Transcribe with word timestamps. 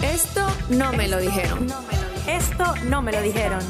Esto 0.00 0.46
no 0.70 0.92
me 0.92 1.08
lo 1.08 1.18
dijeron. 1.18 1.66
Esto 2.28 2.74
no 2.88 3.02
me 3.02 3.12
lo 3.12 3.20
dijeron. 3.20 3.60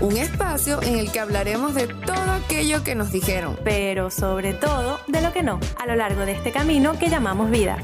Un 0.00 0.16
espacio 0.16 0.80
en 0.82 0.96
el 0.96 1.10
que 1.10 1.20
hablaremos 1.20 1.74
de 1.74 1.88
todo 1.88 2.30
aquello 2.32 2.84
que 2.84 2.94
nos 2.94 3.10
dijeron. 3.10 3.58
Pero 3.64 4.10
sobre 4.10 4.54
todo 4.54 5.00
de 5.08 5.20
lo 5.20 5.32
que 5.32 5.42
no, 5.42 5.58
a 5.78 5.86
lo 5.86 5.96
largo 5.96 6.24
de 6.24 6.32
este 6.32 6.52
camino 6.52 6.98
que 6.98 7.08
llamamos 7.08 7.50
vida. 7.50 7.78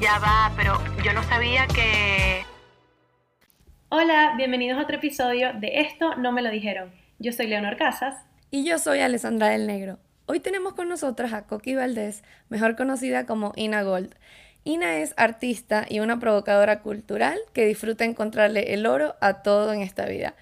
Ya 0.00 0.20
va, 0.20 0.52
pero 0.56 0.78
yo 1.04 1.12
no 1.12 1.24
sabía 1.24 1.66
que... 1.66 2.44
Hola, 3.88 4.34
bienvenidos 4.36 4.78
a 4.78 4.82
otro 4.82 4.94
episodio 4.94 5.52
de 5.54 5.80
Esto 5.80 6.14
no 6.14 6.30
me 6.30 6.40
lo 6.40 6.50
dijeron. 6.50 6.92
Yo 7.18 7.32
soy 7.32 7.48
Leonor 7.48 7.76
Casas. 7.76 8.14
Y 8.52 8.64
yo 8.64 8.78
soy 8.78 9.00
Alessandra 9.00 9.48
del 9.48 9.66
Negro. 9.66 9.98
Hoy 10.26 10.38
tenemos 10.38 10.74
con 10.74 10.88
nosotras 10.88 11.32
a 11.32 11.48
Coqui 11.48 11.74
Valdés, 11.74 12.22
mejor 12.48 12.76
conocida 12.76 13.26
como 13.26 13.52
Ina 13.56 13.82
Gold. 13.82 14.14
Ina 14.62 14.98
es 14.98 15.14
artista 15.16 15.84
y 15.88 15.98
una 15.98 16.20
provocadora 16.20 16.78
cultural 16.78 17.36
que 17.52 17.66
disfruta 17.66 18.04
encontrarle 18.04 18.74
el 18.74 18.86
oro 18.86 19.16
a 19.20 19.42
todo 19.42 19.72
en 19.72 19.80
esta 19.80 20.06
vida. 20.06 20.34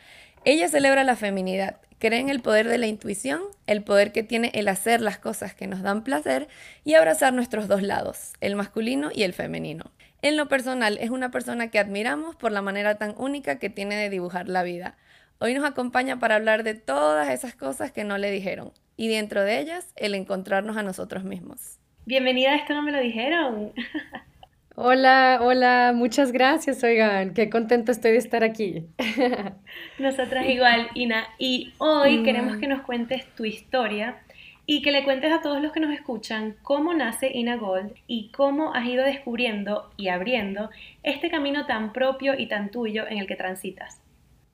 Ella 0.44 0.68
celebra 0.68 1.02
la 1.02 1.16
feminidad, 1.16 1.78
cree 1.98 2.20
en 2.20 2.28
el 2.28 2.40
poder 2.40 2.68
de 2.68 2.78
la 2.78 2.86
intuición, 2.86 3.40
el 3.66 3.82
poder 3.82 4.12
que 4.12 4.22
tiene 4.22 4.50
el 4.54 4.68
hacer 4.68 5.00
las 5.00 5.18
cosas 5.18 5.54
que 5.54 5.66
nos 5.66 5.82
dan 5.82 6.04
placer 6.04 6.48
y 6.84 6.94
abrazar 6.94 7.32
nuestros 7.32 7.68
dos 7.68 7.82
lados, 7.82 8.32
el 8.40 8.56
masculino 8.56 9.10
y 9.14 9.22
el 9.22 9.32
femenino. 9.32 9.92
En 10.22 10.36
lo 10.36 10.48
personal, 10.48 10.98
es 11.00 11.10
una 11.10 11.30
persona 11.30 11.68
que 11.68 11.78
admiramos 11.78 12.36
por 12.36 12.52
la 12.52 12.62
manera 12.62 12.96
tan 12.96 13.14
única 13.16 13.58
que 13.58 13.70
tiene 13.70 13.96
de 13.96 14.10
dibujar 14.10 14.48
la 14.48 14.62
vida. 14.62 14.96
Hoy 15.38 15.54
nos 15.54 15.64
acompaña 15.64 16.18
para 16.18 16.36
hablar 16.36 16.62
de 16.62 16.74
todas 16.74 17.28
esas 17.28 17.54
cosas 17.54 17.92
que 17.92 18.04
no 18.04 18.18
le 18.18 18.30
dijeron 18.30 18.72
y 18.96 19.08
dentro 19.08 19.42
de 19.42 19.60
ellas 19.60 19.92
el 19.96 20.14
encontrarnos 20.14 20.76
a 20.76 20.82
nosotros 20.82 21.24
mismos. 21.24 21.78
Bienvenida 22.06 22.52
a 22.52 22.56
Esto 22.56 22.72
no 22.74 22.82
me 22.82 22.92
lo 22.92 23.00
dijeron. 23.00 23.72
Hola, 24.78 25.38
hola, 25.40 25.94
muchas 25.94 26.32
gracias, 26.32 26.84
oigan, 26.84 27.32
qué 27.32 27.48
contento 27.48 27.92
estoy 27.92 28.12
de 28.12 28.18
estar 28.18 28.44
aquí. 28.44 28.84
Nosotras 29.98 30.46
igual, 30.50 30.90
Ina, 30.92 31.28
y 31.38 31.72
hoy 31.78 32.22
queremos 32.22 32.58
que 32.58 32.68
nos 32.68 32.82
cuentes 32.82 33.24
tu 33.36 33.46
historia 33.46 34.18
y 34.66 34.82
que 34.82 34.92
le 34.92 35.02
cuentes 35.02 35.32
a 35.32 35.40
todos 35.40 35.62
los 35.62 35.72
que 35.72 35.80
nos 35.80 35.94
escuchan 35.94 36.56
cómo 36.60 36.92
nace 36.92 37.30
Ina 37.32 37.56
Gold 37.56 37.94
y 38.06 38.30
cómo 38.32 38.74
has 38.74 38.86
ido 38.86 39.02
descubriendo 39.02 39.90
y 39.96 40.08
abriendo 40.08 40.68
este 41.02 41.30
camino 41.30 41.64
tan 41.64 41.94
propio 41.94 42.38
y 42.38 42.46
tan 42.46 42.70
tuyo 42.70 43.08
en 43.08 43.16
el 43.16 43.26
que 43.26 43.36
transitas. 43.36 44.02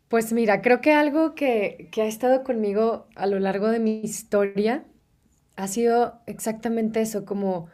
Pues 0.06 0.32
mira, 0.32 0.62
creo 0.62 0.80
que 0.80 0.92
algo 0.92 1.34
que, 1.34 1.88
ha 1.96 2.04
estado 2.04 2.44
conmigo 2.44 3.08
a 3.16 3.26
lo 3.26 3.40
largo 3.40 3.70
de 3.70 3.80
mi 3.80 4.02
historia 4.02 4.84
ha 5.56 5.66
sido 5.66 6.20
exactamente 6.26 7.00
eso, 7.00 7.24
como 7.24 7.66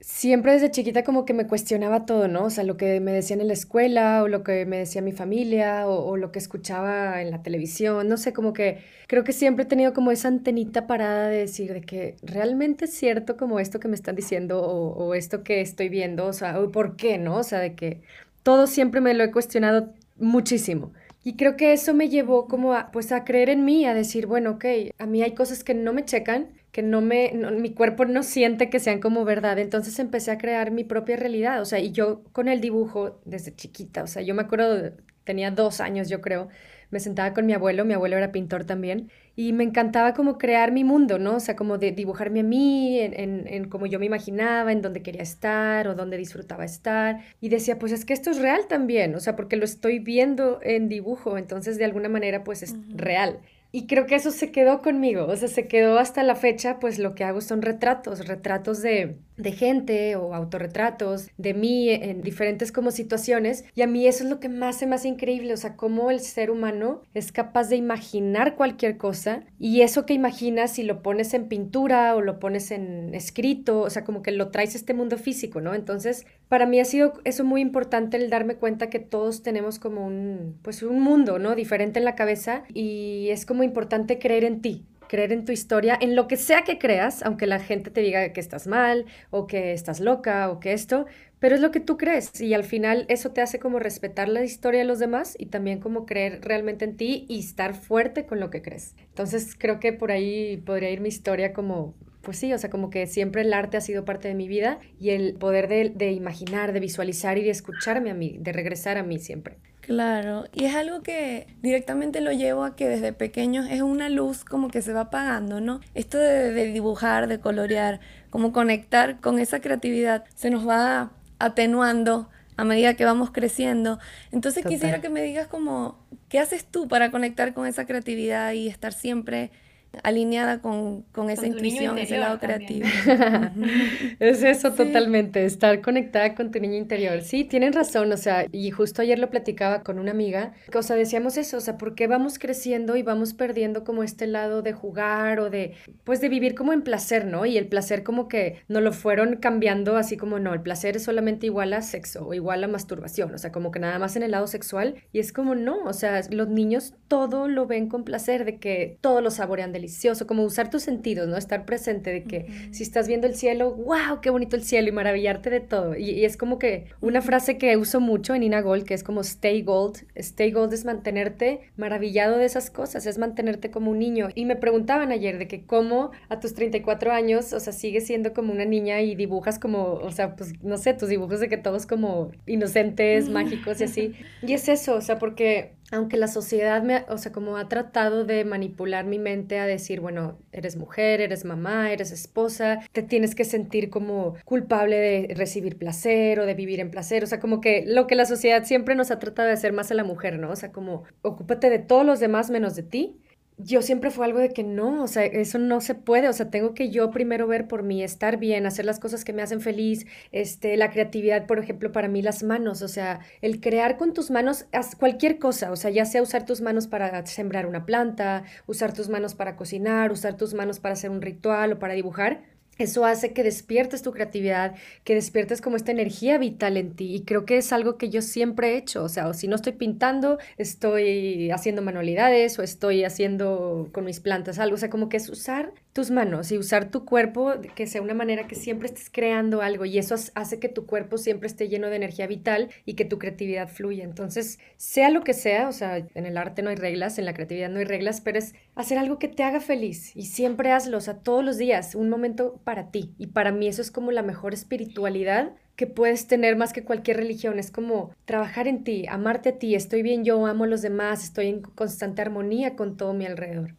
siempre 0.00 0.52
desde 0.52 0.70
chiquita 0.70 1.04
como 1.04 1.24
que 1.24 1.32
me 1.32 1.46
cuestionaba 1.46 2.06
todo, 2.06 2.28
¿no? 2.28 2.44
O 2.44 2.50
sea, 2.50 2.64
lo 2.64 2.76
que 2.76 3.00
me 3.00 3.12
decían 3.12 3.40
en 3.40 3.48
la 3.48 3.54
escuela 3.54 4.22
o 4.22 4.28
lo 4.28 4.42
que 4.42 4.66
me 4.66 4.78
decía 4.78 5.02
mi 5.02 5.12
familia 5.12 5.88
o, 5.88 6.16
lo 6.16 6.32
que 6.32 6.38
escuchaba 6.38 7.22
en 7.22 7.30
la 7.30 7.42
televisión, 7.42 8.08
no 8.08 8.16
sé, 8.16 8.32
como 8.32 8.52
que 8.52 8.78
creo 9.06 9.24
que 9.24 9.32
siempre 9.32 9.64
he 9.64 9.68
tenido 9.68 9.94
como 9.94 10.10
esa 10.10 10.28
antenita 10.28 10.86
parada 10.86 11.28
de 11.28 11.38
decir 11.38 11.72
de 11.72 11.80
que 11.80 12.16
realmente 12.22 12.86
es 12.86 12.94
cierto 12.94 13.36
como 13.36 13.58
esto 13.60 13.80
que 13.80 13.88
me 13.88 13.94
están 13.96 14.16
diciendo 14.16 14.60
o, 14.62 15.14
esto 15.14 15.42
que 15.42 15.60
estoy 15.60 15.88
viendo, 15.88 16.26
o 16.26 16.32
sea, 16.32 16.60
o 16.60 16.70
por 16.70 16.96
qué, 16.96 17.18
¿no? 17.18 17.36
O 17.38 17.42
sea, 17.42 17.58
de 17.60 17.74
que 17.74 18.02
todo 18.42 18.66
siempre 18.66 19.00
me 19.00 19.14
lo 19.14 19.24
he 19.24 19.32
cuestionado 19.32 19.92
muchísimo. 20.18 20.92
Y 21.24 21.34
creo 21.36 21.56
que 21.56 21.72
eso 21.72 21.92
me 21.94 22.08
llevó 22.08 22.46
como 22.46 22.74
a, 22.74 22.92
pues 22.92 23.10
a 23.12 23.24
creer 23.24 23.50
en 23.50 23.64
mí, 23.64 23.84
a 23.86 23.94
decir, 23.94 24.26
bueno, 24.26 24.52
ok, 24.52 24.64
a 24.98 25.06
mí 25.06 25.22
hay 25.22 25.34
cosas 25.34 25.64
que 25.64 25.74
no 25.74 25.92
me 25.92 26.04
checan, 26.04 26.48
que 26.76 26.82
no 26.82 27.00
me, 27.00 27.32
mi 27.32 27.72
cuerpo 27.72 28.04
no 28.04 28.22
siente 28.22 28.68
que 28.68 28.80
sean 28.80 29.00
como 29.00 29.24
verdad. 29.24 29.58
Entonces 29.58 29.98
empecé 29.98 30.30
a 30.30 30.36
crear 30.36 30.70
mi 30.72 30.84
propia 30.84 31.16
realidad, 31.16 31.62
o 31.62 31.64
sea, 31.64 31.78
y 31.78 31.90
yo 31.90 32.22
con 32.32 32.48
el 32.48 32.60
dibujo 32.60 33.18
desde 33.24 33.54
chiquita, 33.54 34.02
o 34.02 34.06
sea, 34.06 34.20
yo 34.20 34.34
me 34.34 34.42
acuerdo, 34.42 34.92
tenía 35.24 35.50
dos 35.50 35.80
años 35.80 36.10
yo 36.10 36.20
creo, 36.20 36.48
me 36.90 37.00
sentaba 37.00 37.32
con 37.32 37.46
mi 37.46 37.54
abuelo, 37.54 37.86
mi 37.86 37.94
abuelo 37.94 38.18
era 38.18 38.30
pintor 38.30 38.64
también, 38.66 39.10
y 39.34 39.54
me 39.54 39.64
encantaba 39.64 40.12
como 40.12 40.36
crear 40.36 40.70
mi 40.70 40.84
mundo, 40.84 41.18
¿no? 41.18 41.36
O 41.36 41.40
sea, 41.40 41.56
como 41.56 41.78
de 41.78 41.92
dibujarme 41.92 42.40
a 42.40 42.42
mí, 42.42 43.00
en, 43.00 43.18
en, 43.18 43.46
en 43.48 43.68
como 43.70 43.86
yo 43.86 43.98
me 43.98 44.04
imaginaba, 44.04 44.70
en 44.70 44.82
dónde 44.82 45.00
quería 45.02 45.22
estar 45.22 45.88
o 45.88 45.94
dónde 45.94 46.18
disfrutaba 46.18 46.66
estar. 46.66 47.20
Y 47.40 47.48
decía, 47.48 47.78
pues 47.78 47.92
es 47.92 48.04
que 48.04 48.12
esto 48.12 48.30
es 48.30 48.38
real 48.38 48.66
también, 48.68 49.14
o 49.14 49.20
sea, 49.20 49.34
porque 49.34 49.56
lo 49.56 49.64
estoy 49.64 49.98
viendo 49.98 50.60
en 50.62 50.90
dibujo, 50.90 51.38
entonces 51.38 51.78
de 51.78 51.86
alguna 51.86 52.10
manera 52.10 52.44
pues 52.44 52.62
es 52.62 52.76
real. 52.90 53.40
Y 53.76 53.86
creo 53.86 54.06
que 54.06 54.14
eso 54.14 54.30
se 54.30 54.52
quedó 54.52 54.80
conmigo, 54.80 55.26
o 55.26 55.36
sea, 55.36 55.48
se 55.48 55.68
quedó 55.68 55.98
hasta 55.98 56.22
la 56.22 56.34
fecha, 56.34 56.78
pues 56.80 56.98
lo 56.98 57.14
que 57.14 57.24
hago 57.24 57.42
son 57.42 57.60
retratos, 57.60 58.26
retratos 58.26 58.80
de, 58.80 59.20
de 59.36 59.52
gente 59.52 60.16
o 60.16 60.34
autorretratos 60.34 61.28
de 61.36 61.54
mí 61.54 61.90
en 61.90 62.22
diferentes 62.22 62.72
como 62.72 62.90
situaciones 62.90 63.64
y 63.74 63.82
a 63.82 63.86
mí 63.86 64.06
eso 64.06 64.24
es 64.24 64.30
lo 64.30 64.40
que 64.40 64.48
más 64.48 64.76
se 64.76 64.86
me 64.86 64.94
hace 64.94 65.08
increíble, 65.08 65.52
o 65.52 65.56
sea, 65.56 65.76
cómo 65.76 66.10
el 66.10 66.20
ser 66.20 66.50
humano 66.50 67.02
es 67.14 67.32
capaz 67.32 67.68
de 67.68 67.76
imaginar 67.76 68.56
cualquier 68.56 68.96
cosa 68.96 69.44
y 69.58 69.80
eso 69.82 70.06
que 70.06 70.14
imaginas 70.14 70.72
si 70.72 70.82
lo 70.82 71.02
pones 71.02 71.34
en 71.34 71.48
pintura 71.48 72.14
o 72.14 72.20
lo 72.20 72.38
pones 72.38 72.70
en 72.70 73.14
escrito, 73.14 73.80
o 73.80 73.90
sea, 73.90 74.04
como 74.04 74.22
que 74.22 74.32
lo 74.32 74.50
traes 74.50 74.74
a 74.74 74.78
este 74.78 74.94
mundo 74.94 75.18
físico, 75.18 75.60
¿no? 75.60 75.74
Entonces, 75.74 76.26
para 76.48 76.66
mí 76.66 76.80
ha 76.80 76.84
sido 76.84 77.14
eso 77.24 77.44
muy 77.44 77.60
importante 77.60 78.16
el 78.16 78.30
darme 78.30 78.56
cuenta 78.56 78.88
que 78.90 78.98
todos 78.98 79.42
tenemos 79.42 79.78
como 79.78 80.06
un 80.06 80.58
pues 80.62 80.82
un 80.82 81.00
mundo, 81.00 81.38
¿no? 81.38 81.54
diferente 81.54 81.98
en 81.98 82.04
la 82.04 82.14
cabeza 82.14 82.62
y 82.72 83.28
es 83.30 83.44
como 83.46 83.64
importante 83.64 84.18
creer 84.18 84.44
en 84.44 84.60
ti, 84.60 84.84
creer 85.08 85.32
en 85.32 85.44
tu 85.44 85.52
historia, 85.52 85.96
en 86.00 86.16
lo 86.16 86.28
que 86.28 86.36
sea 86.36 86.62
que 86.62 86.78
creas, 86.78 87.22
aunque 87.22 87.46
la 87.46 87.58
gente 87.58 87.90
te 87.90 88.00
diga 88.00 88.32
que 88.32 88.40
estás 88.40 88.66
mal 88.66 89.06
o 89.30 89.46
que 89.46 89.72
estás 89.72 90.00
loca 90.00 90.50
o 90.50 90.60
que 90.60 90.72
esto, 90.72 91.06
pero 91.38 91.54
es 91.54 91.60
lo 91.60 91.70
que 91.70 91.80
tú 91.80 91.96
crees 91.96 92.40
y 92.40 92.54
al 92.54 92.64
final 92.64 93.04
eso 93.08 93.30
te 93.30 93.42
hace 93.42 93.58
como 93.58 93.78
respetar 93.78 94.28
la 94.28 94.42
historia 94.42 94.80
de 94.80 94.86
los 94.86 94.98
demás 94.98 95.36
y 95.38 95.46
también 95.46 95.80
como 95.80 96.06
creer 96.06 96.40
realmente 96.42 96.84
en 96.84 96.96
ti 96.96 97.26
y 97.28 97.40
estar 97.40 97.74
fuerte 97.74 98.26
con 98.26 98.40
lo 98.40 98.50
que 98.50 98.62
crees. 98.62 98.94
Entonces 99.08 99.54
creo 99.56 99.78
que 99.78 99.92
por 99.92 100.10
ahí 100.10 100.56
podría 100.58 100.90
ir 100.90 101.00
mi 101.00 101.08
historia 101.08 101.52
como 101.52 101.94
pues 102.26 102.38
sí, 102.38 102.52
o 102.52 102.58
sea, 102.58 102.70
como 102.70 102.90
que 102.90 103.06
siempre 103.06 103.42
el 103.42 103.52
arte 103.52 103.76
ha 103.76 103.80
sido 103.80 104.04
parte 104.04 104.26
de 104.26 104.34
mi 104.34 104.48
vida 104.48 104.80
y 104.98 105.10
el 105.10 105.34
poder 105.34 105.68
de, 105.68 105.90
de, 105.90 106.10
imaginar, 106.10 106.72
de 106.72 106.80
visualizar 106.80 107.38
y 107.38 107.44
de 107.44 107.50
escucharme 107.50 108.10
a 108.10 108.14
mí, 108.14 108.36
de 108.40 108.52
regresar 108.52 108.98
a 108.98 109.04
mí 109.04 109.20
siempre. 109.20 109.58
Claro, 109.86 110.46
y 110.52 110.64
es 110.64 110.74
algo 110.74 111.00
que 111.04 111.46
directamente 111.62 112.20
lo 112.20 112.32
llevo 112.32 112.64
a 112.64 112.74
que 112.74 112.88
desde 112.88 113.12
pequeños 113.12 113.68
es 113.70 113.82
una 113.82 114.08
luz 114.08 114.44
como 114.44 114.66
que 114.66 114.82
se 114.82 114.92
va 114.92 115.02
apagando, 115.02 115.60
¿no? 115.60 115.80
Esto 115.94 116.18
de, 116.18 116.52
dibujar, 116.72 117.28
de 117.28 117.38
colorear, 117.38 118.00
como 118.28 118.52
conectar 118.52 119.20
con 119.20 119.38
esa 119.38 119.60
creatividad, 119.60 120.24
se 120.34 120.50
nos 120.50 120.66
va 120.66 121.12
atenuando 121.38 122.28
a 122.56 122.64
medida 122.64 122.94
que 122.94 123.04
vamos 123.04 123.30
creciendo. 123.30 124.00
Entonces 124.32 124.66
quisiera 124.66 125.00
que 125.00 125.08
me 125.08 125.22
digas 125.22 125.46
como, 125.46 126.04
¿qué 126.28 126.40
haces 126.40 126.64
tú 126.64 126.88
para 126.88 127.12
conectar 127.12 127.54
con 127.54 127.64
esa 127.64 127.86
creatividad 127.86 128.54
y 128.54 128.66
estar 128.66 128.92
siempre 128.92 129.52
alineada 130.02 130.60
con, 130.60 131.02
con 131.12 131.30
esa 131.30 131.46
intuición, 131.46 131.98
ese 131.98 132.18
lado 132.18 132.38
creativo. 132.38 132.86
es 134.20 134.42
eso 134.42 134.72
totalmente, 134.72 135.44
estar 135.44 135.80
conectada 135.80 136.34
con 136.34 136.50
tu 136.50 136.60
niño 136.60 136.76
interior. 136.76 137.22
Sí, 137.22 137.44
tienen 137.44 137.72
razón, 137.72 138.12
o 138.12 138.16
sea, 138.16 138.46
y 138.50 138.70
justo 138.70 139.02
ayer 139.02 139.18
lo 139.18 139.30
platicaba 139.30 139.82
con 139.82 139.98
una 139.98 140.10
amiga, 140.10 140.52
o 140.74 140.82
sea, 140.82 140.96
decíamos 140.96 141.36
eso, 141.36 141.56
o 141.56 141.60
sea, 141.60 141.78
¿por 141.78 141.94
qué 141.94 142.06
vamos 142.06 142.38
creciendo 142.38 142.96
y 142.96 143.02
vamos 143.02 143.34
perdiendo 143.34 143.84
como 143.84 144.02
este 144.02 144.26
lado 144.26 144.62
de 144.62 144.72
jugar 144.72 145.40
o 145.40 145.50
de, 145.50 145.74
pues 146.04 146.20
de 146.20 146.28
vivir 146.28 146.54
como 146.54 146.72
en 146.72 146.82
placer, 146.82 147.26
¿no? 147.26 147.46
Y 147.46 147.56
el 147.56 147.68
placer 147.68 148.02
como 148.02 148.28
que 148.28 148.62
no 148.68 148.80
lo 148.80 148.92
fueron 148.92 149.36
cambiando 149.36 149.96
así 149.96 150.16
como, 150.16 150.38
no, 150.38 150.54
el 150.54 150.62
placer 150.62 150.96
es 150.96 151.04
solamente 151.04 151.46
igual 151.46 151.72
a 151.72 151.82
sexo 151.82 152.26
o 152.26 152.34
igual 152.34 152.64
a 152.64 152.68
masturbación, 152.68 153.34
o 153.34 153.38
sea, 153.38 153.52
como 153.52 153.70
que 153.70 153.78
nada 153.78 153.98
más 153.98 154.16
en 154.16 154.22
el 154.22 154.32
lado 154.32 154.46
sexual 154.46 154.96
y 155.12 155.18
es 155.18 155.32
como, 155.32 155.54
no, 155.54 155.84
o 155.84 155.92
sea, 155.92 156.20
los 156.30 156.48
niños 156.48 156.94
todo 157.08 157.48
lo 157.48 157.66
ven 157.66 157.88
con 157.88 158.04
placer, 158.04 158.44
de 158.44 158.58
que 158.58 158.98
todo 159.00 159.20
lo 159.20 159.30
saborean 159.30 159.72
delicioso 159.86 160.26
como 160.26 160.42
usar 160.42 160.68
tus 160.68 160.82
sentidos, 160.82 161.28
¿no? 161.28 161.36
Estar 161.36 161.64
presente 161.64 162.12
de 162.12 162.24
que 162.24 162.68
si 162.72 162.82
estás 162.82 163.06
viendo 163.06 163.28
el 163.28 163.36
cielo, 163.36 163.72
wow, 163.72 164.20
qué 164.20 164.30
bonito 164.30 164.56
el 164.56 164.64
cielo 164.64 164.88
y 164.88 164.92
maravillarte 164.92 165.48
de 165.48 165.60
todo. 165.60 165.96
Y, 165.96 166.24
es 166.24 166.36
como 166.36 166.58
que 166.58 166.86
una 167.00 167.22
frase 167.22 167.56
que 167.56 167.76
uso 167.76 168.00
mucho 168.00 168.34
en 168.34 168.42
Ina 168.42 168.62
Gold, 168.62 168.84
que 168.84 168.94
es 168.94 169.04
como 169.04 169.20
stay 169.20 169.62
gold. 169.62 169.98
Stay 170.16 170.50
gold 170.50 170.72
es 170.72 170.84
mantenerte 170.84 171.60
maravillado 171.76 172.36
de 172.36 172.46
esas 172.46 172.70
cosas, 172.70 173.06
es 173.06 173.18
mantenerte 173.18 173.70
como 173.70 173.92
un 173.92 174.00
niño. 174.00 174.28
Y 174.34 174.44
me 174.44 174.56
preguntaban 174.56 175.12
ayer 175.12 175.38
de 175.38 175.46
que 175.46 175.64
cómo 175.64 176.10
a 176.28 176.40
tus 176.40 176.54
34 176.54 177.12
años, 177.12 177.52
o 177.52 177.60
sea, 177.60 177.72
sigues 177.72 178.06
siendo 178.06 178.32
como 178.32 178.52
una 178.52 178.64
niña 178.64 179.00
y 179.02 179.14
dibujas 179.14 179.60
como, 179.60 179.94
o 179.94 180.10
sea, 180.10 180.34
pues 180.34 180.52
no 180.64 180.78
sé, 180.78 180.94
tus 180.94 181.08
dibujos 181.08 181.38
de 181.38 181.48
que 181.48 181.58
todos 181.58 181.86
como 181.86 182.32
inocentes, 182.46 183.28
mágicos 183.28 183.80
y 183.80 183.84
así. 183.84 184.14
Y 184.46 184.52
es 184.52 184.68
eso, 184.68 184.94
o 184.94 185.00
sea, 185.00 185.18
porque 185.18 185.72
aunque 185.92 186.16
la 186.16 186.28
sociedad 186.28 186.82
me, 186.82 187.04
o 187.08 187.18
sea, 187.18 187.32
como 187.32 187.56
ha 187.56 187.68
tratado 187.68 188.24
de 188.24 188.44
manipular 188.44 189.04
mi 189.04 189.18
mente 189.18 189.58
a 189.58 189.66
decir, 189.66 190.00
bueno, 190.00 190.38
eres 190.52 190.76
mujer, 190.76 191.20
eres 191.20 191.44
mamá, 191.44 191.92
eres 191.92 192.10
esposa, 192.10 192.80
te 192.92 193.02
tienes 193.02 193.34
que 193.34 193.44
sentir 193.44 193.90
como 193.90 194.34
culpable 194.44 194.96
de 194.96 195.34
recibir 195.34 195.78
placer 195.78 196.40
o 196.40 196.46
de 196.46 196.54
vivir 196.54 196.80
en 196.80 196.90
placer, 196.90 197.22
o 197.24 197.26
sea, 197.26 197.40
como 197.40 197.60
que 197.60 197.84
lo 197.86 198.06
que 198.06 198.16
la 198.16 198.26
sociedad 198.26 198.64
siempre 198.64 198.94
nos 198.94 199.10
ha 199.10 199.18
tratado 199.18 199.48
de 199.48 199.54
hacer 199.54 199.72
más 199.72 199.90
a 199.90 199.94
la 199.94 200.04
mujer, 200.04 200.38
¿no? 200.38 200.50
O 200.50 200.56
sea, 200.56 200.72
como 200.72 201.04
ocúpate 201.22 201.70
de 201.70 201.78
todos 201.78 202.04
los 202.04 202.20
demás 202.20 202.50
menos 202.50 202.74
de 202.74 202.82
ti 202.82 203.20
yo 203.58 203.80
siempre 203.80 204.10
fue 204.10 204.26
algo 204.26 204.38
de 204.38 204.50
que 204.50 204.62
no, 204.62 205.02
o 205.02 205.06
sea, 205.06 205.24
eso 205.24 205.58
no 205.58 205.80
se 205.80 205.94
puede, 205.94 206.28
o 206.28 206.32
sea, 206.32 206.50
tengo 206.50 206.74
que 206.74 206.90
yo 206.90 207.10
primero 207.10 207.46
ver 207.46 207.68
por 207.68 207.82
mí, 207.82 208.02
estar 208.02 208.36
bien, 208.36 208.66
hacer 208.66 208.84
las 208.84 209.00
cosas 209.00 209.24
que 209.24 209.32
me 209.32 209.42
hacen 209.42 209.60
feliz, 209.60 210.06
este, 210.30 210.76
la 210.76 210.90
creatividad, 210.90 211.46
por 211.46 211.58
ejemplo, 211.58 211.90
para 211.90 212.08
mí 212.08 212.20
las 212.20 212.42
manos, 212.42 212.82
o 212.82 212.88
sea, 212.88 213.20
el 213.40 213.60
crear 213.60 213.96
con 213.96 214.12
tus 214.12 214.30
manos 214.30 214.66
cualquier 214.98 215.38
cosa, 215.38 215.72
o 215.72 215.76
sea, 215.76 215.90
ya 215.90 216.04
sea 216.04 216.22
usar 216.22 216.44
tus 216.44 216.60
manos 216.60 216.86
para 216.86 217.24
sembrar 217.24 217.66
una 217.66 217.86
planta, 217.86 218.44
usar 218.66 218.92
tus 218.92 219.08
manos 219.08 219.34
para 219.34 219.56
cocinar, 219.56 220.12
usar 220.12 220.36
tus 220.36 220.52
manos 220.52 220.78
para 220.78 220.92
hacer 220.92 221.10
un 221.10 221.22
ritual 221.22 221.72
o 221.72 221.78
para 221.78 221.94
dibujar, 221.94 222.42
eso 222.78 223.04
hace 223.04 223.32
que 223.32 223.42
despiertes 223.42 224.02
tu 224.02 224.12
creatividad, 224.12 224.74
que 225.04 225.14
despiertes 225.14 225.60
como 225.60 225.76
esta 225.76 225.92
energía 225.92 226.38
vital 226.38 226.76
en 226.76 226.94
ti. 226.94 227.14
Y 227.14 227.22
creo 227.22 227.44
que 227.44 227.58
es 227.58 227.72
algo 227.72 227.96
que 227.96 228.10
yo 228.10 228.22
siempre 228.22 228.74
he 228.74 228.76
hecho. 228.76 229.04
O 229.04 229.08
sea, 229.08 229.28
o 229.28 229.34
si 229.34 229.48
no 229.48 229.56
estoy 229.56 229.72
pintando, 229.72 230.38
estoy 230.58 231.50
haciendo 231.50 231.82
manualidades 231.82 232.58
o 232.58 232.62
estoy 232.62 233.04
haciendo 233.04 233.88
con 233.92 234.04
mis 234.04 234.20
plantas 234.20 234.58
algo. 234.58 234.74
O 234.74 234.78
sea, 234.78 234.90
como 234.90 235.08
que 235.08 235.16
es 235.16 235.28
usar 235.28 235.72
tus 235.92 236.10
manos 236.10 236.52
y 236.52 236.58
usar 236.58 236.90
tu 236.90 237.06
cuerpo, 237.06 237.54
que 237.74 237.86
sea 237.86 238.02
una 238.02 238.12
manera 238.12 238.46
que 238.46 238.54
siempre 238.54 238.88
estés 238.88 239.08
creando 239.10 239.62
algo. 239.62 239.86
Y 239.86 239.98
eso 239.98 240.14
hace 240.34 240.58
que 240.58 240.68
tu 240.68 240.84
cuerpo 240.84 241.16
siempre 241.16 241.46
esté 241.46 241.68
lleno 241.68 241.88
de 241.88 241.96
energía 241.96 242.26
vital 242.26 242.68
y 242.84 242.94
que 242.94 243.06
tu 243.06 243.18
creatividad 243.18 243.68
fluya. 243.68 244.04
Entonces, 244.04 244.58
sea 244.76 245.08
lo 245.08 245.24
que 245.24 245.32
sea, 245.32 245.68
o 245.68 245.72
sea, 245.72 245.96
en 245.96 246.26
el 246.26 246.36
arte 246.36 246.62
no 246.62 246.68
hay 246.68 246.76
reglas, 246.76 247.18
en 247.18 247.24
la 247.24 247.32
creatividad 247.32 247.70
no 247.70 247.78
hay 247.78 247.86
reglas, 247.86 248.20
pero 248.20 248.38
es 248.38 248.54
hacer 248.76 248.98
algo 248.98 249.18
que 249.18 249.26
te 249.26 249.42
haga 249.42 249.58
feliz. 249.58 250.14
Y 250.14 250.26
siempre 250.26 250.70
hazlo, 250.70 250.98
o 250.98 251.00
sea, 251.00 251.18
todos 251.18 251.44
los 251.44 251.58
días, 251.58 251.96
un 251.96 252.08
momento 252.08 252.60
para 252.62 252.92
ti. 252.92 253.14
Y 253.18 253.28
para 253.28 253.50
mí 253.50 253.66
eso 253.66 253.82
es 253.82 253.90
como 253.90 254.12
la 254.12 254.22
mejor 254.22 254.54
espiritualidad 254.54 255.52
que 255.74 255.86
puedes 255.86 256.28
tener 256.28 256.56
más 256.56 256.72
que 256.72 256.84
cualquier 256.84 257.16
religión. 257.16 257.58
Es 257.58 257.70
como 257.72 258.14
trabajar 258.26 258.68
en 258.68 258.84
ti, 258.84 259.06
amarte 259.08 259.48
a 259.48 259.58
ti, 259.58 259.74
estoy 259.74 260.02
bien 260.02 260.24
yo, 260.24 260.46
amo 260.46 260.64
a 260.64 260.68
los 260.68 260.82
demás, 260.82 261.24
estoy 261.24 261.48
en 261.48 261.62
constante 261.62 262.22
armonía 262.22 262.76
con 262.76 262.96
todo 262.96 263.14
mi 263.14 263.26
alrededor. 263.26 263.74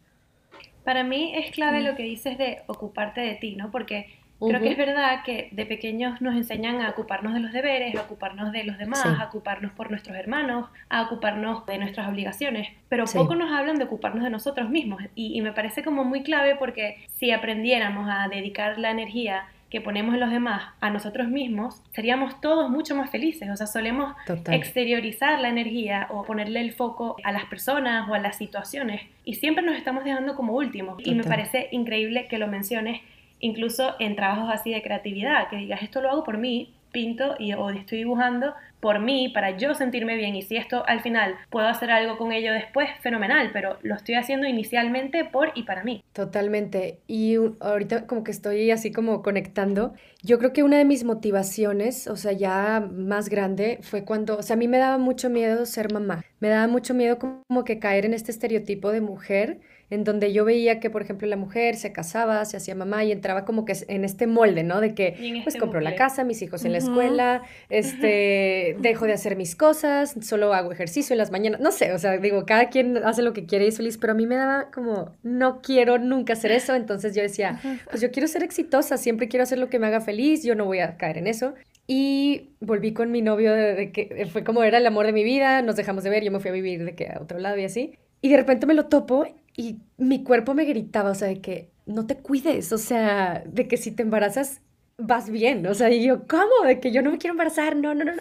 Para 0.84 1.04
mí 1.04 1.32
es 1.34 1.52
clave 1.52 1.82
lo 1.82 1.94
que 1.96 2.02
dices 2.02 2.38
de 2.38 2.62
ocuparte 2.66 3.20
de 3.20 3.34
ti, 3.34 3.56
¿no? 3.56 3.70
Porque 3.70 4.06
creo 4.38 4.60
que 4.60 4.70
es 4.70 4.76
verdad 4.76 5.22
que 5.24 5.48
de 5.52 5.66
pequeños 5.66 6.20
nos 6.20 6.36
enseñan 6.36 6.80
a 6.80 6.90
ocuparnos 6.90 7.34
de 7.34 7.40
los 7.40 7.52
deberes, 7.52 7.96
a 7.96 8.02
ocuparnos 8.02 8.52
de 8.52 8.64
los 8.64 8.78
demás, 8.78 9.04
a 9.04 9.24
ocuparnos 9.24 9.72
por 9.72 9.90
nuestros 9.90 10.16
hermanos, 10.16 10.68
a 10.88 11.02
ocuparnos 11.02 11.66
de 11.66 11.78
nuestras 11.78 12.08
obligaciones, 12.08 12.68
pero 12.88 13.04
poco 13.06 13.34
nos 13.34 13.50
hablan 13.52 13.76
de 13.76 13.84
ocuparnos 13.84 14.24
de 14.24 14.30
nosotros 14.30 14.70
mismos. 14.70 15.02
Y, 15.14 15.36
y 15.36 15.42
me 15.42 15.52
parece 15.52 15.82
como 15.82 16.04
muy 16.04 16.22
clave 16.22 16.56
porque 16.56 16.98
si 17.16 17.30
aprendiéramos 17.30 18.08
a 18.10 18.28
dedicar 18.28 18.78
la 18.78 18.90
energía 18.90 19.46
que 19.70 19.80
ponemos 19.80 20.14
en 20.14 20.20
los 20.20 20.30
demás 20.30 20.62
a 20.80 20.90
nosotros 20.90 21.28
mismos, 21.28 21.82
seríamos 21.92 22.40
todos 22.40 22.70
mucho 22.70 22.94
más 22.94 23.10
felices. 23.10 23.50
O 23.50 23.56
sea, 23.56 23.66
solemos 23.66 24.14
exteriorizar 24.50 25.38
la 25.40 25.48
energía 25.48 26.06
o 26.10 26.24
ponerle 26.24 26.60
el 26.60 26.72
foco 26.72 27.16
a 27.22 27.32
las 27.32 27.44
personas 27.46 28.08
o 28.08 28.14
a 28.14 28.18
las 28.18 28.36
situaciones 28.36 29.02
y 29.24 29.34
siempre 29.34 29.64
nos 29.64 29.76
estamos 29.76 30.04
dejando 30.04 30.34
como 30.36 30.54
últimos. 30.54 30.96
Y 31.04 31.14
me 31.14 31.24
parece 31.24 31.68
increíble 31.70 32.26
que 32.28 32.38
lo 32.38 32.46
menciones 32.46 33.02
incluso 33.40 33.94
en 33.98 34.16
trabajos 34.16 34.50
así 34.52 34.72
de 34.72 34.82
creatividad, 34.82 35.48
que 35.48 35.56
digas, 35.56 35.82
esto 35.82 36.00
lo 36.00 36.10
hago 36.10 36.24
por 36.24 36.38
mí, 36.38 36.74
pinto 36.90 37.36
y, 37.38 37.52
o 37.52 37.70
estoy 37.70 37.98
dibujando 37.98 38.54
por 38.80 39.00
mí, 39.00 39.28
para 39.28 39.56
yo 39.56 39.74
sentirme 39.74 40.16
bien. 40.16 40.36
Y 40.36 40.42
si 40.42 40.56
esto 40.56 40.84
al 40.86 41.00
final 41.00 41.34
puedo 41.50 41.66
hacer 41.66 41.90
algo 41.90 42.16
con 42.16 42.32
ello 42.32 42.52
después, 42.52 42.88
fenomenal, 43.00 43.50
pero 43.52 43.76
lo 43.82 43.96
estoy 43.96 44.14
haciendo 44.14 44.46
inicialmente 44.46 45.24
por 45.24 45.50
y 45.54 45.64
para 45.64 45.82
mí. 45.82 46.04
Totalmente. 46.12 47.00
Y 47.08 47.36
ahorita 47.60 48.06
como 48.06 48.22
que 48.22 48.30
estoy 48.30 48.70
así 48.70 48.92
como 48.92 49.22
conectando. 49.22 49.94
Yo 50.22 50.38
creo 50.38 50.52
que 50.52 50.62
una 50.62 50.78
de 50.78 50.84
mis 50.84 51.04
motivaciones, 51.04 52.06
o 52.06 52.16
sea, 52.16 52.32
ya 52.32 52.80
más 52.92 53.28
grande, 53.28 53.80
fue 53.82 54.04
cuando, 54.04 54.38
o 54.38 54.42
sea, 54.42 54.54
a 54.54 54.58
mí 54.58 54.68
me 54.68 54.78
daba 54.78 54.98
mucho 54.98 55.28
miedo 55.28 55.66
ser 55.66 55.92
mamá. 55.92 56.24
Me 56.40 56.48
daba 56.48 56.68
mucho 56.68 56.94
miedo 56.94 57.18
como 57.18 57.64
que 57.64 57.80
caer 57.80 58.06
en 58.06 58.14
este 58.14 58.30
estereotipo 58.30 58.92
de 58.92 59.00
mujer 59.00 59.58
en 59.90 60.04
donde 60.04 60.32
yo 60.32 60.44
veía 60.44 60.80
que, 60.80 60.90
por 60.90 61.02
ejemplo, 61.02 61.26
la 61.26 61.36
mujer 61.36 61.76
se 61.76 61.92
casaba, 61.92 62.44
se 62.44 62.56
hacía 62.56 62.74
mamá 62.74 63.04
y 63.04 63.12
entraba 63.12 63.44
como 63.44 63.64
que 63.64 63.74
en 63.88 64.04
este 64.04 64.26
molde, 64.26 64.62
¿no? 64.62 64.80
De 64.80 64.94
que, 64.94 65.14
pues, 65.18 65.48
este 65.48 65.58
compro 65.58 65.80
la 65.80 65.94
casa, 65.94 66.24
mis 66.24 66.42
hijos 66.42 66.64
en 66.64 66.72
la 66.72 66.78
escuela, 66.78 67.42
este, 67.70 68.76
dejo 68.80 69.06
de 69.06 69.14
hacer 69.14 69.36
mis 69.36 69.56
cosas, 69.56 70.14
solo 70.20 70.52
hago 70.52 70.72
ejercicio 70.72 71.14
en 71.14 71.18
las 71.18 71.30
mañanas, 71.30 71.60
no 71.60 71.72
sé, 71.72 71.92
o 71.92 71.98
sea, 71.98 72.18
digo, 72.18 72.44
cada 72.44 72.68
quien 72.68 72.98
hace 72.98 73.22
lo 73.22 73.32
que 73.32 73.46
quiere 73.46 73.64
y 73.64 73.68
es 73.68 73.76
feliz, 73.78 73.96
pero 73.98 74.12
a 74.12 74.16
mí 74.16 74.26
me 74.26 74.36
daba 74.36 74.70
como, 74.70 75.12
no 75.22 75.60
quiero 75.62 75.98
nunca 75.98 76.34
hacer 76.34 76.52
eso, 76.52 76.74
entonces 76.74 77.14
yo 77.14 77.22
decía, 77.22 77.60
pues 77.90 78.02
yo 78.02 78.10
quiero 78.10 78.28
ser 78.28 78.42
exitosa, 78.42 78.98
siempre 78.98 79.28
quiero 79.28 79.44
hacer 79.44 79.58
lo 79.58 79.70
que 79.70 79.78
me 79.78 79.86
haga 79.86 80.00
feliz, 80.00 80.42
yo 80.42 80.54
no 80.54 80.66
voy 80.66 80.80
a 80.80 80.96
caer 80.96 81.18
en 81.18 81.26
eso. 81.26 81.54
Y 81.90 82.50
volví 82.60 82.92
con 82.92 83.10
mi 83.10 83.22
novio, 83.22 83.54
de, 83.54 83.92
que 83.92 84.28
fue 84.30 84.44
como 84.44 84.62
era 84.62 84.76
el 84.76 84.86
amor 84.86 85.06
de 85.06 85.12
mi 85.12 85.24
vida, 85.24 85.62
nos 85.62 85.76
dejamos 85.76 86.04
de 86.04 86.10
ver, 86.10 86.22
yo 86.22 86.30
me 86.30 86.38
fui 86.38 86.50
a 86.50 86.52
vivir 86.52 86.84
de 86.84 86.94
que 86.94 87.06
a 87.06 87.18
otro 87.18 87.38
lado 87.38 87.56
y 87.56 87.64
así. 87.64 87.94
Y 88.20 88.28
de 88.28 88.36
repente 88.36 88.66
me 88.66 88.74
lo 88.74 88.86
topo 88.86 89.26
y 89.58 89.80
mi 89.96 90.22
cuerpo 90.22 90.54
me 90.54 90.64
gritaba, 90.64 91.10
o 91.10 91.14
sea, 91.16 91.26
de 91.26 91.40
que 91.40 91.72
no 91.84 92.06
te 92.06 92.16
cuides, 92.16 92.72
o 92.72 92.78
sea, 92.78 93.42
de 93.44 93.66
que 93.66 93.76
si 93.76 93.90
te 93.90 94.04
embarazas 94.04 94.62
vas 94.98 95.30
bien, 95.30 95.66
o 95.66 95.74
sea, 95.74 95.90
y 95.90 96.04
yo, 96.06 96.28
¿cómo? 96.28 96.64
De 96.64 96.78
que 96.78 96.92
yo 96.92 97.02
no 97.02 97.10
me 97.10 97.18
quiero 97.18 97.32
embarazar, 97.32 97.74
no, 97.76 97.92
no, 97.92 98.04
no. 98.04 98.12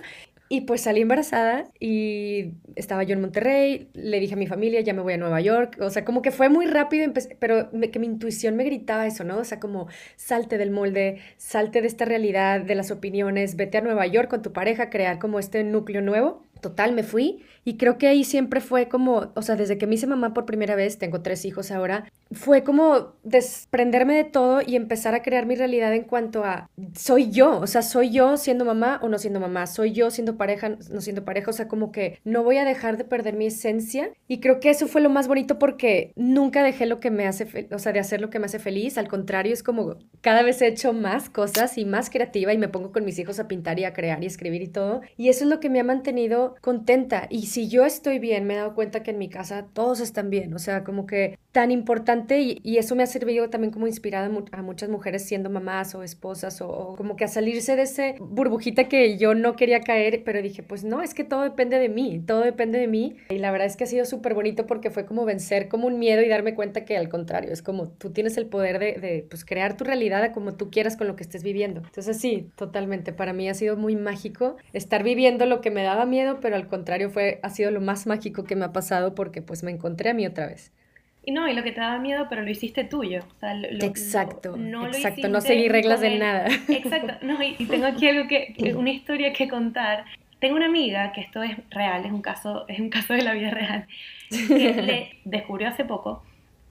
Y 0.50 0.62
pues 0.62 0.81
salí 0.81 1.01
embarazada 1.01 1.66
y 1.80 2.54
estaba 2.75 3.04
yo 3.04 3.13
en 3.13 3.22
Monterrey, 3.22 3.89
le 3.94 4.19
dije 4.19 4.34
a 4.34 4.38
mi 4.38 4.48
familia, 4.48 4.81
ya 4.81 4.94
me 4.95 5.01
voy 5.04 5.13
a 5.13 5.18
Nueva 5.18 5.39
York, 5.42 5.78
o 5.80 5.92
sea, 5.92 6.06
como 6.06 6.24
que 6.24 6.31
fue 6.31 6.50
muy 6.50 6.66
rápido, 6.66 7.12
pero 7.40 7.69
que 7.69 8.00
mi 8.00 8.07
intuición 8.07 8.56
me 8.56 8.63
gritaba 8.63 9.06
eso, 9.06 9.24
¿no? 9.24 9.38
O 9.38 9.44
sea, 9.44 9.60
como 9.60 9.88
salte 10.16 10.57
del 10.57 10.72
molde, 10.72 11.19
salte 11.38 11.81
de 11.81 11.88
esta 11.88 12.06
realidad, 12.06 12.62
de 12.62 12.74
las 12.74 12.90
opiniones, 12.90 13.57
vete 13.57 13.78
a 13.78 13.81
Nueva 13.81 14.07
York 14.07 14.30
con 14.30 14.42
tu 14.42 14.54
pareja, 14.54 14.90
crear 14.90 15.19
como 15.19 15.38
este 15.38 15.63
núcleo 15.63 16.01
nuevo. 16.01 16.46
Total, 16.62 16.92
me 16.94 17.04
fui. 17.04 17.44
Y 17.63 17.77
creo 17.77 17.98
que 17.98 18.07
ahí 18.07 18.24
siempre 18.24 18.62
fue 18.62 18.88
como, 18.89 19.31
o 19.36 19.42
sea, 19.42 19.56
desde 19.56 19.77
que 19.77 19.88
me 19.88 19.95
hice 19.95 20.07
mamá 20.07 20.33
por 20.33 20.45
primera 20.45 20.75
vez, 20.75 20.98
tengo 20.98 21.21
tres 21.21 21.45
hijos 21.45 21.71
ahora, 21.71 22.12
fue 22.31 22.63
como 22.63 23.13
desprenderme 23.24 24.15
de 24.15 24.24
todo 24.24 24.62
y 24.65 24.75
empezar 24.75 25.13
a 25.15 25.21
crear 25.21 25.45
mi 25.45 25.56
realidad 25.56 25.94
en 25.94 26.03
cuanto 26.03 26.44
a, 26.44 26.69
soy 26.95 27.29
yo, 27.29 27.59
o 27.59 27.68
sea, 27.68 27.81
soy 27.81 28.09
yo 28.12 28.38
siendo 28.38 28.65
mamá 28.65 29.00
o 29.01 29.09
no 29.09 29.18
siendo 29.18 29.39
mamá, 29.39 29.68
soy 29.68 29.91
yo 29.91 30.12
siendo 30.12 30.38
pareja, 30.38 30.77
no 30.89 31.01
siendo 31.01 31.25
pareja, 31.25 31.51
o 31.51 31.53
sea, 31.53 31.68
como 31.68 31.91
que 31.91 32.19
no 32.24 32.44
voy 32.44 32.57
a 32.57 32.65
dejar 32.65 32.97
de 32.97 33.03
perder 33.03 33.35
mi 33.35 33.47
esencia. 33.47 34.12
Y 34.27 34.39
creo 34.39 34.59
que 34.59 34.69
eso 34.69 34.88
fue 34.88 35.01
lo 35.01 35.09
más 35.09 35.27
bonito 35.27 35.59
porque 35.59 36.12
nunca 36.15 36.63
dejé 36.63 36.85
lo 36.85 37.00
que 37.00 37.12
me 37.12 37.27
hace, 37.27 37.68
o 37.71 37.79
sea, 37.79 37.94
de 37.94 38.00
hacer 38.00 38.21
lo 38.21 38.30
que 38.30 38.39
me 38.39 38.45
hace 38.45 38.59
feliz, 38.59 38.97
al 38.97 39.07
contrario, 39.07 39.53
es 39.53 39.63
como 39.63 39.95
cada 40.21 40.44
vez 40.44 40.62
he 40.62 40.68
hecho 40.68 40.94
más 40.94 41.30
cosas 41.30 41.77
y 41.77 41.85
más 41.85 42.09
creativa 42.09 42.53
y 42.53 42.57
me 42.57 42.68
pongo 42.68 42.91
con 42.91 43.06
mis 43.06 43.19
hijos 43.19 43.39
a 43.39 43.47
pintar 43.47 43.80
y 43.80 43.85
a 43.85 43.94
crear 43.94 44.23
y 44.23 44.27
escribir 44.27 44.62
y 44.62 44.68
todo, 44.68 45.01
y 45.15 45.30
eso 45.30 45.44
es 45.44 45.50
lo 45.50 45.59
que 45.59 45.69
me 45.69 45.80
ha 45.80 45.83
mantenido 45.83 46.56
contenta. 46.62 47.27
Y 47.30 47.47
si 47.47 47.68
yo 47.69 47.85
estoy 47.85 48.19
bien, 48.19 48.45
me 48.45 48.54
he 48.54 48.57
dado 48.57 48.75
cuenta 48.75 49.04
que 49.04 49.11
en 49.11 49.18
mi 49.18 49.30
casa 49.30 49.68
todos 49.73 49.99
están 49.99 50.30
bien, 50.30 50.54
o 50.54 50.59
sea, 50.59 50.83
como 50.83 51.06
que 51.06 51.37
tan 51.57 51.71
importante 51.71 52.40
y, 52.40 52.78
eso 52.78 52.95
me 52.95 53.02
ha 53.02 53.07
servido 53.07 53.49
también 53.49 53.73
como 53.73 53.87
inspirada 53.87 54.30
a 54.52 54.61
muchas 54.61 54.90
mujeres 54.90 55.26
siendo 55.26 55.49
mamás 55.49 55.95
o 55.95 56.04
esposas 56.04 56.61
o, 56.61 56.94
como 56.95 57.16
que 57.16 57.23
a 57.23 57.28
salirse 57.28 57.76
de 57.76 57.81
ese 57.81 58.16
burbujita 58.19 58.87
que 58.87 59.18
yo 59.18 59.33
no 59.33 59.56
quería 59.56 59.81
caer, 59.81 60.21
pero 60.23 60.40
dije, 60.44 60.61
pues 60.61 60.83
no, 60.83 61.02
es 61.02 61.16
que 61.16 61.23
todo 61.23 61.42
depende 61.42 61.80
de 61.80 61.90
mí, 61.90 62.21
todo 62.28 62.42
depende 62.42 62.78
de 62.78 62.85
mí. 62.85 63.18
Y 63.31 63.40
la 63.40 63.49
verdad 63.49 63.66
es 63.66 63.76
que 63.76 63.85
ha 63.85 63.87
sido 63.87 64.06
súper 64.06 64.35
bonito 64.35 64.68
porque 64.68 64.92
fue 64.92 65.07
como 65.07 65.26
vencer 65.26 65.68
como 65.68 65.87
un 65.87 65.97
miedo 65.97 66.21
y 66.21 66.28
darme 66.28 66.54
cuenta 66.54 66.85
que 66.85 66.95
al 66.95 67.09
contrario, 67.09 67.52
es 67.52 67.64
como 67.64 67.87
tú 67.87 68.11
tienes 68.11 68.37
el 68.37 68.45
poder 68.45 68.78
de, 68.78 69.26
pues, 69.28 69.44
crear 69.44 69.76
tu 69.76 69.83
realidad 69.83 70.31
como 70.35 70.54
tú 70.54 70.69
quieras 70.69 70.95
con 70.95 71.07
lo 71.07 71.16
que 71.16 71.23
estés 71.23 71.42
viviendo. 71.42 71.81
Entonces 71.83 72.21
sí, 72.21 72.52
totalmente, 72.56 73.14
para 73.14 73.33
mí 73.33 73.49
ha 73.49 73.56
sido 73.56 73.78
muy 73.78 73.95
mágico 73.95 74.57
estar 74.73 75.02
viviendo 75.02 75.47
lo 75.47 75.59
que 75.61 75.71
me 75.71 75.81
daba 75.81 76.06
miedo, 76.06 76.37
pero 76.40 76.56
al 76.56 76.68
contrario 76.68 77.09
fue, 77.09 77.40
ha 77.42 77.49
sido 77.49 77.71
lo 77.71 77.81
más 77.81 78.06
mágico 78.06 78.44
que 78.44 78.56
me 78.56 78.66
ha 78.66 78.73
pasado 78.73 79.16
porque 79.16 79.42
pues 79.42 79.64
me 79.64 79.71
encontré 79.71 80.11
a 80.11 80.14
mí 80.14 80.23
otra 80.28 80.45
vez. 80.45 80.71
Y 81.28 81.34
no, 81.34 81.46
y 81.50 81.54
lo 81.54 81.62
que 81.62 81.74
te 81.74 81.81
daba 81.81 82.00
miedo, 82.00 82.28
pero 82.30 82.42
lo 82.42 82.50
hiciste 82.50 82.86
tuyo. 82.86 83.19
exacto, 83.42 84.56
no 84.56 84.88
exacto, 84.88 85.28
no 85.28 85.42
seguí 85.42 85.68
reglas 85.68 86.00
de 86.00 86.18
nada. 86.18 86.48
Exacto, 86.69 87.16
no, 87.22 87.44
y, 87.44 87.66
tengo 87.66 87.86
aquí 87.86 88.07
algo 88.07 88.30
que, 88.30 88.56
una 88.78 88.92
historia 88.92 89.34
que 89.34 89.50
contar. 89.50 90.06
Tengo 90.40 90.56
una 90.56 90.68
amiga, 90.68 91.12
que 91.12 91.19
esto 91.19 91.44
es 91.44 91.57
real, 91.69 92.06
es 92.06 92.14
un 92.14 92.22
caso, 92.22 92.64
es 92.69 92.80
un 92.80 92.90
caso 92.90 93.14
de 93.14 93.24
la 93.24 93.34
vida 93.34 93.52
real, 93.52 93.88
que 94.30 94.74
le 94.81 95.19
descubrió 95.26 95.68
hace 95.68 95.84
poco 95.84 96.24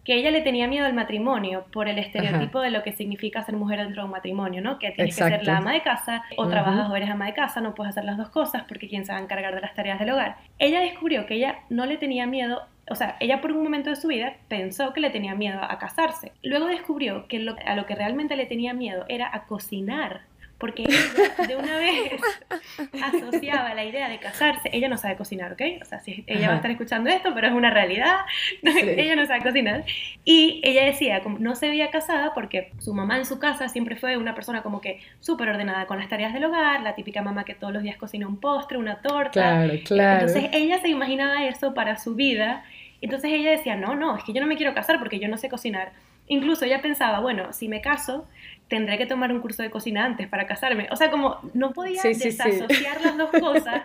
que 0.05 0.15
ella 0.15 0.31
le 0.31 0.41
tenía 0.41 0.69
miedo 0.69 0.87
al 0.87 0.95
matrimonio 0.95 1.65
por 1.73 1.89
el 1.89 1.99
estereotipo 1.99 2.61
de 2.61 2.71
lo 2.71 2.85
que 2.85 2.93
significa 2.93 3.43
ser 3.43 3.57
mujer 3.57 3.81
dentro 3.81 4.03
de 4.03 4.05
un 4.07 4.13
matrimonio, 4.13 4.63
¿no? 4.63 4.79
Que 4.79 4.93
tienes 4.93 5.17
que 5.17 5.25
ser 5.25 5.45
la 5.45 5.57
ama 5.57 5.73
de 5.73 5.83
casa 5.83 6.23
o 6.37 6.47
trabajas 6.47 6.89
o 6.89 6.95
eres 6.95 7.11
ama 7.11 7.27
de 7.27 7.35
casa, 7.35 7.61
no 7.61 7.75
puedes 7.75 7.91
hacer 7.91 8.05
las 8.05 8.17
dos 8.17 8.29
cosas 8.29 8.63
porque 8.69 8.89
quién 8.89 9.05
se 9.05 9.11
va 9.11 9.19
a 9.19 9.21
encargar 9.21 9.53
de 9.57 9.61
las 9.61 9.75
tareas 9.75 9.99
del 9.99 10.11
hogar. 10.11 10.37
Ella 10.61 10.79
descubrió 10.79 11.27
que 11.27 11.35
ella 11.35 11.59
no 11.71 11.87
le 11.87 11.97
tenía 11.97 12.25
miedo 12.25 12.63
o 12.89 12.95
sea, 12.95 13.17
ella 13.21 13.41
por 13.41 13.53
un 13.53 13.63
momento 13.63 13.91
de 13.91 13.97
su 13.97 14.09
vida 14.09 14.35
pensó 14.49 14.93
que 14.93 15.01
le 15.01 15.11
tenía 15.11 15.35
miedo 15.35 15.61
a 15.63 15.79
casarse. 15.79 16.33
Luego 16.43 16.67
descubrió 16.67 17.27
que 17.29 17.47
a 17.67 17.77
lo 17.77 17.87
que 17.87 17.95
realmente 17.95 18.37
le 18.37 18.47
tenía 18.47 18.75
miedo 18.75 19.05
era 19.09 19.35
a 19.35 19.47
cocinar 19.47 20.23
porque 20.59 20.85
ella 20.85 21.47
de 21.47 21.57
una 21.57 21.77
vez 21.77 22.21
asociaba 23.03 23.75
la 23.75 23.85
idea 23.85 24.09
de 24.09 24.19
casarse. 24.19 24.71
Ella 24.73 24.89
no 24.89 24.97
sabe 24.97 25.17
cocinar, 25.17 25.53
¿ok? 25.53 25.61
O 25.83 25.85
sea, 25.85 26.01
si 26.01 26.25
ella 26.27 26.49
va 26.49 26.55
a 26.55 26.57
estar 26.57 26.71
escuchando 26.71 27.11
esto, 27.11 27.33
pero 27.35 27.49
es 27.49 27.53
una 27.53 27.71
realidad. 27.71 28.21
ella 28.63 29.17
no 29.17 29.27
sabe 29.27 29.43
cocinar. 29.43 29.85
Y 30.25 30.61
ella 30.65 30.85
decía, 30.85 31.21
como 31.23 31.39
no 31.39 31.55
se 31.57 31.69
veía 31.69 31.91
casada 31.91 32.33
porque 32.33 32.73
su 32.79 32.95
mamá 32.95 33.19
en 33.19 33.27
su 33.27 33.39
casa 33.39 33.69
siempre 33.69 33.97
fue 33.97 34.17
una 34.17 34.35
persona 34.35 34.63
como 34.63 34.81
que 34.81 35.01
súper 35.21 35.51
ordenada 35.51 35.87
con 35.87 35.99
las 35.99 36.09
tareas 36.09 36.33
del 36.33 36.45
hogar, 36.45 36.81
la 36.81 36.95
típica 36.95 37.21
mamá 37.21 37.45
que 37.45 37.55
todos 37.55 37.75
los 37.75 37.83
días 37.83 37.97
cocina 37.99 38.27
un 38.27 38.41
postre, 38.41 38.79
una 38.79 39.03
torta. 39.03 39.31
Claro, 39.31 39.75
claro. 39.85 40.27
Entonces 40.27 40.51
ella 40.53 40.81
se 40.81 40.89
imaginaba 40.89 41.45
eso 41.45 41.75
para 41.75 41.99
su 41.99 42.15
vida. 42.15 42.65
Entonces 43.01 43.33
ella 43.33 43.51
decía, 43.51 43.77
no, 43.77 43.95
no, 43.95 44.17
es 44.17 44.25
que 44.25 44.33
yo 44.33 44.41
no 44.41 44.47
me 44.47 44.57
quiero 44.57 44.75
casar 44.75 44.99
porque 44.99 45.19
yo 45.19 45.29
no 45.29 45.37
sé 45.37 45.49
cocinar. 45.49 45.93
Incluso 46.29 46.65
ella 46.65 46.83
pensaba, 46.83 47.21
bueno, 47.21 47.53
si 47.53 47.69
me 47.69 47.81
caso, 47.81 48.27
tendré 48.69 48.99
que 48.99 49.07
tomar 49.07 49.33
un 49.33 49.41
curso 49.41 49.63
de 49.63 49.71
cocina 49.71 50.05
antes 50.05 50.27
para 50.29 50.47
casarme. 50.47 50.89
O 50.91 50.97
sea, 50.97 51.11
como 51.11 51.39
no 51.55 51.73
podía 51.73 52.03
desasociar 52.03 53.01
las 53.01 53.17
dos 53.17 53.31
cosas. 53.31 53.83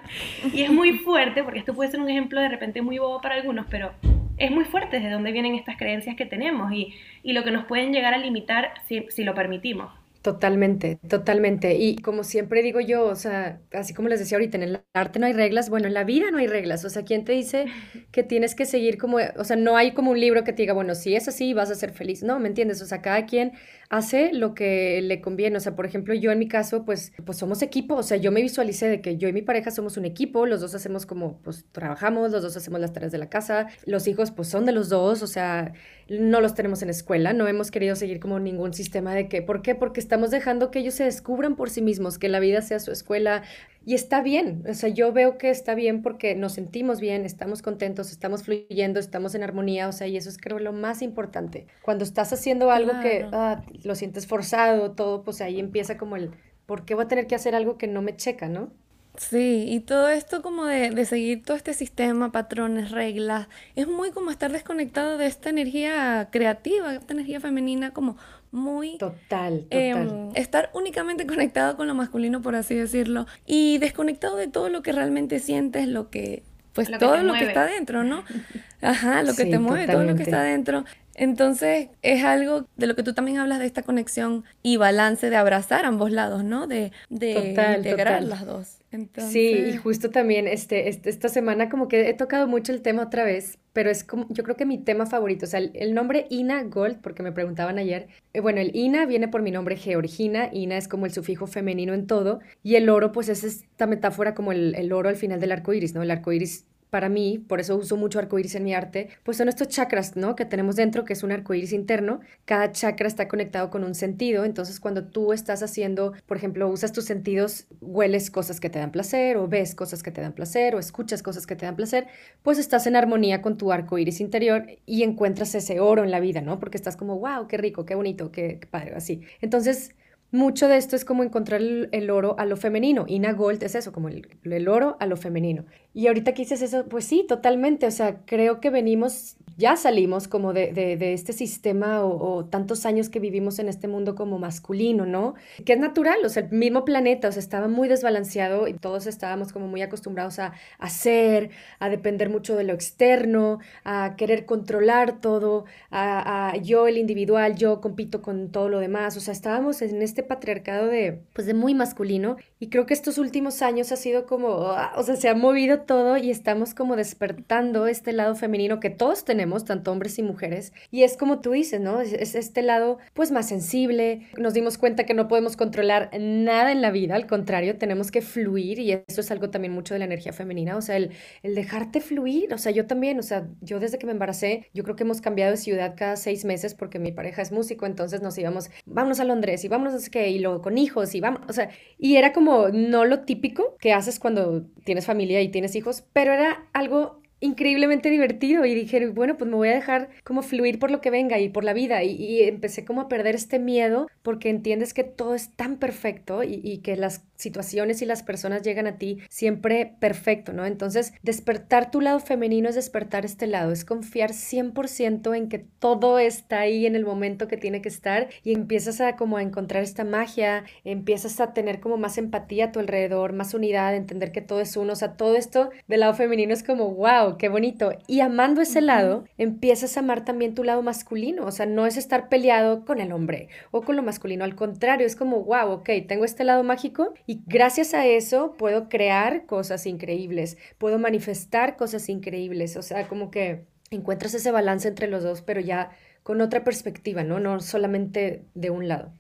Y 0.54 0.64
es 0.64 0.72
muy 0.72 0.98
fuerte, 0.98 1.44
porque 1.44 1.60
esto 1.60 1.74
puede 1.74 1.92
ser 1.92 2.00
un 2.00 2.10
ejemplo 2.10 2.42
de 2.42 2.50
repente 2.50 2.82
muy 2.82 2.98
bobo 2.98 3.22
para 3.22 3.36
algunos, 3.36 3.68
pero 3.70 3.92
es 4.38 4.50
muy 4.50 4.66
fuerte 4.66 4.98
desde 4.98 5.12
dónde 5.12 5.32
vienen 5.32 5.54
estas 5.54 5.78
creencias 5.78 6.16
que 6.16 6.26
tenemos 6.26 6.72
y, 6.74 6.96
y 7.22 7.34
lo 7.34 7.44
que 7.44 7.52
nos 7.52 7.66
pueden 7.66 7.94
llegar 7.94 8.14
a 8.16 8.18
limitar 8.18 8.74
si, 8.88 9.06
si 9.10 9.24
lo 9.24 9.36
permitimos. 9.36 9.92
Totalmente, 10.22 11.00
totalmente. 11.10 11.74
Y 11.78 11.96
como 11.96 12.24
siempre 12.24 12.62
digo 12.62 12.80
yo, 12.80 13.06
o 13.08 13.16
sea, 13.16 13.60
así 13.74 13.96
como 13.96 14.08
les 14.08 14.20
decía 14.20 14.38
ahorita, 14.38 14.56
en 14.58 14.62
el 14.64 14.82
arte 14.94 15.18
no 15.18 15.26
hay 15.26 15.34
reglas, 15.34 15.72
bueno, 15.72 15.88
en 15.88 15.96
la 15.96 16.04
vida 16.04 16.30
no 16.30 16.38
hay 16.38 16.46
reglas. 16.46 16.86
O 16.86 16.92
sea, 16.92 17.04
¿quién 17.04 17.26
te 17.26 17.32
dice 17.32 17.66
que 18.12 18.22
tienes 18.22 18.54
que 18.54 18.68
seguir 18.68 19.00
como, 19.00 19.18
o 19.36 19.44
sea, 19.44 19.56
no 19.56 19.78
hay 19.78 19.94
como 19.94 20.12
un 20.12 20.20
libro 20.20 20.44
que 20.44 20.54
te 20.54 20.62
diga, 20.62 20.74
bueno, 20.74 20.94
si 20.94 21.16
es 21.16 21.28
así, 21.28 21.56
vas 21.56 21.72
a 21.72 21.76
ser 21.76 21.92
feliz. 21.94 22.22
No, 22.22 22.40
¿me 22.40 22.50
entiendes? 22.50 22.84
O 22.84 22.86
sea, 22.86 23.02
cada 23.02 23.26
quien 23.26 23.54
hace 23.92 24.32
lo 24.32 24.54
que 24.54 25.02
le 25.02 25.20
conviene. 25.20 25.58
O 25.58 25.60
sea, 25.60 25.76
por 25.76 25.86
ejemplo, 25.86 26.14
yo 26.14 26.32
en 26.32 26.40
mi 26.40 26.48
caso, 26.48 26.86
pues, 26.86 27.12
pues 27.26 27.38
somos 27.38 27.62
equipo. 27.62 27.96
O 27.96 28.04
sea, 28.04 28.16
yo 28.16 28.32
me 28.32 28.42
visualicé 28.42 28.88
de 28.88 29.02
que 29.02 29.18
yo 29.18 29.28
y 29.28 29.34
mi 29.34 29.42
pareja 29.42 29.70
somos 29.70 29.98
un 29.98 30.06
equipo. 30.06 30.46
Los 30.46 30.62
dos 30.62 30.74
hacemos 30.74 31.06
como, 31.06 31.40
pues, 31.42 31.66
trabajamos, 31.74 32.32
los 32.32 32.42
dos 32.42 32.56
hacemos 32.56 32.80
las 32.80 32.94
tareas 32.94 33.12
de 33.12 33.18
la 33.18 33.30
casa. 33.30 33.68
Los 33.86 34.08
hijos, 34.08 34.32
pues, 34.32 34.48
son 34.48 34.66
de 34.66 34.72
los 34.72 34.88
dos. 34.88 35.22
O 35.24 35.28
sea, 35.28 35.74
no 36.08 36.40
los 36.40 36.56
tenemos 36.56 36.82
en 36.82 36.90
escuela. 36.90 37.34
No 37.34 37.50
hemos 37.50 37.70
querido 37.70 37.98
seguir 37.98 38.22
como 38.22 38.40
ningún 38.40 38.74
sistema 38.74 39.14
de 39.14 39.28
que, 39.28 39.42
¿por 39.42 39.62
qué? 39.62 39.76
Porque 39.76 40.00
estamos 40.00 40.32
dejando 40.32 40.72
que 40.72 40.80
ellos 40.80 40.94
se 40.94 41.04
descubran 41.04 41.58
por 41.58 41.70
sí 41.70 41.82
mismos, 41.82 42.18
que 42.18 42.30
la 42.30 42.40
vida 42.40 42.62
sea 42.62 42.80
su 42.80 42.94
escuela, 42.94 43.44
y 43.84 43.96
está 43.96 44.22
bien, 44.22 44.64
o 44.70 44.74
sea, 44.76 44.90
yo 44.90 45.12
veo 45.12 45.40
que 45.40 45.50
está 45.50 45.74
bien 45.74 46.04
porque 46.04 46.36
nos 46.36 46.54
sentimos 46.54 47.00
bien, 47.00 47.26
estamos 47.26 47.64
contentos, 47.64 48.12
estamos 48.12 48.44
fluyendo, 48.44 49.00
estamos 49.00 49.34
en 49.34 49.42
armonía, 49.42 49.88
o 49.88 49.92
sea, 49.92 50.06
y 50.08 50.18
eso 50.18 50.30
es 50.30 50.38
creo 50.38 50.60
lo 50.60 50.72
más 50.72 51.02
importante. 51.02 51.66
Cuando 51.82 52.04
estás 52.04 52.32
haciendo 52.32 52.70
algo 52.70 52.92
que 53.02 53.28
ah, 53.32 53.64
lo 53.84 53.96
sientes 53.96 54.28
forzado, 54.28 54.92
todo, 54.92 55.24
pues 55.24 55.42
ahí 55.42 55.60
empieza 55.60 55.98
como 55.98 56.16
el, 56.16 56.32
¿por 56.68 56.86
qué 56.86 56.94
voy 56.94 57.06
a 57.06 57.08
tener 57.08 57.26
que 57.26 57.34
hacer 57.34 57.56
algo 57.56 57.80
que 57.80 57.88
no 57.88 58.04
me 58.04 58.16
checa, 58.16 58.50
no? 58.50 58.72
Sí, 59.18 59.66
y 59.68 59.82
todo 59.82 60.10
esto 60.10 60.42
como 60.42 60.66
de, 60.66 60.92
de, 60.92 61.06
seguir 61.06 61.44
todo 61.44 61.58
este 61.58 61.74
sistema, 61.74 62.32
patrones, 62.32 62.92
reglas, 62.92 63.50
es 63.76 63.88
muy 63.88 64.12
como 64.12 64.32
estar 64.32 64.52
desconectado 64.52 65.18
de 65.18 65.26
esta 65.26 65.50
energía 65.50 66.30
creativa, 66.32 66.94
esta 66.94 67.14
energía 67.14 67.42
femenina 67.42 67.92
como 67.92 68.16
muy... 68.52 68.98
Total, 68.98 69.66
em, 69.70 70.08
total. 70.08 70.30
estar 70.36 70.70
únicamente 70.74 71.26
conectado 71.26 71.78
con 71.78 71.88
lo 71.88 71.96
masculino, 71.96 72.42
por 72.42 72.56
así 72.56 72.76
decirlo, 72.76 73.26
y 73.46 73.78
desconectado 73.78 74.36
de 74.36 74.48
todo 74.48 74.70
lo 74.70 74.82
que 74.82 74.92
realmente 74.92 75.40
sientes, 75.40 75.88
lo 75.88 76.10
que... 76.10 76.44
Pues 76.74 76.90
todo 77.00 77.18
lo 77.18 77.34
que 77.34 77.46
está 77.46 77.66
dentro, 77.66 78.06
¿no? 78.06 78.24
Ajá, 78.82 79.24
lo 79.24 79.36
que 79.36 79.46
te 79.46 79.60
mueve, 79.60 79.92
todo 79.92 80.04
lo 80.04 80.16
que 80.16 80.24
está 80.24 80.42
dentro. 80.42 80.86
Entonces 81.16 81.90
es 82.02 82.24
algo 82.24 82.66
de 82.78 82.88
lo 82.88 82.96
que 82.96 83.04
tú 83.04 83.14
también 83.14 83.40
hablas 83.40 83.60
de 83.60 83.66
esta 83.66 83.84
conexión 83.84 84.46
y 84.64 84.78
balance 84.78 85.30
de 85.30 85.36
abrazar 85.36 85.86
ambos 85.86 86.12
lados, 86.12 86.46
¿no? 86.46 86.68
De, 86.68 86.94
de 87.10 87.56
integrar 87.78 88.24
las 88.24 88.46
dos. 88.46 88.81
Sí, 89.30 89.54
y 89.74 89.78
justo 89.78 90.10
también 90.10 90.48
este, 90.48 90.90
este, 90.90 91.10
esta 91.10 91.30
semana 91.30 91.70
como 91.70 91.88
que 91.88 92.10
he 92.10 92.14
tocado 92.14 92.46
mucho 92.48 92.74
el 92.74 92.82
tema 92.82 93.04
otra 93.04 93.24
vez, 93.24 93.58
pero 93.72 93.90
es 93.90 94.04
como, 94.04 94.28
yo 94.30 94.44
creo 94.44 94.58
que 94.58 94.66
mi 94.66 94.78
tema 94.80 95.06
favorito, 95.06 95.46
o 95.46 95.48
sea, 95.48 95.62
el, 95.62 95.94
nombre 95.94 96.28
Ina 96.30 96.64
Gold, 96.64 97.00
porque 97.00 97.24
me 97.24 97.32
preguntaban 97.32 97.78
ayer, 97.78 98.10
eh, 98.34 98.42
bueno, 98.42 98.60
el 98.60 98.76
Ina 98.76 99.06
viene 99.06 99.30
por 99.30 99.44
mi 99.44 99.52
nombre 99.52 99.78
Georgina, 99.78 100.50
Ina 100.52 100.76
es 100.76 100.90
como 100.90 101.06
el 101.06 101.14
sufijo 101.14 101.48
femenino 101.48 101.94
en 101.94 102.06
todo, 102.06 102.42
y 102.64 102.76
el 102.76 102.90
oro 102.90 103.14
pues 103.14 103.30
es 103.30 103.46
esta 103.46 103.88
metáfora 103.88 104.36
como 104.36 104.52
el, 104.52 104.76
el 104.76 104.92
oro 104.92 105.08
al 105.08 105.16
final 105.16 105.40
del 105.40 105.54
arco 105.54 105.74
iris, 105.74 105.94
¿no? 105.94 106.04
El 106.04 106.12
arco 106.12 106.34
iris 106.34 106.66
para 106.92 107.08
mí, 107.08 107.40
por 107.40 107.62
eso 107.62 107.78
uso 107.78 107.96
mucho 107.96 108.20
arcoíris 108.20 108.54
en 108.56 108.66
mi 108.66 108.74
arte, 108.74 109.08
pues 109.24 109.38
son 109.38 109.48
estos 109.48 109.70
chakras, 109.70 110.18
¿no? 110.18 110.36
Que 110.36 110.44
tenemos 110.44 110.76
dentro, 110.76 111.06
que 111.06 111.14
es 111.14 111.24
un 111.24 111.32
arcoíris 111.32 111.72
interno. 111.72 112.20
Cada 112.44 112.74
chakra 112.74 113.08
está 113.08 113.30
conectado 113.30 113.70
con 113.70 113.86
un 113.86 113.96
sentido. 113.96 114.44
Entonces, 114.44 114.82
cuando 114.82 115.06
tú 115.06 115.32
estás 115.32 115.64
haciendo, 115.64 116.14
por 116.26 116.36
ejemplo, 116.36 116.68
usas 116.68 116.92
tus 116.92 117.06
sentidos, 117.06 117.66
hueles 117.80 118.30
cosas 118.30 118.60
que 118.60 118.70
te 118.70 118.78
dan 118.78 118.92
placer, 118.92 119.38
o 119.38 119.48
ves 119.48 119.74
cosas 119.74 120.04
que 120.04 120.12
te 120.12 120.20
dan 120.20 120.34
placer, 120.34 120.76
o 120.76 120.80
escuchas 120.80 121.24
cosas 121.24 121.48
que 121.48 121.56
te 121.56 121.66
dan 121.66 121.78
placer, 121.78 122.08
pues 122.44 122.60
estás 122.60 122.86
en 122.88 122.98
armonía 122.98 123.42
con 123.42 123.58
tu 123.58 123.72
arcoíris 123.72 124.20
interior 124.20 124.66
y 124.86 125.04
encuentras 125.04 125.56
ese 125.56 125.80
oro 125.80 126.04
en 126.04 126.12
la 126.12 126.20
vida, 126.20 126.42
¿no? 126.42 126.60
Porque 126.60 126.76
estás 126.78 126.98
como, 126.98 127.18
wow, 127.20 127.48
qué 127.48 127.56
rico, 127.56 127.86
qué 127.86 127.96
bonito, 127.96 128.34
qué, 128.34 128.60
qué 128.60 128.68
padre, 128.68 128.96
así. 128.96 129.22
Entonces, 129.40 129.96
mucho 130.32 130.68
de 130.68 130.78
esto 130.78 130.96
es 130.96 131.06
como 131.06 131.24
encontrar 131.24 131.62
el, 131.62 132.10
oro 132.10 132.36
a 132.40 132.46
lo 132.46 132.56
femenino. 132.56 133.06
Ina 133.08 133.34
Gold 133.34 133.62
es 133.64 133.76
eso, 133.76 133.92
como 133.92 134.08
el, 134.08 134.28
el, 134.44 134.68
oro 134.68 134.96
a 135.00 135.06
lo 135.06 135.18
femenino. 135.18 135.66
Y 135.94 136.08
ahorita 136.08 136.34
que 136.34 136.44
dices 136.44 136.62
eso, 136.62 136.86
pues 136.88 137.06
sí, 137.06 137.26
totalmente. 137.28 137.86
O 137.86 137.92
sea, 137.92 138.22
creo 138.26 138.62
que 138.62 138.70
venimos 138.70 139.36
ya 139.62 139.78
salimos 139.78 140.28
como 140.28 140.54
de, 140.54 140.74
de, 140.74 141.14
este 141.14 141.34
sistema 141.34 142.04
o, 142.04 142.46
tantos 142.46 142.88
años 142.88 143.10
que 143.10 143.20
vivimos 143.20 143.60
en 143.60 143.70
este 143.70 143.88
mundo 143.88 144.16
como 144.16 144.40
masculino, 144.40 145.06
¿no? 145.06 145.36
Que 145.66 145.74
es 145.74 145.80
natural, 145.80 146.18
o 146.26 146.30
sea, 146.30 146.44
el 146.44 146.52
mismo 146.52 146.84
planeta, 146.84 147.28
o 147.28 147.32
sea, 147.32 147.40
estaba 147.40 147.68
muy 147.68 147.88
desbalanceado 147.88 148.68
y 148.68 148.74
todos 148.74 149.06
estábamos 149.06 149.54
como 149.54 149.68
muy 149.68 149.84
acostumbrados 149.84 150.40
a 150.40 150.54
hacer, 150.80 151.52
a 151.78 151.90
depender 151.90 152.30
mucho 152.30 152.56
de 152.56 152.64
lo 152.64 152.74
externo, 152.74 153.60
a 153.84 154.16
querer 154.18 154.46
controlar 154.46 155.22
todo, 155.22 155.66
a, 155.92 156.58
yo 156.64 156.88
el 156.88 156.98
individual, 156.98 157.56
yo 157.56 157.82
compito 157.82 158.24
con 158.24 158.50
todo 158.50 158.68
lo 158.68 158.80
demás, 158.80 159.16
o 159.16 159.20
sea, 159.20 159.32
estábamos 159.32 159.84
en 159.84 160.02
este 160.02 160.24
patriarcado 160.24 160.88
de, 160.88 161.22
pues, 161.34 161.46
de 161.46 161.54
muy 161.54 161.76
masculino 161.76 162.38
y 162.60 162.70
creo 162.70 162.88
que 162.88 162.96
estos 162.96 163.20
últimos 163.20 163.62
años 163.62 163.92
ha 163.92 163.96
sido 163.96 164.26
como, 164.26 164.72
ah, 164.72 164.94
o 164.96 165.04
sea, 165.04 165.16
se 165.16 165.30
ha 165.30 165.36
movido 165.36 165.82
todo 165.82 166.18
y 166.18 166.32
estamos 166.32 166.74
como 166.74 166.96
despertando 166.96 167.86
este 167.86 168.12
lado 168.12 168.34
femenino 168.36 168.80
que 168.80 168.90
todos 168.90 169.24
tenemos 169.24 169.51
tanto 169.60 169.92
hombres 169.92 170.18
y 170.20 170.24
mujeres. 170.24 170.74
Y 170.90 171.04
es 171.04 171.18
como 171.18 171.42
tú 171.42 171.52
dices, 171.52 171.80
¿no? 171.80 172.02
Es, 172.02 172.36
este 172.36 172.62
lado 172.62 172.98
pues 173.14 173.32
más 173.32 173.48
sensible. 173.48 174.28
Nos 174.38 174.54
dimos 174.54 174.78
cuenta 174.78 175.06
que 175.06 175.14
no 175.14 175.28
podemos 175.28 175.58
controlar 175.58 176.10
nada 176.20 176.72
en 176.72 176.82
la 176.82 176.92
vida, 176.92 177.16
al 177.16 177.28
contrario, 177.28 177.78
tenemos 177.78 178.12
que 178.12 178.22
fluir 178.22 178.80
y 178.80 178.92
eso 178.92 179.22
es 179.22 179.32
algo 179.32 179.50
también 179.50 179.74
mucho 179.74 179.94
de 179.94 180.00
la 180.00 180.06
energía 180.06 180.34
femenina, 180.34 180.78
o 180.78 180.82
sea, 180.82 180.98
el, 180.98 181.12
el 181.44 181.56
dejarte 181.56 182.02
fluir, 182.02 182.54
o 182.54 182.58
sea, 182.58 182.72
yo 182.72 182.86
también, 182.88 183.20
o 183.20 183.24
sea, 183.24 183.48
yo 183.62 183.80
desde 183.80 183.98
que 183.98 184.06
me 184.06 184.12
embaracé, 184.12 184.68
yo 184.74 184.84
creo 184.84 184.96
que 184.96 185.04
hemos 185.04 185.22
cambiado 185.22 185.52
de 185.52 185.58
ciudad 185.58 185.96
cada 185.98 186.16
seis 186.16 186.46
meses 186.46 186.74
porque 186.74 187.00
mi 187.00 187.12
pareja 187.12 187.42
es 187.42 187.52
músico, 187.52 187.86
entonces 187.86 188.22
nos 188.22 188.38
íbamos, 188.38 188.70
vámonos 188.86 189.20
a 189.20 189.24
Londres 189.24 189.64
y 189.64 189.68
vámonos 189.68 189.94
a 189.94 190.00
sé 190.00 190.10
qué, 190.10 190.30
y 190.30 190.40
luego 190.40 190.62
con 190.62 190.78
hijos 190.78 191.14
y 191.16 191.22
vamos, 191.22 191.42
o 191.48 191.54
sea, 191.54 191.70
y 191.98 192.16
era 192.16 192.34
como 192.34 192.70
no 192.70 193.06
lo 193.06 193.22
típico 193.22 193.78
que 193.80 193.94
haces 193.94 194.20
cuando 194.20 194.66
tienes 194.84 195.06
familia 195.06 195.42
y 195.42 195.50
tienes 195.50 195.76
hijos, 195.76 196.04
pero 196.14 196.34
era 196.34 196.66
algo 196.74 197.21
increíblemente 197.42 198.10
divertido 198.10 198.66
y 198.66 198.74
dije, 198.74 199.08
bueno, 199.10 199.36
pues 199.36 199.50
me 199.50 199.58
voy 199.58 199.70
a 199.70 199.74
dejar 199.74 200.10
como 200.24 200.44
fluir 200.44 200.80
por 200.80 200.92
lo 200.92 201.02
que 201.02 201.10
venga 201.10 201.40
y 201.40 201.50
por 201.50 201.64
la 201.64 201.74
vida 201.74 202.04
y, 202.04 202.42
empecé 202.44 202.86
como 202.86 203.02
a 203.02 203.10
perder 203.10 203.36
este 203.36 203.60
miedo 203.60 204.08
porque 204.22 204.50
entiendes 204.50 204.94
que 204.94 205.04
todo 205.04 205.36
es 205.36 205.56
tan 205.56 205.78
perfecto 205.78 206.44
y, 206.44 206.62
y, 206.64 206.78
que 206.78 206.96
las 206.96 207.24
situaciones 207.36 208.02
y 208.02 208.06
las 208.06 208.24
personas 208.24 208.62
llegan 208.62 208.86
a 208.88 208.98
ti 208.98 209.18
siempre 209.30 209.96
perfecto, 210.00 210.54
¿no? 210.54 210.66
Entonces, 210.66 211.14
despertar 211.24 211.90
tu 211.90 212.00
lado 212.00 212.20
femenino 212.20 212.70
es 212.70 212.76
despertar 212.76 213.26
este 213.26 213.48
lado, 213.48 213.72
es 213.72 213.84
confiar 213.84 214.32
100% 214.32 215.36
en 215.36 215.50
que 215.50 215.60
todo 215.60 216.20
está 216.20 216.60
ahí 216.60 216.86
en 216.86 216.96
el 216.96 217.06
momento 217.06 217.48
que 217.48 217.58
tiene 217.58 217.82
que 217.82 217.90
estar 217.90 218.30
y 218.44 218.54
empiezas 218.54 219.02
a 219.02 219.16
como 219.16 219.38
a 219.38 219.42
encontrar 219.42 219.82
esta 219.84 220.04
magia, 220.04 220.64
empiezas 220.84 221.40
a 221.40 221.54
tener 221.54 221.80
como 221.80 221.98
más 221.98 222.20
empatía 222.20 222.66
a 222.66 222.72
tu 222.72 222.80
alrededor, 222.80 223.34
más 223.34 223.54
unidad, 223.56 223.96
entender 223.96 224.32
que 224.32 224.42
todo 224.42 224.62
es 224.62 224.78
uno, 224.78 224.94
o 224.94 224.96
sea, 224.96 225.14
todo 225.14 225.36
esto 225.36 225.72
del 225.88 226.02
lado 226.02 226.14
femenino 226.14 226.54
es 226.54 226.64
como, 226.64 226.94
wow, 226.94 227.31
qué 227.38 227.50
bonito. 227.50 227.92
Y 228.08 228.22
amando 228.22 228.62
ese 228.62 228.82
lado, 228.82 229.26
empiezas 229.38 229.96
a 229.98 230.02
amar 230.02 230.26
también 230.26 230.56
tu 230.56 230.64
lado 230.64 230.82
masculino. 230.82 231.46
O 231.46 231.52
sea, 231.52 231.66
no 231.66 231.86
es 231.86 231.98
estar 231.98 232.30
peleado 232.30 232.86
con 232.86 233.00
el 233.00 233.12
hombre 233.12 233.50
o 233.72 233.82
con 233.82 233.96
lo 233.96 234.04
masculino. 234.04 234.44
Al 234.44 234.56
contrario, 234.56 235.06
es 235.06 235.16
como, 235.16 235.44
wow, 235.44 235.72
ok, 235.72 235.90
tengo 236.08 236.26
este 236.26 236.44
lado 236.44 236.64
mágico 236.64 237.14
y 237.28 237.42
gracias 237.46 237.94
a 237.94 238.06
eso 238.06 238.54
puedo 238.58 238.90
crear 238.90 239.46
cosas 239.46 239.86
increíbles, 239.86 240.58
puedo 240.78 241.00
manifestar 241.00 241.78
cosas 241.78 242.10
increíbles. 242.10 242.78
O 242.78 242.82
sea, 242.82 243.08
como 243.08 243.32
que 243.32 243.66
encuentras 243.92 244.34
ese 244.34 244.52
balance 244.52 244.88
entre 244.88 245.08
los 245.08 245.24
dos, 245.24 245.42
pero 245.42 245.60
ya 245.62 245.92
con 246.24 246.42
otra 246.42 246.64
perspectiva, 246.64 247.24
¿no? 247.24 247.40
No 247.40 247.60
solamente 247.60 248.46
de 248.54 248.70
un 248.70 248.88
lado. 248.88 249.14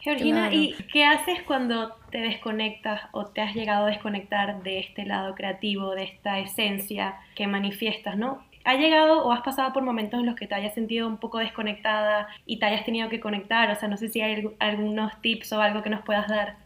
Georgina, 0.00 0.52
¿y 0.52 0.74
qué 0.92 1.04
haces 1.04 1.42
cuando 1.42 1.94
te 2.10 2.18
desconectas 2.18 3.02
o 3.12 3.26
te 3.26 3.40
has 3.40 3.54
llegado 3.54 3.86
a 3.86 3.90
desconectar 3.90 4.62
de 4.62 4.78
este 4.78 5.04
lado 5.04 5.34
creativo, 5.34 5.94
de 5.94 6.04
esta 6.04 6.38
esencia 6.38 7.20
que 7.34 7.46
manifiestas, 7.46 8.16
¿no? 8.16 8.44
¿Ha 8.64 8.74
llegado 8.74 9.24
o 9.24 9.32
has 9.32 9.40
pasado 9.42 9.72
por 9.72 9.82
momentos 9.82 10.20
en 10.20 10.26
los 10.26 10.36
que 10.36 10.46
te 10.46 10.54
hayas 10.54 10.74
sentido 10.74 11.06
un 11.06 11.18
poco 11.18 11.38
desconectada 11.38 12.28
y 12.44 12.58
te 12.58 12.66
hayas 12.66 12.84
tenido 12.84 13.08
que 13.08 13.20
conectar? 13.20 13.70
O 13.70 13.74
sea, 13.74 13.88
no 13.88 13.96
sé 13.96 14.08
si 14.08 14.20
hay 14.20 14.48
algunos 14.58 15.20
tips 15.22 15.52
o 15.52 15.60
algo 15.60 15.82
que 15.82 15.90
nos 15.90 16.02
puedas 16.02 16.28
dar. 16.28 16.56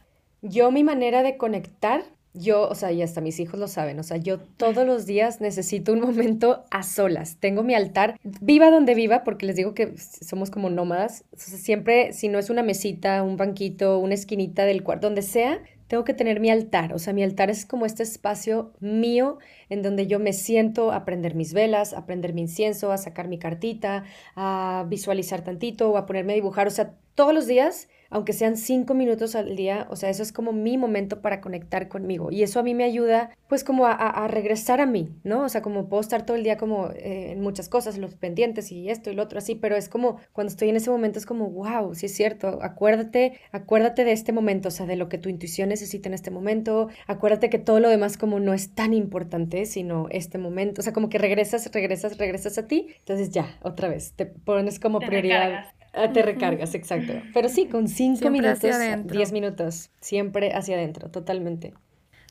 Yo 0.42 0.70
mi 0.70 0.84
manera 0.84 1.22
de 1.22 1.36
conectar 1.36 2.02
yo, 2.34 2.68
o 2.68 2.74
sea, 2.74 2.90
y 2.92 3.00
hasta 3.00 3.20
mis 3.20 3.38
hijos 3.38 3.58
lo 3.60 3.68
saben, 3.68 3.98
o 4.00 4.02
sea, 4.02 4.16
yo 4.16 4.38
todos 4.38 4.84
los 4.84 5.06
días 5.06 5.40
necesito 5.40 5.92
un 5.92 6.00
momento 6.02 6.64
a 6.70 6.82
solas. 6.82 7.36
Tengo 7.38 7.62
mi 7.62 7.74
altar, 7.74 8.18
viva 8.40 8.70
donde 8.70 8.94
viva, 8.94 9.24
porque 9.24 9.46
les 9.46 9.56
digo 9.56 9.72
que 9.72 9.94
somos 9.96 10.50
como 10.50 10.68
nómadas. 10.68 11.24
siempre, 11.36 12.12
si 12.12 12.28
no 12.28 12.38
es 12.38 12.50
una 12.50 12.62
mesita, 12.62 13.22
un 13.22 13.36
banquito, 13.36 13.98
una 13.98 14.14
esquinita 14.14 14.64
del 14.64 14.82
cuarto, 14.82 15.06
donde 15.06 15.22
sea, 15.22 15.62
tengo 15.86 16.04
que 16.04 16.14
tener 16.14 16.40
mi 16.40 16.50
altar. 16.50 16.92
O 16.92 16.98
sea, 16.98 17.12
mi 17.12 17.22
altar 17.22 17.50
es 17.50 17.66
como 17.66 17.86
este 17.86 18.02
espacio 18.02 18.72
mío 18.80 19.38
en 19.68 19.82
donde 19.82 20.06
yo 20.06 20.18
me 20.18 20.32
siento 20.32 20.92
a 20.92 21.04
prender 21.04 21.34
mis 21.34 21.52
velas, 21.52 21.92
a 21.92 22.04
prender 22.06 22.32
mi 22.32 22.42
incienso, 22.42 22.90
a 22.90 22.98
sacar 22.98 23.28
mi 23.28 23.38
cartita, 23.38 24.04
a 24.34 24.86
visualizar 24.88 25.44
tantito 25.44 25.90
o 25.90 25.96
a 25.96 26.06
ponerme 26.06 26.32
a 26.32 26.36
dibujar. 26.36 26.66
O 26.66 26.70
sea, 26.70 26.94
todos 27.14 27.32
los 27.32 27.46
días 27.46 27.88
aunque 28.14 28.32
sean 28.32 28.56
cinco 28.56 28.94
minutos 28.94 29.34
al 29.34 29.56
día, 29.56 29.88
o 29.90 29.96
sea, 29.96 30.08
eso 30.08 30.22
es 30.22 30.30
como 30.30 30.52
mi 30.52 30.78
momento 30.78 31.20
para 31.20 31.40
conectar 31.40 31.88
conmigo. 31.88 32.30
Y 32.30 32.44
eso 32.44 32.60
a 32.60 32.62
mí 32.62 32.72
me 32.72 32.84
ayuda, 32.84 33.30
pues, 33.48 33.64
como 33.64 33.86
a, 33.88 34.28
regresar 34.28 34.80
a 34.80 34.86
mí, 34.86 35.10
¿no? 35.24 35.42
O 35.42 35.48
sea, 35.48 35.62
como 35.62 35.88
puedo 35.88 36.00
estar 36.00 36.24
todo 36.24 36.36
el 36.36 36.44
día 36.44 36.56
como 36.56 36.90
eh, 36.90 37.32
en 37.32 37.40
muchas 37.40 37.68
cosas, 37.68 37.98
los 37.98 38.14
pendientes 38.14 38.70
y 38.70 38.88
esto 38.88 39.10
y 39.10 39.16
lo 39.16 39.24
otro 39.24 39.38
así, 39.38 39.56
pero 39.56 39.74
es 39.74 39.88
como 39.88 40.20
cuando 40.32 40.52
estoy 40.52 40.68
en 40.68 40.76
ese 40.76 40.90
momento 40.90 41.18
es 41.18 41.26
como, 41.26 41.50
wow, 41.50 41.92
sí 41.96 42.06
es 42.06 42.14
cierto, 42.14 42.60
acuérdate, 42.62 43.40
acuérdate 43.50 44.04
de 44.04 44.12
este 44.12 44.30
momento, 44.30 44.68
o 44.68 44.70
sea, 44.70 44.86
de 44.86 44.94
lo 44.94 45.08
que 45.08 45.18
tu 45.18 45.28
intuición 45.28 45.70
necesita 45.70 46.08
en 46.08 46.14
este 46.14 46.30
momento, 46.30 46.90
acuérdate 47.08 47.50
que 47.50 47.58
todo 47.58 47.80
lo 47.80 47.88
demás 47.88 48.16
como 48.16 48.38
no 48.38 48.54
es 48.54 48.76
tan 48.76 48.94
importante, 48.94 49.66
sino 49.66 50.06
este 50.10 50.38
momento, 50.38 50.82
o 50.82 50.84
sea, 50.84 50.92
como 50.92 51.08
que 51.08 51.18
regresas, 51.18 51.68
regresas, 51.72 52.16
regresas 52.16 52.58
a 52.58 52.68
ti, 52.68 52.94
entonces 53.00 53.30
ya, 53.30 53.58
otra 53.62 53.88
vez, 53.88 54.12
te 54.12 54.26
pones 54.26 54.78
como 54.78 55.00
prioridad. 55.00 55.64
Ah, 55.96 56.12
te 56.12 56.22
recargas, 56.22 56.74
exacto. 56.74 57.12
Pero 57.32 57.48
sí, 57.48 57.66
con 57.66 57.88
cinco 57.88 58.30
minutos, 58.30 58.76
diez 59.04 59.32
minutos, 59.32 59.90
siempre 60.00 60.52
hacia 60.52 60.76
adentro, 60.76 61.10
totalmente. 61.10 61.74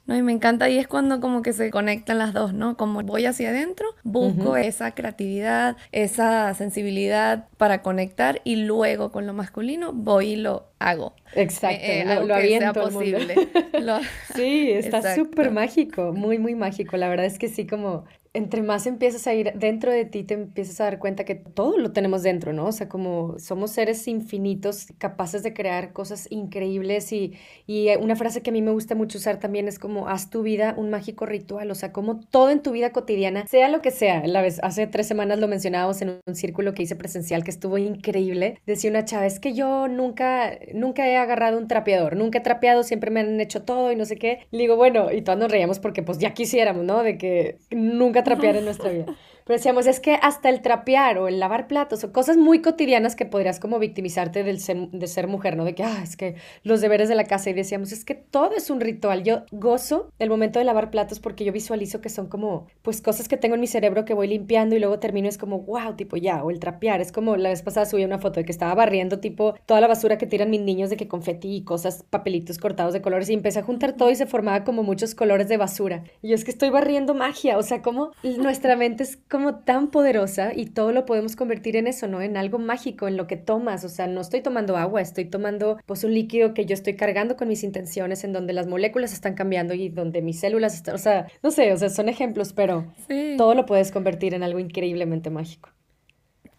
No, 0.06 0.18
y 0.18 0.22
me 0.22 0.34
encanta 0.34 0.70
y 0.70 0.78
es 0.78 0.88
cuando 0.88 1.22
como 1.22 1.42
que 1.42 1.54
se 1.54 1.72
conectan 1.72 2.18
las 2.18 2.34
dos, 2.34 2.54
¿no? 2.54 2.76
Como 2.76 3.02
voy 3.04 3.26
hacia 3.26 3.50
adentro, 3.50 3.88
busco 4.04 4.58
esa 4.58 4.94
creatividad, 4.94 5.78
esa 5.94 6.54
sensibilidad 6.56 7.48
para 7.56 7.82
conectar 7.82 8.42
y 8.44 8.58
luego 8.58 9.14
con 9.14 9.26
lo 9.26 9.34
masculino 9.34 9.94
voy 9.94 10.32
y 10.32 10.36
lo 10.36 10.66
hago. 10.80 11.14
Exacto, 11.36 11.80
eh, 11.82 12.04
lo, 12.06 12.26
lo 12.26 12.36
aviento 12.36 12.74
posible. 12.74 13.34
sí, 14.36 14.72
está 14.72 15.16
súper 15.16 15.52
mágico, 15.52 16.12
muy, 16.12 16.38
muy 16.38 16.54
mágico. 16.56 16.98
La 16.98 17.08
verdad 17.08 17.26
es 17.26 17.40
que 17.40 17.48
sí, 17.48 17.66
como 17.66 18.04
entre 18.34 18.64
más 18.64 18.88
empiezas 18.88 19.28
a 19.28 19.34
ir 19.34 19.54
dentro 19.54 19.92
de 19.92 20.06
ti, 20.06 20.24
te 20.24 20.34
empiezas 20.34 20.82
a 20.82 20.86
dar 20.86 20.98
cuenta 20.98 21.24
que 21.24 21.36
todo 21.36 21.78
lo 21.78 21.92
tenemos 21.92 22.24
dentro, 22.24 22.52
¿no? 22.52 22.66
O 22.66 22.72
sea, 22.72 22.90
como 22.90 23.38
somos 23.38 23.72
seres 23.72 24.08
infinitos, 24.08 24.88
capaces 24.98 25.44
de 25.44 25.54
crear 25.54 25.94
cosas 25.94 26.28
increíbles 26.32 27.14
y, 27.14 27.34
y 27.68 27.90
una 27.98 28.16
frase 28.16 28.42
que 28.42 28.50
a 28.50 28.54
mí 28.54 28.64
me 28.64 28.72
gusta 28.72 28.96
mucho 28.96 29.20
usar 29.20 29.40
también 29.40 29.68
es 29.68 29.78
como, 29.78 30.08
haz 30.08 30.32
tu 30.32 30.42
vida 30.42 30.74
un 30.78 30.90
mágico 30.90 31.28
ritual, 31.28 31.70
o 31.70 31.76
sea, 31.76 31.92
como 31.92 32.20
todo 32.22 32.50
en 32.50 32.64
tu 32.64 32.72
vida 32.72 32.92
cotidiana, 32.92 33.46
sea 33.46 33.70
lo 33.70 33.82
que 33.82 33.92
sea. 33.92 34.26
La 34.26 34.42
vez, 34.42 34.60
hace 34.64 34.88
tres 34.88 35.08
semanas 35.08 35.38
lo 35.38 35.48
mencionábamos 35.48 36.02
en 36.02 36.20
un 36.26 36.36
círculo 36.36 36.74
que 36.74 36.84
hice 36.84 36.96
presencial 36.96 37.44
que 37.44 37.52
estuvo 37.52 37.78
increíble. 37.78 38.60
Decía 38.66 38.90
una 38.90 39.06
chava, 39.06 39.28
es 39.28 39.40
que 39.40 39.54
yo 39.54 39.88
nunca, 39.88 40.58
nunca 40.74 41.08
he 41.08 41.18
agarrado 41.18 41.60
un 41.60 41.68
trapeador, 41.68 42.16
nunca 42.16 42.40
he 42.40 42.42
trapeado, 42.42 42.82
siempre 42.82 43.12
me 43.12 43.20
han 43.20 43.40
hecho 43.40 43.62
todo 43.62 43.92
y 43.92 43.96
no 43.96 44.06
sé 44.06 44.16
qué. 44.16 44.40
Le 44.50 44.60
digo, 44.60 44.76
bueno, 44.76 45.12
y 45.12 45.22
todos 45.22 45.38
nos 45.38 45.52
reíamos 45.52 45.78
porque 45.78 46.02
pues 46.02 46.18
ya 46.18 46.34
quisiéramos, 46.34 46.84
¿no? 46.84 47.04
De 47.04 47.20
que 47.20 47.60
nunca 47.70 48.23
trapear 48.24 48.56
en 48.56 48.66
nuestra 48.66 48.90
vida. 48.92 49.06
Pero 49.46 49.58
decíamos, 49.58 49.88
es 49.88 50.00
que 50.00 50.18
hasta 50.22 50.50
el 50.50 50.62
trapear 50.62 51.18
o 51.18 51.28
el 51.28 51.40
lavar 51.40 51.68
platos 51.68 52.04
o 52.04 52.12
cosas 52.12 52.38
muy 52.38 52.62
cotidianas 52.62 53.16
que 53.16 53.26
podrías 53.26 53.60
como 53.60 53.80
victimizarte 53.80 54.44
del 54.44 54.60
de 54.92 55.08
ser 55.08 55.28
mujer, 55.28 55.58
¿no? 55.58 55.66
De 55.66 55.76
que, 55.76 55.84
ah, 55.84 56.02
es 56.04 56.16
que 56.16 56.36
los 56.64 56.82
deberes 56.82 57.10
de 57.10 57.16
la 57.16 57.26
casa 57.26 57.50
y 57.50 57.54
decíamos, 57.54 57.92
es 57.92 58.06
que 58.06 58.16
todo 58.16 58.56
es 58.56 58.70
un 58.70 58.80
ritual. 58.80 59.24
Yo 59.24 59.44
gozo 59.52 60.12
el 60.20 60.30
momento 60.30 60.60
de 60.60 60.66
lavar 60.66 60.92
platos 60.92 61.20
porque 61.20 61.46
yo 61.46 61.52
visualizo 61.52 62.02
que 62.02 62.10
son 62.10 62.28
como, 62.28 62.68
pues, 62.82 63.02
cosas 63.02 63.28
que 63.28 63.38
tengo 63.38 63.56
en 63.56 63.62
mi 63.62 63.68
cerebro 63.68 64.06
que 64.06 64.14
voy 64.14 64.28
limpiando 64.28 64.76
y 64.76 64.80
luego 64.80 65.00
termino 65.00 65.28
es 65.28 65.38
como, 65.38 65.60
wow, 65.60 65.96
tipo 65.96 66.18
ya, 66.18 66.44
o 66.44 66.52
el 66.52 66.60
trapear. 66.60 67.02
Es 67.02 67.12
como 67.12 67.36
la 67.36 67.50
vez 67.50 67.62
pasada 67.62 67.86
subí 67.86 68.04
una 68.04 68.20
foto 68.20 68.40
de 68.40 68.46
que 68.46 68.52
estaba 68.52 68.74
barriendo 68.76 69.20
tipo 69.20 69.56
toda 69.66 69.82
la 69.82 69.88
basura 69.88 70.18
que 70.18 70.28
tiran 70.28 70.50
mis 70.50 70.62
niños 70.62 70.90
de 70.90 70.98
que 70.98 71.08
confeti 71.08 71.56
y 71.56 71.64
cosas, 71.64 72.04
papelitos 72.10 72.58
cortados 72.58 72.94
de 72.94 73.02
colores 73.02 73.30
y 73.30 73.34
empecé 73.34 73.60
a 73.60 73.64
juntar 73.64 73.94
todo 73.94 74.10
y 74.10 74.16
se 74.16 74.26
formaba 74.26 74.64
como 74.64 74.84
muchos 74.84 75.16
colores 75.16 75.48
de 75.48 75.58
basura. 75.58 76.04
Y 76.22 76.34
es 76.34 76.44
que 76.44 76.52
estoy 76.52 76.70
barriendo 76.70 77.14
magia, 77.14 77.58
o 77.58 77.64
sea, 77.64 77.82
como 77.82 78.12
nuestra 78.24 78.76
mente 78.76 79.04
es 79.04 79.18
como 79.34 79.56
tan 79.56 79.88
poderosa 79.88 80.52
y 80.56 80.68
todo 80.68 80.92
lo 80.92 81.08
podemos 81.08 81.36
convertir 81.36 81.76
en 81.76 81.88
eso, 81.88 82.08
¿no? 82.08 82.22
En 82.22 82.38
algo 82.38 82.60
mágico, 82.60 83.08
en 83.08 83.18
lo 83.18 83.26
que 83.26 83.36
tomas. 83.36 83.84
O 83.84 83.90
sea, 83.90 84.06
no 84.06 84.22
estoy 84.22 84.42
tomando 84.42 84.78
agua, 84.78 85.02
estoy 85.02 85.26
tomando 85.26 85.80
pues 85.88 86.04
un 86.04 86.14
líquido 86.14 86.54
que 86.54 86.68
yo 86.68 86.76
estoy 86.76 86.96
cargando 86.96 87.36
con 87.36 87.48
mis 87.48 87.64
intenciones, 87.64 88.24
en 88.24 88.32
donde 88.32 88.54
las 88.54 88.68
moléculas 88.68 89.12
están 89.12 89.34
cambiando 89.34 89.74
y 89.74 89.90
donde 89.90 90.22
mis 90.22 90.40
células 90.40 90.76
están, 90.76 90.94
o 90.94 91.00
sea, 91.00 91.26
no 91.42 91.50
sé, 91.50 91.74
o 91.74 91.78
sea, 91.78 91.90
son 91.90 92.10
ejemplos, 92.10 92.54
pero 92.54 92.94
todo 93.36 93.56
lo 93.56 93.66
puedes 93.66 93.92
convertir 93.92 94.36
en 94.36 94.44
algo 94.44 94.60
increíblemente 94.60 95.32
mágico. 95.32 95.72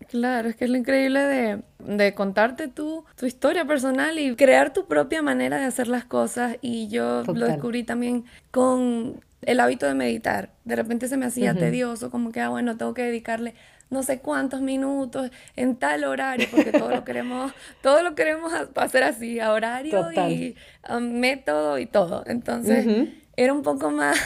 Claro, 0.08 0.48
es 0.48 0.56
que 0.56 0.64
es 0.64 0.70
lo 0.70 0.76
increíble 0.76 1.20
de, 1.20 1.62
de 1.78 2.14
contarte 2.14 2.66
tu, 2.66 3.04
tu 3.14 3.26
historia 3.26 3.64
personal 3.66 4.18
y 4.18 4.34
crear 4.34 4.72
tu 4.72 4.86
propia 4.86 5.22
manera 5.22 5.58
de 5.58 5.64
hacer 5.66 5.86
las 5.86 6.04
cosas. 6.04 6.56
Y 6.60 6.88
yo 6.88 7.22
lo 7.22 7.46
descubrí 7.46 7.84
también 7.84 8.24
con 8.50 9.20
el 9.46 9.60
hábito 9.60 9.86
de 9.86 9.94
meditar. 9.94 10.50
De 10.64 10.76
repente 10.76 11.08
se 11.08 11.16
me 11.16 11.26
hacía 11.26 11.54
tedioso, 11.54 12.10
como 12.10 12.32
que, 12.32 12.40
ah, 12.40 12.48
bueno, 12.48 12.76
tengo 12.76 12.94
que 12.94 13.02
dedicarle 13.02 13.54
no 13.90 14.02
sé 14.02 14.18
cuántos 14.18 14.60
minutos 14.60 15.30
en 15.56 15.76
tal 15.76 16.04
horario, 16.04 16.48
porque 16.50 16.72
todo 16.72 16.90
lo 16.90 17.04
queremos, 17.04 17.52
todo 17.82 18.02
lo 18.02 18.14
queremos 18.14 18.52
hacer 18.74 19.04
así, 19.04 19.40
a 19.40 19.52
horario 19.52 20.10
y 20.12 20.56
a 20.82 20.98
método 21.00 21.78
y 21.78 21.86
todo. 21.86 22.24
Entonces, 22.26 22.86
era 23.36 23.52
un 23.52 23.62
poco 23.62 23.90
más 23.90 24.18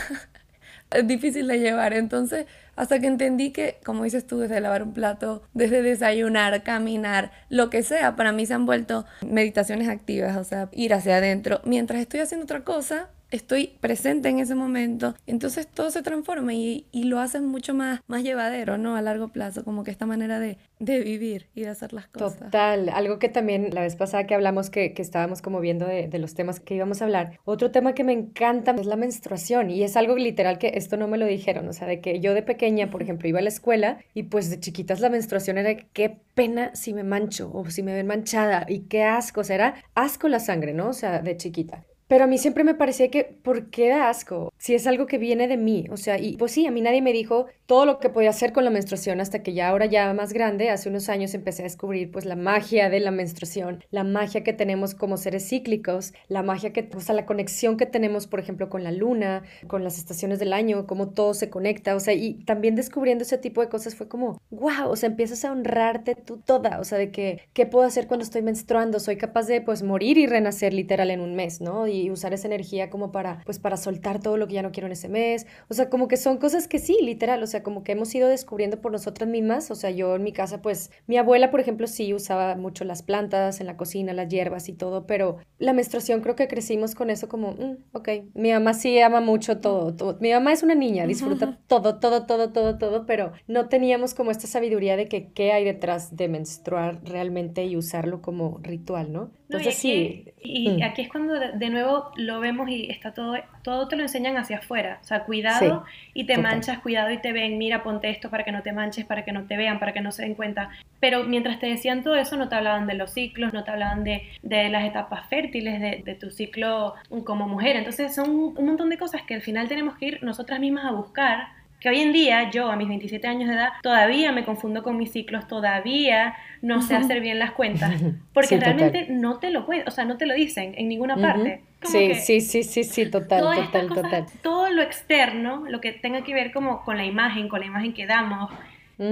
difícil 1.04 1.46
de 1.46 1.58
llevar. 1.58 1.92
Entonces, 1.92 2.46
hasta 2.76 3.00
que 3.00 3.08
entendí 3.08 3.50
que, 3.50 3.78
como 3.84 4.04
dices 4.04 4.26
tú, 4.26 4.38
desde 4.38 4.60
lavar 4.60 4.82
un 4.82 4.92
plato, 4.92 5.42
desde 5.52 5.82
desayunar, 5.82 6.62
caminar, 6.62 7.32
lo 7.48 7.70
que 7.70 7.82
sea, 7.82 8.16
para 8.16 8.32
mí 8.32 8.46
se 8.46 8.54
han 8.54 8.66
vuelto 8.66 9.04
meditaciones 9.26 9.88
activas, 9.88 10.36
o 10.36 10.44
sea, 10.44 10.68
ir 10.72 10.94
hacia 10.94 11.16
adentro. 11.16 11.60
Mientras 11.64 12.00
estoy 12.00 12.20
haciendo 12.20 12.44
otra 12.44 12.62
cosa, 12.62 13.10
estoy 13.30 13.76
presente 13.80 14.28
en 14.28 14.38
ese 14.38 14.54
momento, 14.54 15.14
entonces 15.26 15.66
todo 15.66 15.90
se 15.90 16.02
transforma 16.02 16.54
y, 16.54 16.86
y, 16.92 17.04
lo 17.04 17.20
haces 17.20 17.42
mucho 17.42 17.74
más, 17.74 18.00
más 18.06 18.22
llevadero, 18.22 18.78
¿no? 18.78 18.96
A 18.96 19.02
largo 19.02 19.28
plazo, 19.28 19.64
como 19.64 19.84
que 19.84 19.90
esta 19.90 20.06
manera 20.06 20.40
de, 20.40 20.58
de 20.78 21.00
vivir 21.00 21.46
y 21.54 21.62
de 21.62 21.68
hacer 21.68 21.92
las 21.92 22.06
cosas. 22.08 22.38
Total, 22.38 22.88
algo 22.88 23.18
que 23.18 23.28
también 23.28 23.70
la 23.72 23.82
vez 23.82 23.96
pasada 23.96 24.26
que 24.26 24.34
hablamos, 24.34 24.70
que, 24.70 24.92
que 24.94 25.02
estábamos 25.02 25.42
como 25.42 25.60
viendo 25.60 25.86
de, 25.86 26.08
de, 26.08 26.18
los 26.18 26.34
temas 26.34 26.60
que 26.60 26.74
íbamos 26.74 27.02
a 27.02 27.04
hablar, 27.04 27.38
otro 27.44 27.70
tema 27.70 27.94
que 27.94 28.04
me 28.04 28.12
encanta 28.12 28.72
es 28.72 28.86
la 28.86 28.96
menstruación 28.96 29.70
y 29.70 29.82
es 29.82 29.96
algo 29.96 30.16
literal 30.16 30.58
que 30.58 30.72
esto 30.74 30.96
no 30.96 31.08
me 31.08 31.18
lo 31.18 31.26
dijeron, 31.26 31.68
o 31.68 31.72
sea, 31.72 31.86
de 31.86 32.00
que 32.00 32.20
yo 32.20 32.34
de 32.34 32.42
pequeña, 32.42 32.90
por 32.90 33.02
ejemplo, 33.02 33.28
iba 33.28 33.38
a 33.38 33.42
la 33.42 33.48
escuela 33.48 33.98
y 34.14 34.24
pues 34.24 34.50
de 34.50 34.60
chiquitas 34.60 35.00
la 35.00 35.10
menstruación 35.10 35.58
era 35.58 35.74
qué 35.74 36.16
pena 36.34 36.74
si 36.74 36.94
me 36.94 37.04
mancho 37.04 37.50
o 37.52 37.68
si 37.70 37.82
me 37.82 37.94
ven 37.94 38.06
manchada 38.06 38.64
y 38.68 38.80
qué 38.80 39.04
asco, 39.04 39.40
o 39.40 39.44
sea, 39.44 39.56
era 39.56 39.74
asco 39.94 40.28
la 40.28 40.40
sangre, 40.40 40.72
¿no? 40.72 40.88
O 40.88 40.92
sea, 40.92 41.20
de 41.20 41.36
chiquita. 41.36 41.84
Pero 42.08 42.24
a 42.24 42.26
mí 42.26 42.38
siempre 42.38 42.64
me 42.64 42.74
parecía 42.74 43.10
que, 43.10 43.24
¿por 43.24 43.70
qué 43.70 43.90
da 43.90 44.08
asco? 44.08 44.52
Si 44.56 44.74
es 44.74 44.86
algo 44.86 45.06
que 45.06 45.18
viene 45.18 45.46
de 45.46 45.56
mí. 45.58 45.86
O 45.90 45.96
sea, 45.96 46.18
y 46.18 46.36
pues 46.36 46.52
sí, 46.52 46.66
a 46.66 46.70
mí 46.70 46.80
nadie 46.80 47.02
me 47.02 47.12
dijo 47.12 47.46
todo 47.66 47.84
lo 47.84 47.98
que 48.00 48.08
podía 48.08 48.30
hacer 48.30 48.54
con 48.54 48.64
la 48.64 48.70
menstruación 48.70 49.20
hasta 49.20 49.42
que 49.42 49.52
ya 49.52 49.68
ahora 49.68 49.84
ya 49.84 50.12
más 50.14 50.32
grande, 50.32 50.70
hace 50.70 50.88
unos 50.88 51.10
años 51.10 51.34
empecé 51.34 51.62
a 51.62 51.64
descubrir 51.64 52.10
pues 52.10 52.24
la 52.24 52.34
magia 52.34 52.88
de 52.88 52.98
la 52.98 53.10
menstruación, 53.10 53.84
la 53.90 54.04
magia 54.04 54.42
que 54.42 54.54
tenemos 54.54 54.94
como 54.94 55.18
seres 55.18 55.46
cíclicos, 55.46 56.14
la 56.28 56.42
magia 56.42 56.72
que, 56.72 56.88
o 56.96 57.00
sea, 57.00 57.14
la 57.14 57.26
conexión 57.26 57.76
que 57.76 57.84
tenemos, 57.84 58.26
por 58.26 58.40
ejemplo, 58.40 58.70
con 58.70 58.84
la 58.84 58.90
luna, 58.90 59.42
con 59.66 59.84
las 59.84 59.98
estaciones 59.98 60.38
del 60.38 60.54
año, 60.54 60.86
cómo 60.86 61.10
todo 61.10 61.34
se 61.34 61.50
conecta. 61.50 61.94
O 61.94 62.00
sea, 62.00 62.14
y 62.14 62.42
también 62.44 62.74
descubriendo 62.74 63.22
ese 63.22 63.36
tipo 63.36 63.60
de 63.60 63.68
cosas 63.68 63.94
fue 63.94 64.08
como, 64.08 64.40
wow, 64.50 64.88
o 64.88 64.96
sea, 64.96 65.10
empiezas 65.10 65.44
a 65.44 65.52
honrarte 65.52 66.14
tú 66.14 66.38
toda. 66.38 66.80
O 66.80 66.84
sea, 66.84 66.96
de 66.96 67.10
que, 67.10 67.42
¿qué 67.52 67.66
puedo 67.66 67.86
hacer 67.86 68.06
cuando 68.06 68.24
estoy 68.24 68.40
menstruando? 68.40 68.98
Soy 68.98 69.18
capaz 69.18 69.46
de 69.46 69.60
pues 69.60 69.82
morir 69.82 70.16
y 70.16 70.26
renacer 70.26 70.72
literal 70.72 71.10
en 71.10 71.20
un 71.20 71.34
mes, 71.34 71.60
¿no? 71.60 71.86
Y 72.04 72.10
usar 72.10 72.32
esa 72.34 72.46
energía 72.46 72.90
como 72.90 73.12
para, 73.12 73.42
pues 73.44 73.58
para 73.58 73.76
soltar 73.76 74.20
todo 74.20 74.36
lo 74.36 74.46
que 74.48 74.54
ya 74.54 74.62
no 74.62 74.72
quiero 74.72 74.86
en 74.86 74.92
ese 74.92 75.08
mes. 75.08 75.46
O 75.68 75.74
sea, 75.74 75.88
como 75.90 76.08
que 76.08 76.16
son 76.16 76.38
cosas 76.38 76.68
que 76.68 76.78
sí, 76.78 76.96
literal, 77.02 77.42
o 77.42 77.46
sea, 77.46 77.62
como 77.62 77.82
que 77.84 77.92
hemos 77.92 78.14
ido 78.14 78.28
descubriendo 78.28 78.80
por 78.80 78.92
nosotras 78.92 79.28
mismas. 79.28 79.70
O 79.70 79.74
sea, 79.74 79.90
yo 79.90 80.16
en 80.16 80.22
mi 80.22 80.32
casa, 80.32 80.62
pues 80.62 80.90
mi 81.06 81.16
abuela, 81.16 81.50
por 81.50 81.60
ejemplo, 81.60 81.86
sí 81.86 82.12
usaba 82.14 82.54
mucho 82.56 82.84
las 82.84 83.02
plantas 83.02 83.60
en 83.60 83.66
la 83.66 83.76
cocina, 83.76 84.12
las 84.12 84.28
hierbas 84.28 84.68
y 84.68 84.72
todo, 84.74 85.06
pero 85.06 85.38
la 85.58 85.72
menstruación 85.72 86.20
creo 86.20 86.36
que 86.36 86.48
crecimos 86.48 86.94
con 86.94 87.10
eso 87.10 87.28
como, 87.28 87.52
mm, 87.52 87.76
ok, 87.92 88.08
mi 88.34 88.52
mamá 88.52 88.74
sí 88.74 88.98
ama 89.00 89.20
mucho 89.20 89.58
todo, 89.60 89.94
todo. 89.94 90.18
Mi 90.20 90.30
mamá 90.32 90.52
es 90.52 90.62
una 90.62 90.74
niña, 90.74 91.06
disfruta 91.06 91.58
todo, 91.66 91.98
todo, 91.98 92.26
todo, 92.26 92.52
todo, 92.52 92.78
todo, 92.78 93.06
pero 93.06 93.32
no 93.46 93.68
teníamos 93.68 94.14
como 94.14 94.30
esta 94.30 94.46
sabiduría 94.46 94.96
de 94.96 95.08
que 95.08 95.32
qué 95.32 95.52
hay 95.52 95.64
detrás 95.64 96.16
de 96.16 96.28
menstruar 96.28 97.00
realmente 97.04 97.64
y 97.64 97.76
usarlo 97.76 98.20
como 98.22 98.58
ritual, 98.62 99.12
¿no? 99.12 99.32
Entonces 99.48 99.74
sí. 99.76 100.24
Y 100.42 100.68
Mm. 100.68 100.82
aquí 100.82 101.02
es 101.02 101.08
cuando 101.08 101.34
de, 101.34 101.52
de 101.52 101.70
nuevo 101.70 101.87
lo 102.16 102.40
vemos 102.40 102.68
y 102.68 102.90
está 102.90 103.12
todo, 103.14 103.36
todo 103.62 103.88
te 103.88 103.96
lo 103.96 104.02
enseñan 104.02 104.36
hacia 104.36 104.58
afuera. 104.58 104.98
O 105.02 105.04
sea, 105.04 105.24
cuidado 105.24 105.84
y 106.14 106.24
te 106.24 106.34
total. 106.34 106.52
manchas, 106.52 106.78
cuidado 106.80 107.10
y 107.10 107.18
te 107.18 107.32
ven, 107.32 107.58
mira, 107.58 107.82
ponte 107.82 108.08
esto 108.10 108.30
para 108.30 108.44
que 108.44 108.52
no 108.52 108.62
te 108.62 108.72
manches, 108.72 109.04
para 109.04 109.24
que 109.24 109.32
no 109.32 109.44
te 109.44 109.56
vean, 109.56 109.78
para 109.78 109.92
que 109.92 110.00
no 110.00 110.12
se 110.12 110.22
den 110.22 110.34
cuenta. 110.34 110.70
Pero 111.00 111.24
mientras 111.24 111.58
te 111.60 111.66
decían 111.66 112.02
todo 112.02 112.16
eso, 112.16 112.36
no 112.36 112.48
te 112.48 112.54
hablaban 112.56 112.86
de 112.86 112.94
los 112.94 113.12
ciclos, 113.12 113.52
no 113.52 113.64
te 113.64 113.70
hablaban 113.70 114.04
de, 114.04 114.22
de 114.42 114.68
las 114.68 114.84
etapas 114.84 115.26
fértiles, 115.28 115.80
de, 115.80 116.02
de 116.04 116.14
tu 116.14 116.30
ciclo 116.30 116.94
como 117.24 117.46
mujer. 117.48 117.76
Entonces 117.76 118.14
son 118.14 118.30
un 118.30 118.66
montón 118.66 118.88
de 118.90 118.98
cosas 118.98 119.22
que 119.22 119.34
al 119.34 119.42
final 119.42 119.68
tenemos 119.68 119.96
que 119.96 120.06
ir 120.06 120.22
nosotras 120.22 120.58
mismas 120.60 120.84
a 120.84 120.90
buscar 120.92 121.58
que 121.80 121.88
hoy 121.88 122.00
en 122.00 122.12
día 122.12 122.50
yo 122.50 122.72
a 122.72 122.74
mis 122.74 122.88
27 122.88 123.24
años 123.28 123.48
de 123.48 123.54
edad 123.54 123.68
todavía 123.84 124.32
me 124.32 124.44
confundo 124.44 124.82
con 124.82 124.96
mis 124.96 125.12
ciclos, 125.12 125.46
todavía 125.46 126.34
no 126.60 126.82
sé 126.82 126.96
hacer 126.96 127.20
bien 127.20 127.38
las 127.38 127.52
cuentas, 127.52 127.94
porque 128.32 128.48
Sí, 128.48 128.54
total. 128.56 128.78
realmente 128.78 129.06
no 129.12 129.38
te 129.38 129.50
lo 129.50 129.64
pueden, 129.64 129.86
o 129.86 129.92
sea, 129.92 130.04
no 130.04 130.16
te 130.16 130.26
lo 130.26 130.34
dicen 130.34 130.74
en 130.76 130.88
ninguna 130.88 131.14
parte. 131.16 131.62
Sí, 131.82 132.14
sí, 132.14 132.40
sí, 132.40 132.62
sí, 132.64 132.84
sí, 132.84 133.06
total, 133.06 133.52
total, 133.52 133.88
cosas, 133.88 134.02
total. 134.04 134.26
todo 134.42 134.68
lo 134.70 134.82
externo, 134.82 135.64
lo 135.68 135.80
que 135.80 135.92
tenga 135.92 136.22
que 136.24 136.34
ver 136.34 136.52
como 136.52 136.84
con 136.84 136.96
la 136.96 137.04
imagen, 137.04 137.48
con 137.48 137.60
la 137.60 137.66
imagen 137.66 137.94
que 137.94 138.06
damos, 138.06 138.50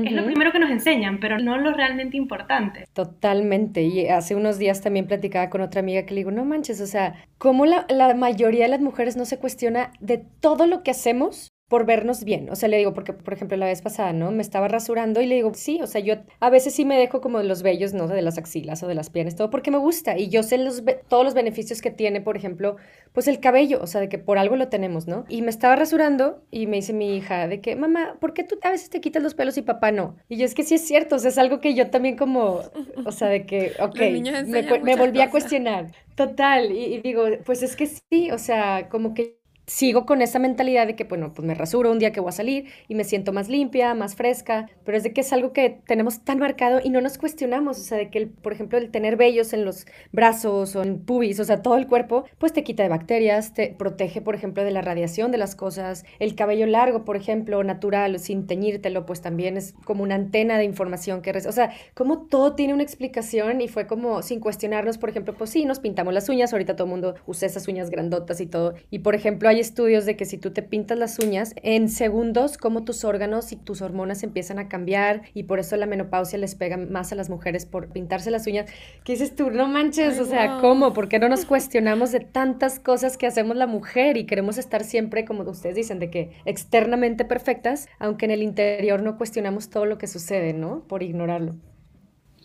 es 0.02 0.10
lo 0.12 0.24
primero 0.24 0.50
que 0.50 0.58
nos 0.58 0.70
enseñan, 0.70 1.20
pero 1.20 1.38
no 1.38 1.58
lo 1.58 1.72
realmente 1.72 2.16
importante. 2.16 2.86
Totalmente. 2.92 3.82
Y 3.82 4.08
hace 4.08 4.34
unos 4.34 4.58
días 4.58 4.80
también 4.80 5.06
platicaba 5.06 5.48
con 5.48 5.60
otra 5.60 5.78
amiga 5.80 6.04
que 6.04 6.14
le 6.14 6.20
digo, 6.20 6.32
no 6.32 6.44
manches, 6.44 6.80
o 6.80 6.86
sea, 6.86 7.14
¿cómo 7.38 7.66
la, 7.66 7.86
la 7.88 8.12
mayoría 8.14 8.64
de 8.64 8.70
las 8.70 8.80
mujeres 8.80 9.16
no 9.16 9.24
se 9.24 9.38
cuestiona 9.38 9.92
de 10.00 10.18
todo 10.40 10.66
lo 10.66 10.82
que 10.82 10.90
hacemos? 10.90 11.50
Por 11.68 11.84
vernos 11.84 12.22
bien, 12.22 12.48
o 12.48 12.54
sea, 12.54 12.68
le 12.68 12.78
digo, 12.78 12.94
porque 12.94 13.12
por 13.12 13.34
ejemplo 13.34 13.56
la 13.56 13.66
vez 13.66 13.82
pasada, 13.82 14.12
¿no? 14.12 14.30
Me 14.30 14.42
estaba 14.42 14.68
rasurando 14.68 15.20
y 15.20 15.26
le 15.26 15.34
digo, 15.34 15.52
sí, 15.54 15.80
o 15.82 15.86
sea, 15.88 16.00
yo 16.00 16.14
a 16.38 16.48
veces 16.50 16.74
sí 16.74 16.84
me 16.84 16.96
dejo 16.96 17.20
como 17.20 17.42
los 17.42 17.62
vellos, 17.62 17.92
¿no? 17.92 18.06
De 18.06 18.22
las 18.22 18.38
axilas 18.38 18.82
o 18.84 18.86
de 18.86 18.94
las 18.94 19.10
piernas, 19.10 19.34
todo 19.34 19.50
porque 19.50 19.72
me 19.72 19.78
gusta 19.78 20.16
y 20.16 20.28
yo 20.28 20.44
sé 20.44 20.58
los, 20.58 20.84
todos 21.08 21.24
los 21.24 21.34
beneficios 21.34 21.82
que 21.82 21.90
tiene, 21.90 22.20
por 22.20 22.36
ejemplo, 22.36 22.76
pues 23.12 23.26
el 23.26 23.40
cabello, 23.40 23.80
o 23.82 23.86
sea, 23.88 24.00
de 24.00 24.08
que 24.08 24.18
por 24.18 24.38
algo 24.38 24.54
lo 24.54 24.68
tenemos, 24.68 25.08
¿no? 25.08 25.24
Y 25.28 25.42
me 25.42 25.50
estaba 25.50 25.74
rasurando 25.74 26.42
y 26.52 26.66
me 26.68 26.76
dice 26.76 26.92
mi 26.92 27.16
hija 27.16 27.48
de 27.48 27.60
que, 27.60 27.74
mamá, 27.74 28.16
¿por 28.20 28.32
qué 28.32 28.44
tú 28.44 28.58
a 28.62 28.70
veces 28.70 28.90
te 28.90 29.00
quitas 29.00 29.22
los 29.22 29.34
pelos 29.34 29.56
y 29.58 29.62
papá 29.62 29.90
no? 29.90 30.16
Y 30.28 30.36
yo 30.36 30.44
es 30.44 30.54
que 30.54 30.62
sí 30.62 30.74
es 30.76 30.86
cierto, 30.86 31.16
o 31.16 31.18
sea, 31.18 31.30
es 31.30 31.38
algo 31.38 31.60
que 31.60 31.74
yo 31.74 31.90
también 31.90 32.16
como, 32.16 32.60
o 33.04 33.12
sea, 33.12 33.28
de 33.28 33.44
que, 33.44 33.72
ok, 33.80 33.98
me, 34.46 34.62
me 34.82 34.96
volví 34.96 35.20
a 35.20 35.30
cuestionar, 35.30 35.92
total, 36.14 36.70
y, 36.72 36.94
y 36.94 37.00
digo, 37.00 37.24
pues 37.44 37.62
es 37.62 37.74
que 37.76 37.86
sí, 37.86 38.30
o 38.30 38.38
sea, 38.38 38.88
como 38.88 39.14
que 39.14 39.35
sigo 39.66 40.06
con 40.06 40.22
esa 40.22 40.38
mentalidad 40.38 40.86
de 40.86 40.94
que, 40.94 41.04
bueno, 41.04 41.32
pues 41.34 41.46
me 41.46 41.54
rasuro 41.54 41.90
un 41.90 41.98
día 41.98 42.12
que 42.12 42.20
voy 42.20 42.28
a 42.28 42.32
salir 42.32 42.66
y 42.88 42.94
me 42.94 43.04
siento 43.04 43.32
más 43.32 43.48
limpia, 43.48 43.94
más 43.94 44.14
fresca, 44.14 44.68
pero 44.84 44.96
es 44.96 45.02
de 45.02 45.12
que 45.12 45.22
es 45.22 45.32
algo 45.32 45.52
que 45.52 45.80
tenemos 45.86 46.20
tan 46.20 46.38
marcado 46.38 46.80
y 46.82 46.90
no 46.90 47.00
nos 47.00 47.18
cuestionamos, 47.18 47.78
o 47.78 47.82
sea, 47.82 47.98
de 47.98 48.10
que, 48.10 48.18
el, 48.18 48.28
por 48.28 48.52
ejemplo, 48.52 48.78
el 48.78 48.90
tener 48.90 49.16
vellos 49.16 49.52
en 49.52 49.64
los 49.64 49.86
brazos 50.12 50.76
o 50.76 50.82
en 50.82 51.00
pubis, 51.00 51.40
o 51.40 51.44
sea, 51.44 51.62
todo 51.62 51.76
el 51.76 51.86
cuerpo, 51.86 52.24
pues 52.38 52.52
te 52.52 52.62
quita 52.62 52.84
de 52.84 52.88
bacterias, 52.88 53.54
te 53.54 53.74
protege, 53.76 54.20
por 54.20 54.34
ejemplo, 54.34 54.62
de 54.62 54.70
la 54.70 54.82
radiación 54.82 55.32
de 55.32 55.38
las 55.38 55.56
cosas, 55.56 56.04
el 56.20 56.34
cabello 56.36 56.66
largo, 56.66 57.04
por 57.04 57.16
ejemplo, 57.16 57.62
natural, 57.64 58.18
sin 58.20 58.46
teñírtelo, 58.46 59.04
pues 59.04 59.20
también 59.20 59.56
es 59.56 59.74
como 59.84 60.02
una 60.04 60.14
antena 60.14 60.58
de 60.58 60.64
información 60.64 61.22
que, 61.22 61.30
o 61.30 61.52
sea, 61.52 61.72
como 61.94 62.26
todo 62.26 62.54
tiene 62.54 62.72
una 62.72 62.82
explicación 62.82 63.60
y 63.60 63.68
fue 63.68 63.86
como 63.86 64.22
sin 64.22 64.38
cuestionarnos, 64.38 64.98
por 64.98 65.10
ejemplo, 65.10 65.34
pues 65.34 65.50
sí, 65.50 65.64
nos 65.64 65.80
pintamos 65.80 66.14
las 66.14 66.28
uñas, 66.28 66.52
ahorita 66.52 66.76
todo 66.76 66.84
el 66.84 66.90
mundo 66.90 67.14
usa 67.26 67.46
esas 67.46 67.66
uñas 67.66 67.90
grandotas 67.90 68.40
y 68.40 68.46
todo, 68.46 68.74
y 68.90 69.00
por 69.00 69.14
ejemplo, 69.14 69.48
hay 69.48 69.55
estudios 69.60 70.04
de 70.06 70.16
que 70.16 70.24
si 70.24 70.38
tú 70.38 70.50
te 70.52 70.62
pintas 70.62 70.98
las 70.98 71.18
uñas, 71.18 71.54
en 71.62 71.88
segundos, 71.88 72.58
como 72.58 72.84
tus 72.84 73.04
órganos 73.04 73.52
y 73.52 73.56
tus 73.56 73.82
hormonas 73.82 74.22
empiezan 74.22 74.58
a 74.58 74.68
cambiar 74.68 75.22
y 75.34 75.44
por 75.44 75.58
eso 75.58 75.76
la 75.76 75.86
menopausia 75.86 76.38
les 76.38 76.54
pega 76.54 76.76
más 76.76 77.12
a 77.12 77.14
las 77.14 77.30
mujeres 77.30 77.66
por 77.66 77.88
pintarse 77.88 78.30
las 78.30 78.46
uñas. 78.46 78.70
¿Qué 79.04 79.12
dices 79.12 79.34
tú? 79.34 79.50
No 79.50 79.68
manches, 79.68 80.14
Ay, 80.14 80.20
o 80.20 80.24
sea, 80.24 80.52
wow. 80.54 80.60
¿cómo? 80.60 80.92
¿Por 80.92 81.08
qué 81.08 81.18
no 81.18 81.28
nos 81.28 81.44
cuestionamos 81.44 82.12
de 82.12 82.20
tantas 82.20 82.78
cosas 82.80 83.16
que 83.16 83.26
hacemos 83.26 83.56
la 83.56 83.66
mujer 83.66 84.16
y 84.16 84.26
queremos 84.26 84.58
estar 84.58 84.84
siempre, 84.84 85.24
como 85.24 85.42
ustedes 85.42 85.76
dicen, 85.76 85.98
de 85.98 86.10
que 86.10 86.30
externamente 86.44 87.24
perfectas, 87.24 87.88
aunque 87.98 88.24
en 88.26 88.30
el 88.32 88.42
interior 88.42 89.02
no 89.02 89.16
cuestionamos 89.16 89.70
todo 89.70 89.86
lo 89.86 89.98
que 89.98 90.06
sucede, 90.06 90.52
¿no? 90.52 90.80
Por 90.88 91.02
ignorarlo. 91.02 91.54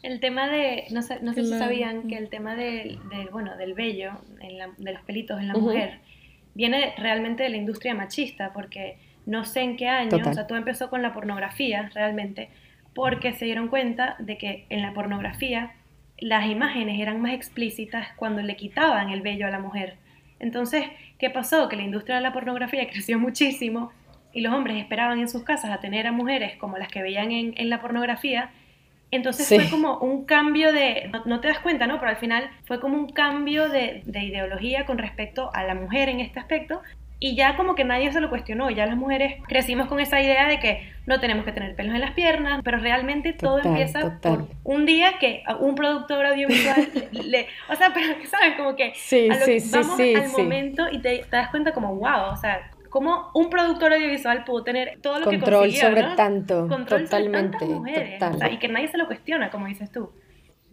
El 0.04 0.19
tema 0.19 0.50
de, 0.50 0.86
no 0.91 1.04
sé, 1.04 1.19
no 1.21 1.32
sé 1.34 1.43
si 1.43 1.47
Claro. 1.50 1.65
sabían 1.65 2.08
que 2.08 2.17
el 2.17 2.30
tema 2.30 2.56
del, 2.56 2.97
del, 3.10 3.30
bueno, 3.32 3.56
del 3.56 3.76
vello, 3.76 4.12
en 4.41 4.58
la- 4.58 4.74
de 4.76 4.93
los 4.93 5.04
pelitos 5.04 5.39
en 5.39 5.47
la 5.47 5.56
Ujú. 5.56 5.67
mujer, 5.67 6.00
viene 6.53 6.93
realmente 6.97 7.43
de 7.43 7.49
la 7.49 7.57
industria 7.57 7.93
machista, 7.93 8.51
porque 8.53 8.97
no 9.25 9.45
sé 9.45 9.61
en 9.61 9.77
qué 9.77 9.87
año, 9.87 10.09
Total. 10.09 10.31
o 10.31 10.33
sea, 10.33 10.47
todo 10.47 10.57
empezó 10.57 10.89
con 10.89 11.01
la 11.01 11.13
pornografía 11.13 11.89
realmente, 11.93 12.49
porque 12.93 13.33
se 13.33 13.45
dieron 13.45 13.67
cuenta 13.67 14.15
de 14.19 14.37
que 14.37 14.65
en 14.69 14.81
la 14.81 14.93
pornografía 14.93 15.73
las 16.17 16.45
imágenes 16.47 16.99
eran 16.99 17.21
más 17.21 17.33
explícitas 17.33 18.09
cuando 18.15 18.41
le 18.41 18.55
quitaban 18.55 19.09
el 19.09 19.21
vello 19.21 19.47
a 19.47 19.49
la 19.49 19.59
mujer. 19.59 19.95
Entonces, 20.39 20.85
¿qué 21.17 21.29
pasó? 21.29 21.67
Que 21.67 21.75
la 21.75 21.83
industria 21.83 22.15
de 22.17 22.21
la 22.21 22.33
pornografía 22.33 22.87
creció 22.91 23.19
muchísimo 23.19 23.91
y 24.33 24.41
los 24.41 24.53
hombres 24.53 24.77
esperaban 24.77 25.19
en 25.19 25.27
sus 25.27 25.43
casas 25.43 25.71
a 25.71 25.79
tener 25.79 26.07
a 26.07 26.11
mujeres 26.11 26.55
como 26.57 26.77
las 26.77 26.87
que 26.87 27.01
veían 27.01 27.31
en, 27.31 27.53
en 27.57 27.69
la 27.69 27.81
pornografía. 27.81 28.51
Entonces 29.12 29.45
Sí. 29.47 29.56
fue 29.60 29.69
como 29.69 29.97
un 30.00 30.26
cambio 30.26 30.71
de, 30.71 31.10
no, 31.12 31.24
no 31.26 31.39
te 31.41 31.50
das 31.50 31.60
cuenta, 31.60 31.86
¿no? 31.86 32.00
Pero 32.00 32.10
al 32.12 32.17
final 32.17 32.50
fue 32.65 32.80
como 32.80 32.97
un 32.97 33.12
cambio 33.12 33.67
de, 33.69 34.02
de 34.06 34.19
ideología 34.24 34.86
con 34.86 34.97
respecto 34.97 35.52
a 35.54 35.63
la 35.63 35.76
mujer 35.76 36.10
en 36.10 36.21
este 36.21 36.39
aspecto. 36.39 36.82
Y 37.24 37.36
ya 37.36 37.56
como 37.56 37.76
que 37.76 37.84
nadie 37.84 38.12
se 38.12 38.19
lo 38.19 38.32
cuestionó, 38.32 38.71
ya 38.71 38.88
las 38.88 38.97
mujeres 38.97 39.36
crecimos 39.47 39.88
con 39.88 40.00
esa 40.00 40.19
idea 40.19 40.47
de 40.47 40.60
que 40.60 40.91
no 41.06 41.19
tenemos 41.19 41.45
que 41.45 41.52
tener 41.52 41.76
pelos 41.76 41.93
en 41.93 42.02
las 42.02 42.13
piernas, 42.13 42.62
pero 42.63 42.80
realmente 42.80 43.34
todo 43.34 43.58
Total, 43.58 43.71
empieza 43.74 44.00
total. 44.00 44.19
por 44.21 44.47
un 44.63 44.88
día 44.88 45.19
que 45.19 45.43
un 45.60 45.76
productor 45.76 46.26
audiovisual 46.26 46.88
le, 47.12 47.45
o 47.69 47.76
sea, 47.76 47.91
pero 47.93 48.08
¿saben? 48.28 48.56
Como 48.58 48.76
que 48.76 48.93
Sí, 48.95 49.30
a 49.30 49.36
lo 49.38 49.45
sí, 49.45 49.60
vamos 49.71 49.97
sí, 49.97 50.15
al 50.15 50.30
momento 50.30 50.88
y 50.91 50.97
te, 50.97 51.19
te 51.19 51.36
das 51.36 51.50
cuenta 51.52 51.74
como, 51.74 51.93
wow, 51.95 52.32
o 52.32 52.36
sea, 52.38 52.70
como 52.91 53.32
un 53.34 53.49
productor 53.49 53.93
audiovisual 53.93 54.43
pudo 54.43 54.63
tener 54.63 54.99
todo 55.01 55.19
lo 55.19 55.30
que 55.30 55.39
Control 55.39 55.62
consiguió, 55.62 55.89
sobre 55.89 56.04
¿no? 56.04 56.15
tanto, 56.15 56.67
Control 56.67 57.08
sobre 57.08 57.23
totalmente, 57.23 57.58
tantas 57.58 57.69
mujeres, 57.69 58.19
total. 58.19 58.36
o 58.36 58.38
sea, 58.38 58.51
y 58.51 58.60
que 58.60 58.67
nadie 58.67 58.89
se 58.89 58.97
lo 58.97 59.08
cuestiona, 59.08 59.49
como 59.49 59.65
dices 59.65 59.89
tú. 59.91 60.12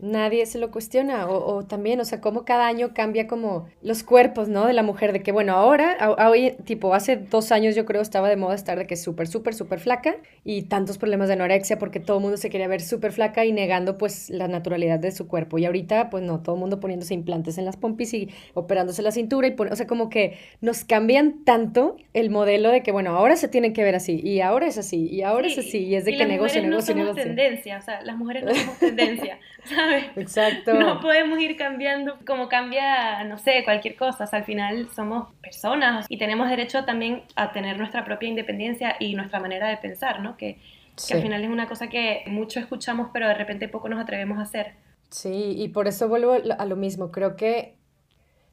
Nadie 0.01 0.47
se 0.47 0.59
lo 0.59 0.71
cuestiona, 0.71 1.27
o, 1.29 1.57
o 1.57 1.65
también, 1.67 1.99
o 2.01 2.05
sea, 2.05 2.21
cómo 2.21 2.45
cada 2.45 2.69
año 2.69 2.95
cambia 2.95 3.27
como 3.27 3.67
los 3.83 4.05
cuerpos, 4.05 4.49
¿no? 4.49 4.65
De 4.67 4.73
la 4.73 4.85
mujer, 4.85 5.13
de 5.13 5.25
que, 5.25 5.33
bueno, 5.33 5.55
ahora, 5.55 5.97
hoy, 6.29 6.53
tipo, 6.65 6.95
hace 6.95 7.17
dos 7.17 7.51
años 7.51 7.75
yo 7.75 7.85
creo 7.85 8.01
estaba 8.01 8.29
de 8.29 8.37
moda 8.37 8.55
estar 8.55 8.79
de 8.79 8.87
que 8.87 8.95
súper, 8.97 9.27
súper, 9.27 9.55
súper 9.55 9.81
flaca 9.81 10.17
y 10.45 10.63
tantos 10.63 10.99
problemas 10.99 11.27
de 11.27 11.35
anorexia 11.35 11.79
porque 11.81 11.99
todo 11.99 12.19
el 12.19 12.23
mundo 12.23 12.37
se 12.37 12.49
quería 12.49 12.69
ver 12.69 12.81
súper 12.81 13.11
flaca 13.11 13.45
y 13.45 13.51
negando, 13.53 13.99
pues, 13.99 14.31
la 14.31 14.47
naturalidad 14.47 15.01
de 15.01 15.11
su 15.11 15.27
cuerpo. 15.27 15.59
Y 15.59 15.67
ahorita, 15.67 16.11
pues, 16.11 16.23
no, 16.23 16.43
todo 16.43 16.55
el 16.55 16.61
mundo 16.61 16.79
poniéndose 16.79 17.15
implantes 17.15 17.59
en 17.59 17.65
las 17.65 17.77
pompis 17.77 18.15
y 18.15 18.31
operándose 18.55 19.03
la 19.03 19.11
cintura 19.11 19.49
y, 19.49 19.53
pon- 19.53 19.73
o 19.73 19.77
sea, 19.77 19.89
como 19.89 20.11
que 20.11 20.39
nos 20.61 20.85
cambian 20.85 21.45
tanto 21.45 21.97
el 22.15 22.31
modelo 22.31 22.71
de 22.71 22.83
que, 22.83 22.93
bueno, 22.93 23.17
ahora 23.17 23.37
se 23.37 23.49
tienen 23.49 23.73
que 23.73 23.83
ver 23.83 23.95
así 23.97 24.21
y 24.23 24.41
ahora 24.41 24.67
es 24.67 24.79
así 24.79 25.07
y 25.11 25.23
ahora 25.23 25.47
es 25.49 25.55
Sí, 25.55 25.61
así 25.61 25.79
y 25.87 25.95
es 25.97 26.05
de 26.05 26.13
y 26.13 26.17
que 26.17 26.27
negocio, 26.27 26.63
no 26.63 26.69
negocio. 26.95 27.15
tendencia, 27.15 27.79
o 27.79 27.83
sea, 27.83 28.01
las 28.03 28.17
mujeres 28.17 28.45
no 28.45 28.55
somos 28.55 28.79
tendencia, 28.79 29.39
¿sabes? 29.89 30.05
Exacto. 30.17 30.75
No 30.75 31.01
podemos 31.01 31.39
ir 31.39 31.57
cambiando 31.57 32.17
como 32.27 32.49
cambia, 32.49 33.25
no 33.25 33.39
sé, 33.39 33.63
cualquier 33.65 33.97
cosa. 33.97 34.25
O 34.25 34.27
sea, 34.27 34.41
al 34.41 34.45
final 34.45 34.89
somos 34.95 35.33
personas 35.43 36.07
y 36.09 36.19
tenemos 36.19 36.49
derecho 36.49 36.85
también 36.85 37.23
a 37.37 37.53
tener 37.53 37.79
nuestra 37.79 38.05
propia 38.05 38.29
independencia 38.29 38.97
y 38.99 39.15
nuestra 39.15 39.41
manera 39.41 39.69
de 39.69 39.77
pensar, 39.77 40.21
¿no? 40.21 40.37
Que, 40.37 40.59
que 41.07 41.15
al 41.15 41.23
final 41.23 41.43
es 41.43 41.51
una 41.51 41.69
cosa 41.69 41.89
que 41.89 42.25
mucho 42.27 42.61
escuchamos, 42.61 43.11
pero 43.13 43.29
de 43.29 43.35
repente 43.35 43.69
poco 43.69 43.89
nos 43.89 44.01
atrevemos 44.01 44.39
a 44.39 44.43
hacer. 44.43 44.75
Sí, 45.11 45.55
y 45.57 45.69
por 45.69 45.89
eso 45.89 46.09
vuelvo 46.09 46.37
a 46.59 46.67
lo 46.67 46.77
mismo. 46.77 47.11
Creo 47.11 47.37
que 47.37 47.77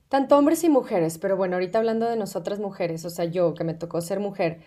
tanto 0.10 0.38
hombres 0.38 0.64
y 0.64 0.70
mujeres, 0.70 1.18
pero 1.18 1.36
bueno, 1.36 1.56
ahorita 1.56 1.80
hablando 1.80 2.10
de 2.10 2.16
nosotras 2.16 2.60
mujeres, 2.60 3.04
o 3.06 3.10
sea, 3.10 3.26
yo 3.26 3.54
que 3.54 3.64
me 3.64 3.74
tocó 3.74 4.00
ser 4.02 4.20
mujer, 4.20 4.60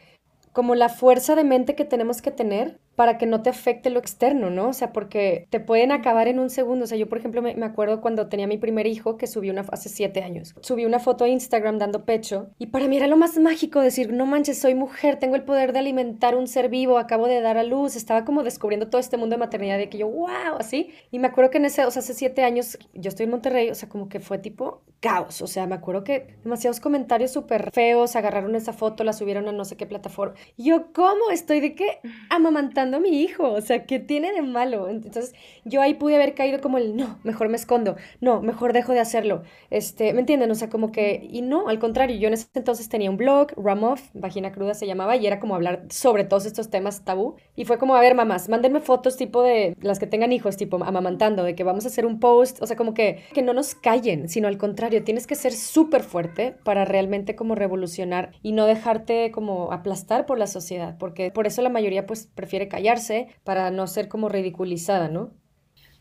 como 0.52 0.74
la 0.74 0.88
fuerza 0.88 1.37
de 1.37 1.44
mente 1.44 1.74
que 1.74 1.85
tenemos 1.85 2.20
que 2.20 2.31
tener 2.31 2.78
para 2.98 3.16
que 3.16 3.26
no 3.26 3.42
te 3.42 3.50
afecte 3.50 3.90
lo 3.90 4.00
externo, 4.00 4.50
¿no? 4.50 4.70
O 4.70 4.72
sea, 4.72 4.92
porque 4.92 5.46
te 5.50 5.61
pueden 5.61 5.92
acabar 5.92 6.26
en 6.26 6.40
un 6.40 6.50
segundo. 6.50 6.82
O 6.82 6.88
sea, 6.88 6.98
yo, 6.98 7.08
por 7.08 7.18
ejemplo, 7.18 7.42
me, 7.42 7.54
me 7.54 7.64
acuerdo 7.64 8.00
cuando 8.00 8.28
tenía 8.28 8.48
mi 8.48 8.58
primer 8.58 8.88
hijo, 8.88 9.16
que 9.16 9.28
subí 9.28 9.50
una, 9.50 9.64
hace 9.70 9.88
siete 9.88 10.24
años, 10.24 10.56
subí 10.62 10.84
una 10.84 10.98
foto 10.98 11.22
a 11.22 11.28
Instagram 11.28 11.78
dando 11.78 12.04
pecho, 12.04 12.50
y 12.58 12.66
para 12.66 12.88
mí 12.88 12.96
era 12.96 13.06
lo 13.06 13.16
más 13.16 13.38
mágico 13.38 13.80
decir, 13.80 14.12
no 14.12 14.26
manches, 14.26 14.58
soy 14.58 14.74
mujer, 14.74 15.20
tengo 15.20 15.37
el 15.37 15.44
poder 15.44 15.72
de 15.72 15.78
alimentar 15.78 16.34
un 16.34 16.48
ser 16.48 16.70
vivo, 16.70 16.98
acabo 16.98 17.28
de 17.28 17.40
dar 17.40 17.56
a 17.56 17.62
luz, 17.62 17.94
estaba 17.94 18.24
como 18.24 18.42
descubriendo 18.42 18.88
todo 18.88 19.00
este 19.00 19.16
mundo 19.16 19.34
de 19.37 19.38
maternidad, 19.38 19.78
de 19.78 19.88
que 19.88 19.98
yo, 19.98 20.08
wow, 20.08 20.56
así. 20.58 20.90
Y 21.12 21.20
me 21.20 21.28
acuerdo 21.28 21.52
que 21.52 21.58
en 21.58 21.66
ese, 21.66 21.84
o 21.84 21.92
sea, 21.92 22.00
hace 22.00 22.14
siete 22.14 22.42
años, 22.42 22.78
yo 22.94 23.11
estoy 23.11 23.24
en 23.24 23.30
Monterrey, 23.30 23.70
o 23.70 23.76
sea, 23.76 23.88
como 23.88 24.08
que 24.08 24.18
fue 24.18 24.38
tipo 24.38 24.82
caos. 24.98 25.40
O 25.42 25.46
sea, 25.46 25.68
me 25.68 25.76
acuerdo 25.76 26.02
que 26.02 26.34
demasiados 26.42 26.80
comentarios 26.80 27.30
súper 27.30 27.70
feos, 27.70 28.16
agarraron 28.16 28.56
esa 28.56 28.72
foto, 28.72 29.04
la 29.04 29.12
subieron 29.12 29.46
a 29.46 29.52
no 29.52 29.64
sé 29.64 29.76
qué 29.76 29.87
plataforma. 29.87 30.34
Y 30.56 30.64
yo, 30.64 30.92
¿cómo? 30.92 31.30
Estoy 31.30 31.61
de 31.61 31.76
qué? 31.76 32.00
Amamantando 32.30 32.88
abusando 32.88 32.96
a 32.96 33.01
mi 33.01 33.22
hijo, 33.22 33.53
o 33.53 33.61
sea, 33.61 33.85
¿qué 33.87 33.98
tiene 33.98 34.33
de 34.33 34.42
malo? 34.42 34.88
Entonces 34.88 35.35
yo 35.64 35.81
ahí 35.83 35.94
pude 35.94 36.16
haber 36.16 36.35
caído 36.35 36.61
como 36.61 36.79
el, 36.79 36.96
no, 36.96 37.18
mejor 37.24 37.48
me 37.48 37.57
escondo, 37.57 37.96
no, 38.20 38.40
mejor 38.40 38.72
dejo 38.72 38.92
de 38.92 39.01
hacerlo, 39.01 39.42
este, 39.70 40.12
¿me 40.12 40.20
entienden? 40.20 40.51
O 40.51 40.55
sea, 40.55 40.68
como 40.68 40.92
que, 40.92 41.27
y 41.31 41.42
no, 41.42 41.68
al 41.68 41.79
contrario, 41.79 42.16
yo 42.16 42.29
en 42.29 42.35
ese 42.35 42.46
entonces 42.55 42.88
tenía 42.88 43.11
un 43.11 43.16
blog, 43.16 43.48
Ramoff, 43.57 44.03
Vagina 44.14 44.53
Cruda 44.53 44.74
se 44.74 44.87
llamaba, 44.87 45.16
y 45.16 45.27
era 45.27 45.40
como 45.40 45.55
hablar 45.55 45.85
sobre 45.90 46.24
todos 46.24 46.46
estos 46.46 46.70
temas 46.70 47.05
tabú, 47.05 47.37
y 47.55 47.64
fue 47.64 47.79
como, 47.79 47.94
a 47.94 48.01
ver, 48.01 48.14
mamás, 48.14 48.48
mándenme 48.48 48.81
fotos 48.81 49.16
tipo 49.16 49.42
de 49.42 49.77
las 49.81 49.98
que 49.98 50.07
tengan 50.07 50.33
hijos, 50.33 50.57
tipo 50.57 50.83
amamantando, 50.83 51.42
de 51.44 51.55
que 51.55 51.64
vamos 51.64 51.85
a 51.85 51.88
hacer 51.88 52.07
un 52.07 52.20
post, 52.20 52.62
o 52.62 52.66
sea, 52.66 52.77
como 52.77 52.94
que, 52.94 53.22
que 53.35 53.42
no 53.42 53.53
nos 53.53 53.74
callen, 53.74 54.29
sino 54.29 54.48
al 54.48 54.59
contrario, 54.59 55.05
tienes 55.05 55.27
que 55.27 55.35
ser 55.35 55.53
súper 55.53 56.03
fuerte 56.03 56.55
para 56.64 56.85
realmente 56.85 57.37
como 57.37 57.55
revolucionar 57.55 58.33
y 58.42 58.53
no 58.53 58.66
dejarte 58.66 59.31
como 59.33 59.72
aplastar 59.72 60.27
por 60.27 60.38
la 60.38 60.46
sociedad, 60.46 60.96
porque 60.98 61.31
por 61.31 61.46
eso 61.46 61.62
la 61.62 61.68
mayoría 61.68 62.07
pues 62.07 62.29
prefiere 62.35 62.68
callarse 62.78 63.26
para 63.42 63.70
no 63.70 63.86
ser 63.88 64.08
como 64.08 64.28
ridiculizada, 64.28 65.08
¿no? 65.08 65.30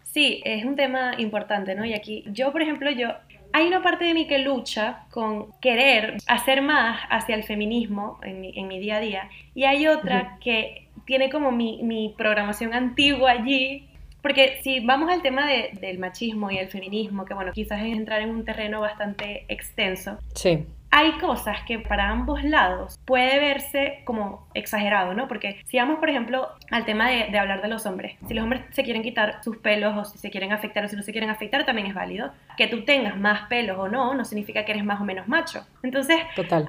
Sí, 0.04 0.42
es 0.46 0.64
un 0.64 0.76
tema 0.76 1.14
importante, 1.18 1.74
¿no? 1.74 1.86
Y 1.86 1.94
aquí, 1.94 2.24
yo, 2.28 2.52
por 2.52 2.62
ejemplo, 2.62 2.92
yo, 2.92 3.10
hay 3.52 3.68
una 3.68 3.82
parte 3.82 4.06
de 4.06 4.14
mí 4.14 4.28
que 4.28 4.38
lucha 4.38 5.06
con 5.10 5.52
querer 5.60 6.18
hacer 6.28 6.62
más 6.62 7.00
hacia 7.10 7.36
el 7.36 7.44
feminismo 7.44 8.20
en 8.22 8.42
mi, 8.42 8.54
en 8.56 8.68
mi 8.68 8.80
día 8.80 8.98
a 8.98 9.00
día, 9.00 9.30
y 9.56 9.64
hay 9.64 9.88
otra 9.88 10.38
que 10.40 10.88
tiene 11.06 11.30
como 11.30 11.52
mi, 11.52 11.82
mi 11.82 12.14
programación 12.16 12.74
antigua 12.74 13.32
allí, 13.32 13.88
porque 14.22 14.60
si 14.62 14.80
vamos 14.80 15.10
al 15.12 15.22
tema 15.24 15.48
de, 15.48 15.72
del 15.82 15.98
machismo 15.98 16.52
y 16.52 16.58
el 16.58 16.68
feminismo, 16.68 17.26
que 17.26 17.34
bueno, 17.34 17.54
quizás 17.54 17.82
es 17.82 17.92
entrar 17.92 18.22
en 18.22 18.30
un 18.30 18.46
terreno 18.46 18.82
bastante 18.82 19.46
extenso. 19.48 20.18
Sí 20.36 20.66
hay 20.90 21.12
cosas 21.14 21.58
que 21.68 21.80
para 21.80 22.10
ambos 22.10 22.44
lados 22.44 23.00
puede 23.06 23.40
verse 23.40 24.02
como 24.06 24.48
exagerado, 24.54 25.14
¿no? 25.14 25.28
Porque 25.28 25.62
si 25.66 25.78
vamos, 25.78 26.00
por 26.00 26.10
ejemplo, 26.10 26.50
al 26.72 26.86
tema 26.86 27.10
de, 27.10 27.38
hablar 27.38 27.62
de 27.62 27.68
los 27.68 27.86
hombres, 27.86 28.18
si 28.28 28.34
los 28.34 28.44
hombres 28.44 28.64
se 28.72 28.84
quieren 28.84 29.04
quitar 29.04 29.44
sus 29.44 29.58
pelos 29.58 29.96
o 29.98 30.06
si 30.06 30.18
se 30.18 30.30
quieren 30.30 30.52
afectar 30.54 30.86
o 30.86 30.88
si 30.88 30.96
no 30.96 31.04
se 31.04 31.12
quieren 31.12 31.30
afectar, 31.30 31.66
también 31.66 31.88
es 31.88 31.94
válido. 31.94 32.32
Que 32.58 32.68
tú 32.68 32.84
tengas 32.84 33.18
más 33.18 33.48
pelos 33.48 33.78
o 33.78 33.88
no, 33.88 34.14
no 34.14 34.26
significa 34.26 34.66
que 34.66 34.72
eres 34.72 34.86
más 34.86 35.02
o 35.02 35.04
menos 35.04 35.28
macho. 35.28 35.66
Entonces, 35.84 36.18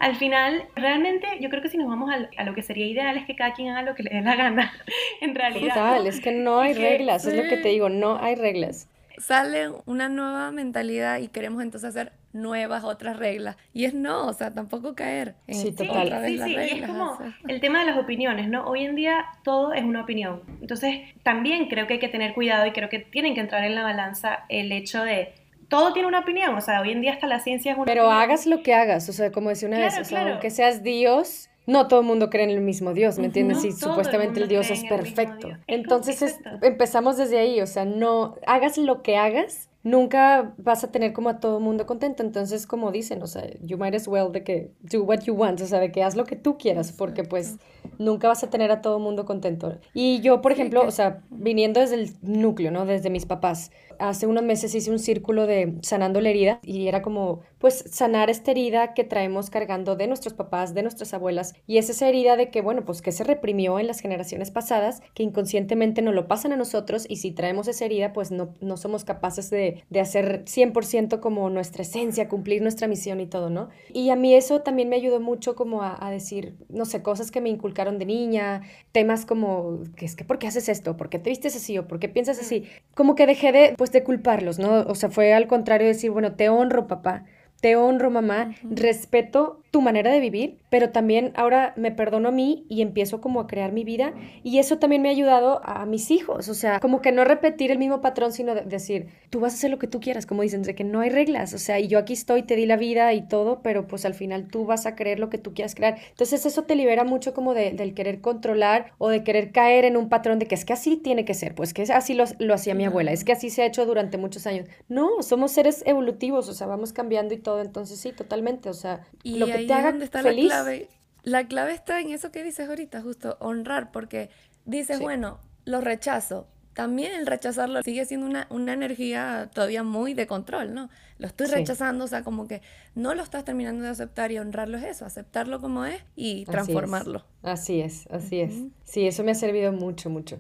al 0.01 0.17
final, 0.17 0.65
realmente 0.75 1.27
yo 1.41 1.49
creo 1.49 1.63
que 1.63 1.69
si 1.69 1.79
nos 1.79 1.89
vamos 1.89 2.11
a, 2.11 2.45
lo 2.45 2.55
que 2.55 2.63
sería 2.63 2.87
ideal 2.87 3.17
es 3.17 3.25
que 3.25 3.37
cada 3.37 3.53
quien 3.53 3.71
haga 3.71 3.83
lo 3.83 3.95
que 3.95 4.03
le 4.03 4.11
dé 4.11 4.21
la 4.21 4.37
gana, 4.37 4.73
en 5.21 5.35
realidad. 5.35 5.75
Total, 5.75 6.07
es 6.07 6.21
que 6.21 6.33
no 6.33 6.61
hay 6.61 6.75
reglas, 6.75 7.25
es 7.25 7.35
lo 7.35 7.49
que 7.49 7.57
te 7.57 7.69
digo, 7.69 7.89
no 7.89 8.19
hay 8.21 8.35
reglas 8.35 8.89
sale 9.21 9.71
una 9.87 10.09
nueva 10.09 10.51
mentalidad 10.51 11.19
y 11.19 11.29
queremos 11.29 11.63
entonces 11.63 11.91
hacer 11.91 12.13
nuevas 12.33 12.85
otras 12.85 13.17
reglas. 13.17 13.57
Y 13.73 13.85
es 13.85 13.95
no, 13.95 14.27
o 14.27 14.33
sea, 14.33 14.53
tampoco 14.53 14.95
caer 14.95 15.35
en 15.47 15.55
sí, 15.55 15.73
total. 15.73 16.07
Otra 16.07 16.21
vez 16.21 16.31
sí, 16.31 16.39
sí, 16.39 16.51
y 16.53 16.79
es 16.81 16.87
como 16.87 17.19
el 17.47 17.61
tema 17.61 17.81
de 17.81 17.87
las 17.87 17.99
opiniones, 17.99 18.49
¿no? 18.49 18.67
Hoy 18.67 18.85
en 18.85 18.95
día 18.95 19.27
todo 19.45 19.73
es 19.73 19.85
una 19.85 20.03
opinión. 20.03 20.43
Entonces, 20.61 21.01
también 21.23 21.69
creo 21.69 21.87
que 21.87 21.95
hay 21.95 22.01
que 22.01 22.09
tener 22.09 22.35
cuidado 22.35 22.67
y 22.67 22.73
creo 22.73 22.89
que 22.89 23.01
tienen 23.01 23.35
que 23.35 23.41
entrar 23.41 23.65
en 23.65 23.75
la 23.75 23.83
balanza 23.83 24.45
el 24.49 24.73
hecho 24.73 25.03
de 25.03 25.35
todo 25.69 25.93
tiene 25.93 26.09
una 26.09 26.21
opinión, 26.21 26.55
o 26.55 26.61
sea, 26.63 26.81
hoy 26.81 26.93
en 26.93 27.03
día 27.03 27.13
hasta 27.13 27.27
la 27.27 27.41
ciencia 27.41 27.73
es 27.73 27.77
una 27.77 27.85
Pero 27.85 28.11
hagas 28.11 28.47
lo 28.47 28.63
que 28.63 28.75
hagas, 28.75 29.07
o 29.09 29.13
sea, 29.13 29.31
como 29.31 29.51
decía 29.51 29.69
una 29.69 29.79
vez, 29.79 29.99
o 29.99 30.05
sea, 30.05 30.27
aunque 30.33 30.49
seas 30.49 30.83
Dios, 30.83 31.51
no 31.69 31.87
todo 31.87 32.01
el 32.01 32.07
mundo 32.07 32.31
cree 32.31 32.45
en 32.45 32.51
el 32.51 32.63
mismo 32.63 32.95
Dios, 32.95 33.19
¿me 33.19 33.27
entiendes? 33.27 33.61
Sí, 33.61 33.73
supuestamente 33.73 34.41
el, 34.41 34.49
Dios 34.49 34.71
es 34.71 34.85
perfecto. 34.85 35.51
Entonces 35.67 36.41
empezamos 36.63 37.19
desde 37.19 37.39
ahí, 37.39 37.61
o 37.61 37.67
sea, 37.67 37.85
no 37.85 38.37
hagas 38.47 38.79
lo 38.79 39.03
que 39.03 39.19
hagas, 39.19 39.69
nunca 39.83 40.55
vas 40.57 40.83
a 40.83 40.91
tener 40.91 41.13
como 41.13 41.29
a 41.29 41.41
todo 41.41 41.59
el 41.59 41.65
mundo 41.65 41.85
contento. 41.85 42.23
Entonces, 42.23 42.67
como 42.67 42.91
dicen, 42.91 43.23
o 43.23 43.27
sea, 43.27 43.45
you 43.61 43.77
might 43.77 43.95
as 43.95 44.09
well 44.09 44.33
de 44.33 44.43
que 44.43 44.73
do 44.81 45.03
what 45.03 45.21
you 45.25 45.35
want, 45.35 45.61
o 45.61 45.67
sea, 45.67 45.79
de 45.79 45.93
que 45.93 46.03
haz 46.03 46.17
lo 46.17 46.25
que 46.25 46.37
tú 46.37 46.57
quieras, 46.57 46.93
porque 46.93 47.23
pues 47.23 47.59
nunca 47.99 48.29
vas 48.29 48.43
a 48.43 48.49
tener 48.49 48.73
a 48.73 48.81
todo 48.81 48.97
el 48.97 49.03
mundo 49.03 49.27
contento. 49.27 49.77
Y 49.93 50.21
yo, 50.21 50.41
por 50.41 50.53
ejemplo, 50.53 50.87
o 50.87 50.91
sea, 50.91 51.23
viniendo 51.29 51.81
desde 51.81 51.97
el 51.97 52.13
núcleo, 52.23 52.71
¿no? 52.71 52.87
Desde 52.87 53.11
mis 53.11 53.27
papás, 53.27 53.73
hace 53.99 54.27
unos 54.27 54.45
meses 54.45 54.75
hice 54.75 54.91
un 54.91 54.99
círculo 54.99 55.47
de 55.47 55.79
sanando 55.83 56.21
la 56.21 56.31
herida 56.31 56.61
y 56.63 56.89
era 56.89 57.03
como, 57.03 57.41
pues, 57.59 57.85
sanar 57.91 58.31
esta 58.31 58.51
herida 58.51 58.95
que 58.95 59.05
traemos 59.05 59.51
cargando 59.51 59.97
de 59.97 60.07
nuestros 60.07 60.35
papás, 60.35 60.75
de 60.75 60.83
nuestras 60.83 61.15
abuelas. 61.15 61.55
Y 61.67 61.79
es 61.79 61.91
esa 61.91 62.09
herida 62.09 62.37
de 62.37 62.51
que, 62.51 62.61
bueno, 62.61 62.85
pues 62.85 63.03
que 63.03 63.13
se 63.13 63.25
reprimió 63.25 63.79
en 63.79 63.87
las 63.87 64.01
generaciones 64.01 64.51
pasadas, 64.51 65.03
que 65.15 65.23
inconscientemente 65.23 66.03
no 66.03 66.13
lo 66.13 66.29
pasan 66.29 66.53
a 66.53 66.57
nosotros 66.57 67.07
y 67.09 67.17
si 67.17 67.33
traemos 67.33 67.69
esa 67.69 67.85
herida, 67.85 68.13
pues 68.13 68.31
no, 68.31 68.55
no 68.61 68.77
somos 68.77 69.05
capaces 69.05 69.51
de, 69.51 69.85
de 69.91 70.01
hacer 70.01 70.45
100% 70.47 71.21
como 71.21 71.51
nuestra 71.51 71.83
esencia, 71.83 72.29
cumplir 72.29 72.63
nuestra 72.63 72.89
misión 72.89 73.21
y 73.21 73.27
todo, 73.27 73.51
¿no? 73.51 73.69
Y 73.93 74.11
a 74.11 74.17
mí 74.17 74.35
eso 74.35 74.61
también 74.63 74.89
me 74.89 74.97
ayudó 74.97 75.21
mucho 75.21 75.55
como 75.55 75.83
a, 75.83 75.97
a 76.05 76.11
decir, 76.11 76.57
no 76.69 76.85
sé, 76.85 77.03
cosas 77.03 77.31
que 77.31 77.41
me 77.41 77.49
inculcaron 77.49 77.99
de 77.99 78.07
niña, 78.07 78.63
temas 78.93 79.27
como, 79.27 79.83
que 79.97 80.05
es 80.07 80.17
que, 80.17 80.25
¿por 80.25 80.39
qué 80.39 80.47
haces 80.49 80.69
esto? 80.69 80.97
¿Por 80.97 81.09
qué 81.09 81.19
te 81.19 81.31
vistes 81.31 81.57
así? 81.57 81.79
¿O 81.79 81.87
por 81.89 81.99
qué 81.99 82.09
piensas 82.09 82.39
así? 82.39 82.65
Como 82.95 83.15
que 83.15 83.27
dejé 83.27 83.53
de, 83.53 83.75
pues, 83.77 83.88
de 83.93 84.03
culparlos, 84.05 84.59
¿no? 84.59 84.81
O 84.83 84.95
sea, 84.95 85.11
fue 85.11 85.33
al 85.33 85.47
contrario 85.47 85.87
decir, 85.87 86.11
bueno, 86.11 86.35
te 86.35 86.49
honro, 86.49 86.87
papá, 86.87 87.25
te 87.61 87.77
honro, 87.77 88.11
mamá, 88.11 88.55
respeto 88.71 89.63
tu 89.71 89.81
manera 89.83 90.11
de 90.11 90.21
vivir, 90.21 90.59
pero 90.71 90.91
también 90.91 91.33
ahora 91.35 91.75
me 91.77 91.93
perdono 91.93 92.29
a 92.29 92.33
mí 92.33 92.65
y 92.69 92.83
empiezo 92.83 93.21
como 93.21 93.41
a 93.41 93.47
crear 93.47 93.73
mi 93.73 93.85
vida 93.85 94.15
y 94.43 94.59
eso 94.59 94.79
también 94.79 95.03
me 95.03 95.09
ha 95.09 95.13
ayudado 95.13 95.61
a 95.65 95.85
mis 95.87 96.11
hijos, 96.11 96.49
o 96.49 96.55
sea, 96.55 96.81
como 96.81 97.03
que 97.03 97.13
no 97.13 97.25
repetir 97.25 97.71
el 97.71 97.79
mismo 97.79 98.01
patrón, 98.01 98.33
sino 98.33 98.55
decir, 98.55 99.09
tú 99.31 99.41
vas 99.41 99.53
a 99.53 99.57
hacer 99.57 99.71
lo 99.71 99.79
que 99.79 99.87
tú 99.87 100.01
quieras, 100.01 100.27
como 100.27 100.43
dicen, 100.43 100.63
de 100.63 100.75
que 100.75 100.85
no 100.85 101.01
hay 101.01 101.11
reglas, 101.11 101.53
o 101.53 101.59
sea, 101.59 101.79
y 101.81 101.89
yo 101.89 101.99
aquí 101.99 102.15
estoy, 102.15 102.43
te 102.43 102.57
di 102.57 102.67
la 102.67 102.77
vida 102.77 103.13
y 103.13 103.29
todo, 103.29 103.61
pero 103.63 103.87
pues 103.87 104.05
al 104.05 104.15
final 104.15 104.49
tú 104.49 104.65
vas 104.65 104.87
a 104.87 104.95
creer 104.95 105.19
lo 105.19 105.29
que 105.29 105.39
tú 105.39 105.53
quieras 105.53 105.75
crear. 105.75 105.99
Entonces 106.11 106.47
eso 106.47 106.63
te 106.63 106.75
libera 106.75 107.05
mucho 107.05 107.35
como 107.35 107.55
de, 107.55 107.73
del 107.73 107.95
querer 107.95 108.21
controlar 108.21 108.93
o 108.99 109.09
de 109.09 109.23
querer 109.23 109.53
caer 109.53 109.85
en 109.85 109.97
un 109.97 110.09
patrón 110.09 110.39
de 110.39 110.47
que 110.47 110.55
es 110.55 110.65
que 110.65 110.73
así 110.73 110.97
tiene 110.97 111.25
que 111.25 111.35
ser, 111.35 111.55
pues 111.55 111.75
que 111.75 111.83
así 111.83 112.15
lo, 112.15 112.25
lo 112.39 112.55
hacía 112.55 112.75
mi 112.75 112.85
abuela, 112.85 113.13
es 113.13 113.25
que 113.25 113.33
así 113.33 113.51
se 113.51 113.63
ha 113.63 113.67
hecho 113.67 113.85
durante 113.85 114.17
muchos 114.17 114.47
años. 114.47 114.67
No, 114.89 115.23
somos 115.23 115.53
seres 115.53 115.83
evolutivos, 115.87 116.49
o 116.49 116.55
sea, 116.55 116.67
vamos 116.67 116.93
cambiando 116.93 117.35
y 117.35 117.39
todo, 117.39 117.61
entonces 117.61 118.01
sí, 118.01 118.13
totalmente, 118.13 118.71
o 118.71 118.75
sea, 118.75 119.07
lo 119.25 119.47
que 119.47 119.58
te 119.67 119.73
haga 119.73 119.91
está 120.03 120.23
feliz. 120.23 120.49
La 120.49 120.63
clave. 120.63 120.89
La 121.25 121.47
clave 121.47 121.73
está 121.73 122.01
en 122.01 122.11
eso 122.11 122.31
que 122.31 122.43
dices 122.43 122.69
ahorita, 122.69 123.03
justo 123.03 123.37
honrar, 123.41 123.91
porque 123.93 124.31
dices, 124.65 125.01
bueno, 125.01 125.41
lo 125.65 125.81
rechazo. 125.81 126.47
También 126.73 127.13
el 127.13 127.27
rechazarlo 127.27 127.83
sigue 127.83 128.05
siendo 128.05 128.25
una, 128.25 128.47
una, 128.51 128.73
energía 128.73 129.51
todavía 129.53 129.83
muy 129.83 130.15
de 130.15 130.29
control, 130.29 130.75
¿no? 130.75 130.91
Lo 131.19 131.27
estoy 131.27 131.49
rechazando, 131.49 132.05
o 132.05 132.07
sea, 132.07 132.23
como 132.23 132.47
que 132.47 132.63
no 132.95 133.17
lo 133.17 133.23
estás 133.25 133.45
terminando 133.45 133.83
de 133.83 133.91
aceptar 133.91 134.31
y 134.31 134.39
honrarlo 134.39 134.79
es 134.79 134.85
eso, 134.85 135.05
aceptarlo 135.05 135.61
como 135.61 135.85
es 135.85 136.01
y 136.15 136.45
transformarlo. 136.45 137.25
Así 137.43 137.81
es, 137.81 138.07
así 138.13 138.41
es. 138.41 138.55
Sí, 138.85 139.09
eso 139.09 139.25
me 139.25 139.33
ha 139.33 139.35
servido 139.35 139.73
mucho, 139.73 140.09
mucho. 140.09 140.39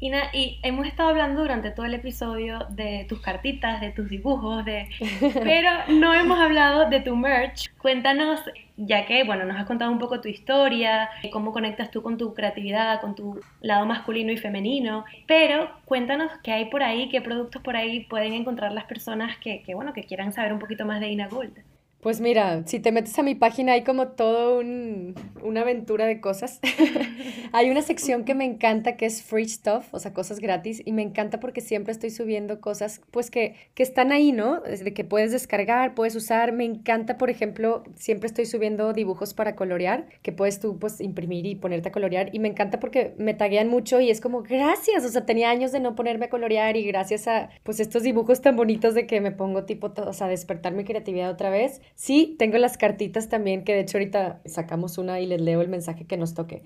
Ina, 0.00 0.30
y 0.32 0.60
hemos 0.62 0.86
estado 0.86 1.08
hablando 1.08 1.40
durante 1.40 1.72
todo 1.72 1.84
el 1.84 1.94
episodio 1.94 2.60
de 2.70 3.04
tus 3.08 3.20
cartitas, 3.20 3.80
de 3.80 3.90
tus 3.90 4.08
dibujos, 4.08 4.64
de... 4.64 4.88
pero 5.42 5.70
no 5.88 6.14
hemos 6.14 6.38
hablado 6.38 6.88
de 6.88 7.00
tu 7.00 7.16
merch. 7.16 7.68
Cuéntanos, 7.78 8.40
ya 8.76 9.06
que, 9.06 9.24
bueno, 9.24 9.44
nos 9.44 9.56
has 9.56 9.66
contado 9.66 9.90
un 9.90 9.98
poco 9.98 10.20
tu 10.20 10.28
historia, 10.28 11.10
cómo 11.32 11.52
conectas 11.52 11.90
tú 11.90 12.00
con 12.00 12.16
tu 12.16 12.32
creatividad, 12.32 13.00
con 13.00 13.16
tu 13.16 13.40
lado 13.60 13.86
masculino 13.86 14.30
y 14.30 14.36
femenino, 14.36 15.04
pero 15.26 15.68
cuéntanos 15.84 16.30
qué 16.44 16.52
hay 16.52 16.66
por 16.66 16.84
ahí, 16.84 17.08
qué 17.08 17.20
productos 17.20 17.60
por 17.62 17.74
ahí 17.74 18.04
pueden 18.04 18.34
encontrar 18.34 18.70
las 18.70 18.84
personas 18.84 19.36
que, 19.38 19.62
que 19.62 19.74
bueno, 19.74 19.92
que 19.92 20.04
quieran 20.04 20.32
saber 20.32 20.52
un 20.52 20.60
poquito 20.60 20.86
más 20.86 21.00
de 21.00 21.08
Ina 21.08 21.26
Gold. 21.26 21.58
Pues 22.00 22.20
mira, 22.20 22.62
si 22.64 22.78
te 22.78 22.92
metes 22.92 23.18
a 23.18 23.24
mi 23.24 23.34
página 23.34 23.72
hay 23.72 23.82
como 23.82 24.06
todo 24.06 24.60
un, 24.60 25.16
una 25.42 25.62
aventura 25.62 26.06
de 26.06 26.20
cosas. 26.20 26.60
hay 27.52 27.70
una 27.70 27.82
sección 27.82 28.24
que 28.24 28.36
me 28.36 28.44
encanta 28.44 28.96
que 28.96 29.04
es 29.04 29.20
free 29.20 29.48
stuff, 29.48 29.88
o 29.90 29.98
sea, 29.98 30.14
cosas 30.14 30.38
gratis, 30.38 30.80
y 30.84 30.92
me 30.92 31.02
encanta 31.02 31.40
porque 31.40 31.60
siempre 31.60 31.90
estoy 31.90 32.10
subiendo 32.10 32.60
cosas 32.60 33.00
pues 33.10 33.32
que, 33.32 33.56
que 33.74 33.82
están 33.82 34.12
ahí, 34.12 34.30
¿no? 34.30 34.60
De 34.60 34.94
que 34.94 35.02
puedes 35.02 35.32
descargar, 35.32 35.96
puedes 35.96 36.14
usar. 36.14 36.52
Me 36.52 36.64
encanta, 36.64 37.18
por 37.18 37.30
ejemplo, 37.30 37.82
siempre 37.96 38.28
estoy 38.28 38.46
subiendo 38.46 38.92
dibujos 38.92 39.34
para 39.34 39.56
colorear, 39.56 40.06
que 40.22 40.30
puedes 40.30 40.60
tú 40.60 40.78
pues 40.78 41.00
imprimir 41.00 41.46
y 41.46 41.56
ponerte 41.56 41.88
a 41.88 41.92
colorear. 41.92 42.30
Y 42.32 42.38
me 42.38 42.46
encanta 42.46 42.78
porque 42.78 43.14
me 43.18 43.34
taguean 43.34 43.68
mucho 43.68 44.00
y 44.00 44.10
es 44.10 44.20
como, 44.20 44.42
gracias, 44.44 45.04
o 45.04 45.08
sea, 45.08 45.26
tenía 45.26 45.50
años 45.50 45.72
de 45.72 45.80
no 45.80 45.96
ponerme 45.96 46.26
a 46.26 46.30
colorear 46.30 46.76
y 46.76 46.84
gracias 46.84 47.26
a 47.26 47.50
pues 47.64 47.80
estos 47.80 48.04
dibujos 48.04 48.40
tan 48.40 48.54
bonitos 48.54 48.94
de 48.94 49.08
que 49.08 49.20
me 49.20 49.32
pongo 49.32 49.64
tipo, 49.64 49.92
o 49.96 50.12
sea, 50.12 50.28
despertar 50.28 50.74
mi 50.74 50.84
creatividad 50.84 51.30
otra 51.30 51.50
vez 51.50 51.80
Sí, 51.94 52.36
tengo 52.38 52.58
las 52.58 52.76
cartitas 52.76 53.28
también, 53.28 53.64
que 53.64 53.74
de 53.74 53.80
hecho 53.80 53.98
ahorita 53.98 54.40
sacamos 54.44 54.98
una 54.98 55.20
y 55.20 55.26
les 55.26 55.40
leo 55.40 55.60
el 55.60 55.68
mensaje 55.68 56.04
que 56.04 56.16
nos 56.16 56.34
toque. 56.34 56.62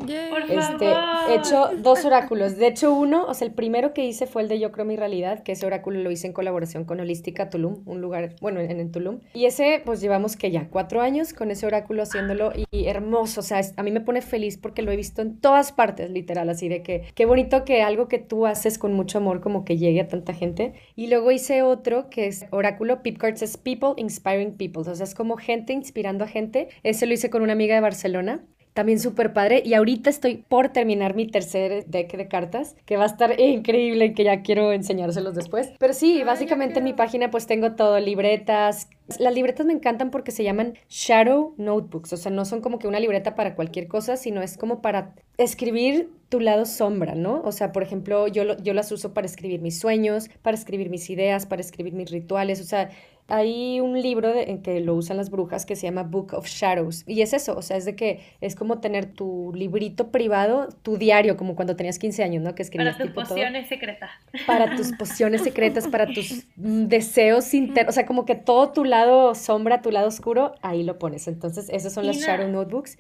este, 0.49 0.93
he 1.31 1.35
hecho 1.37 1.71
dos 1.79 2.05
oráculos. 2.05 2.57
De 2.57 2.67
hecho, 2.67 2.93
uno, 2.93 3.25
o 3.27 3.35
sea, 3.35 3.47
el 3.47 3.55
primero 3.55 3.95
que 3.95 4.05
hice 4.05 4.27
fue 4.27 4.43
el 4.43 4.49
de 4.49 4.59
Yo 4.59 4.73
creo 4.73 4.85
mi 4.85 4.97
realidad, 4.97 5.43
que 5.43 5.53
ese 5.53 5.67
oráculo 5.67 6.01
lo 6.01 6.11
hice 6.11 6.27
en 6.27 6.33
colaboración 6.33 6.85
con 6.85 7.01
Holística 7.01 7.51
Tulum, 7.51 7.83
un 7.87 8.01
lugar, 8.01 8.37
bueno, 8.41 8.61
en, 8.61 8.79
en 8.79 8.93
Tulum. 8.93 9.21
Y 9.35 9.47
ese, 9.47 9.83
pues 9.85 10.01
llevamos 10.01 10.37
que 10.37 10.51
ya 10.51 10.69
cuatro 10.69 11.01
años 11.01 11.33
con 11.33 11.51
ese 11.51 11.67
oráculo 11.67 12.03
haciéndolo 12.03 12.53
y, 12.71 12.87
hermoso. 12.87 13.41
O 13.41 13.43
sea, 13.43 13.61
a 13.77 13.83
mí 13.83 13.91
me 13.91 14.01
pone 14.01 14.23
feliz 14.23 14.59
porque 14.59 14.83
lo 14.83 14.93
he 14.93 14.97
visto 14.97 15.23
en 15.23 15.39
todas 15.39 15.73
partes, 15.73 16.11
literal, 16.11 16.49
así 16.49 16.69
de 16.69 16.83
que 16.83 17.05
qué 17.15 17.27
bonito 17.27 17.65
que 17.65 17.83
algo 17.83 18.09
que 18.09 18.19
tú 18.19 18.47
haces 18.47 18.79
con 18.79 18.93
mucho 18.93 19.19
amor 19.19 19.41
como 19.41 19.65
que 19.65 19.79
llegue 19.79 20.01
a 20.01 20.09
tanta 20.09 20.35
gente. 20.35 20.75
Y 20.97 21.09
luego 21.09 21.31
hice 21.31 21.63
otro 21.63 22.11
que 22.11 22.27
es 22.27 22.47
oráculo 22.51 23.03
Pip 23.03 23.19
Cards 23.19 23.43
es 23.43 23.57
People 23.57 23.95
Inspiring 23.97 24.53
People. 24.57 24.83
O 24.83 24.95
sea, 24.95 25.05
es 25.13 25.15
como 25.15 25.37
gente 25.37 25.75
inspirando 25.75 26.25
a 26.25 26.27
gente. 26.29 26.69
Ese 26.83 27.07
lo 27.07 27.13
hice 27.13 27.29
con 27.29 27.43
una 27.43 27.53
amiga 27.53 27.75
de 27.75 27.83
Barcelona 27.83 28.43
también 28.73 28.99
súper 28.99 29.33
padre. 29.33 29.63
Y 29.65 29.75
ahorita 29.75 30.11
estoy 30.11 30.45
por 30.49 30.71
terminar 30.71 31.15
mi 31.15 31.27
tercer 31.27 31.85
deck 31.87 32.17
de 32.17 32.29
cartas, 32.29 32.75
que 32.87 32.97
va 32.97 33.05
a 33.05 33.07
estar 33.07 33.39
increíble, 33.39 34.15
que 34.15 34.25
ya 34.25 34.43
quiero 34.43 34.73
enseñárselos 34.73 35.35
después. 35.35 35.73
Pero 35.79 35.93
sí, 35.93 36.23
básicamente 36.25 36.79
en 36.79 36.85
mi 36.85 36.93
página 36.93 37.31
pues 37.31 37.47
tengo 37.47 37.73
todo, 37.73 38.01
libretas. 38.01 38.89
Las 39.19 39.35
libretas 39.35 39.67
me 39.67 39.73
encantan 39.73 40.11
porque 40.11 40.31
se 40.31 40.45
llaman 40.45 40.75
Shadow 40.89 41.55
Notebooks, 41.59 42.15
o 42.15 42.17
sea, 42.17 42.31
no 42.31 42.45
son 42.45 42.63
como 42.63 42.79
que 42.79 42.89
una 42.89 43.01
libreta 43.01 43.35
para 43.35 43.55
cualquier 43.55 43.89
cosa, 43.89 44.17
sino 44.17 44.41
es 44.41 44.57
como 44.57 44.81
para 44.81 45.15
escribir 45.37 46.09
tu 46.29 46.41
lado 46.41 46.65
sombra, 46.65 47.15
¿no? 47.15 47.43
O 47.45 47.53
sea, 47.53 47.73
por 47.73 47.83
ejemplo, 47.83 48.27
yo, 48.29 48.57
yo 48.57 48.73
las 48.73 48.91
uso 48.91 49.13
para 49.13 49.27
escribir 49.27 49.61
mis 49.61 49.79
sueños, 49.79 50.31
para 50.41 50.57
escribir 50.57 50.89
mis 50.89 51.11
ideas, 51.11 51.45
para 51.45 51.61
escribir 51.61 51.93
mis 51.93 52.11
rituales, 52.11 52.61
o 52.61 52.65
sea, 52.65 52.89
hay 53.29 53.81
un 53.81 54.01
libro 54.01 54.35
en 54.35 54.63
que 54.63 54.81
lo 54.81 54.95
usan 54.95 55.17
las 55.17 55.31
brujas 55.31 55.65
que 55.65 55.77
se 55.77 55.87
llama 55.87 56.03
Book 56.03 56.35
of 56.35 56.47
Shadows. 56.47 57.05
Y 57.07 57.23
es 57.23 57.33
eso, 57.33 57.57
o 57.57 57.63
sea, 57.63 57.77
es 57.77 57.85
de 57.85 57.97
que 57.97 58.21
es 58.41 58.55
como 58.57 58.81
tener 58.81 59.07
tu 59.07 59.53
librito 59.55 60.11
privado, 60.11 60.69
tu 60.83 60.99
diario, 60.99 61.37
como 61.37 61.55
cuando 61.55 61.77
tenías 61.77 61.99
15 61.99 62.23
años, 62.23 62.43
¿no? 62.43 62.55
Que 62.55 62.63
escribías 62.63 62.97
Para 62.97 63.13
tus 63.13 63.15
pociones 63.15 63.69
secretas. 63.69 64.11
Para 64.47 64.77
tus 64.77 64.93
pociones 64.99 65.43
secretas, 65.43 65.89
para 65.89 66.07
tus 66.07 66.45
deseos 66.57 67.55
internos, 67.55 67.93
o 67.93 67.95
sea, 67.95 68.07
como 68.07 68.25
que 68.25 68.35
todo 68.35 68.73
tu 68.73 68.85
lado 68.85 69.35
sombra, 69.35 69.83
tu 69.83 69.91
lado 69.91 70.09
oscuro, 70.09 70.55
ahí 70.63 70.83
lo 70.83 70.99
pones. 70.99 71.29
Entonces, 71.29 71.69
esos 71.71 71.93
son 71.93 72.07
las 72.07 72.17
Shadow 72.17 72.49
Notebooks. 72.49 72.99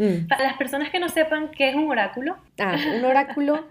Mm. 0.00 0.28
Para 0.28 0.44
las 0.44 0.56
personas 0.56 0.88
que 0.88 0.98
no 0.98 1.10
sepan 1.10 1.50
qué 1.50 1.68
es 1.68 1.74
un 1.76 1.90
oráculo. 1.90 2.38
Ah, 2.58 2.74
un 2.96 3.04
oráculo. 3.04 3.66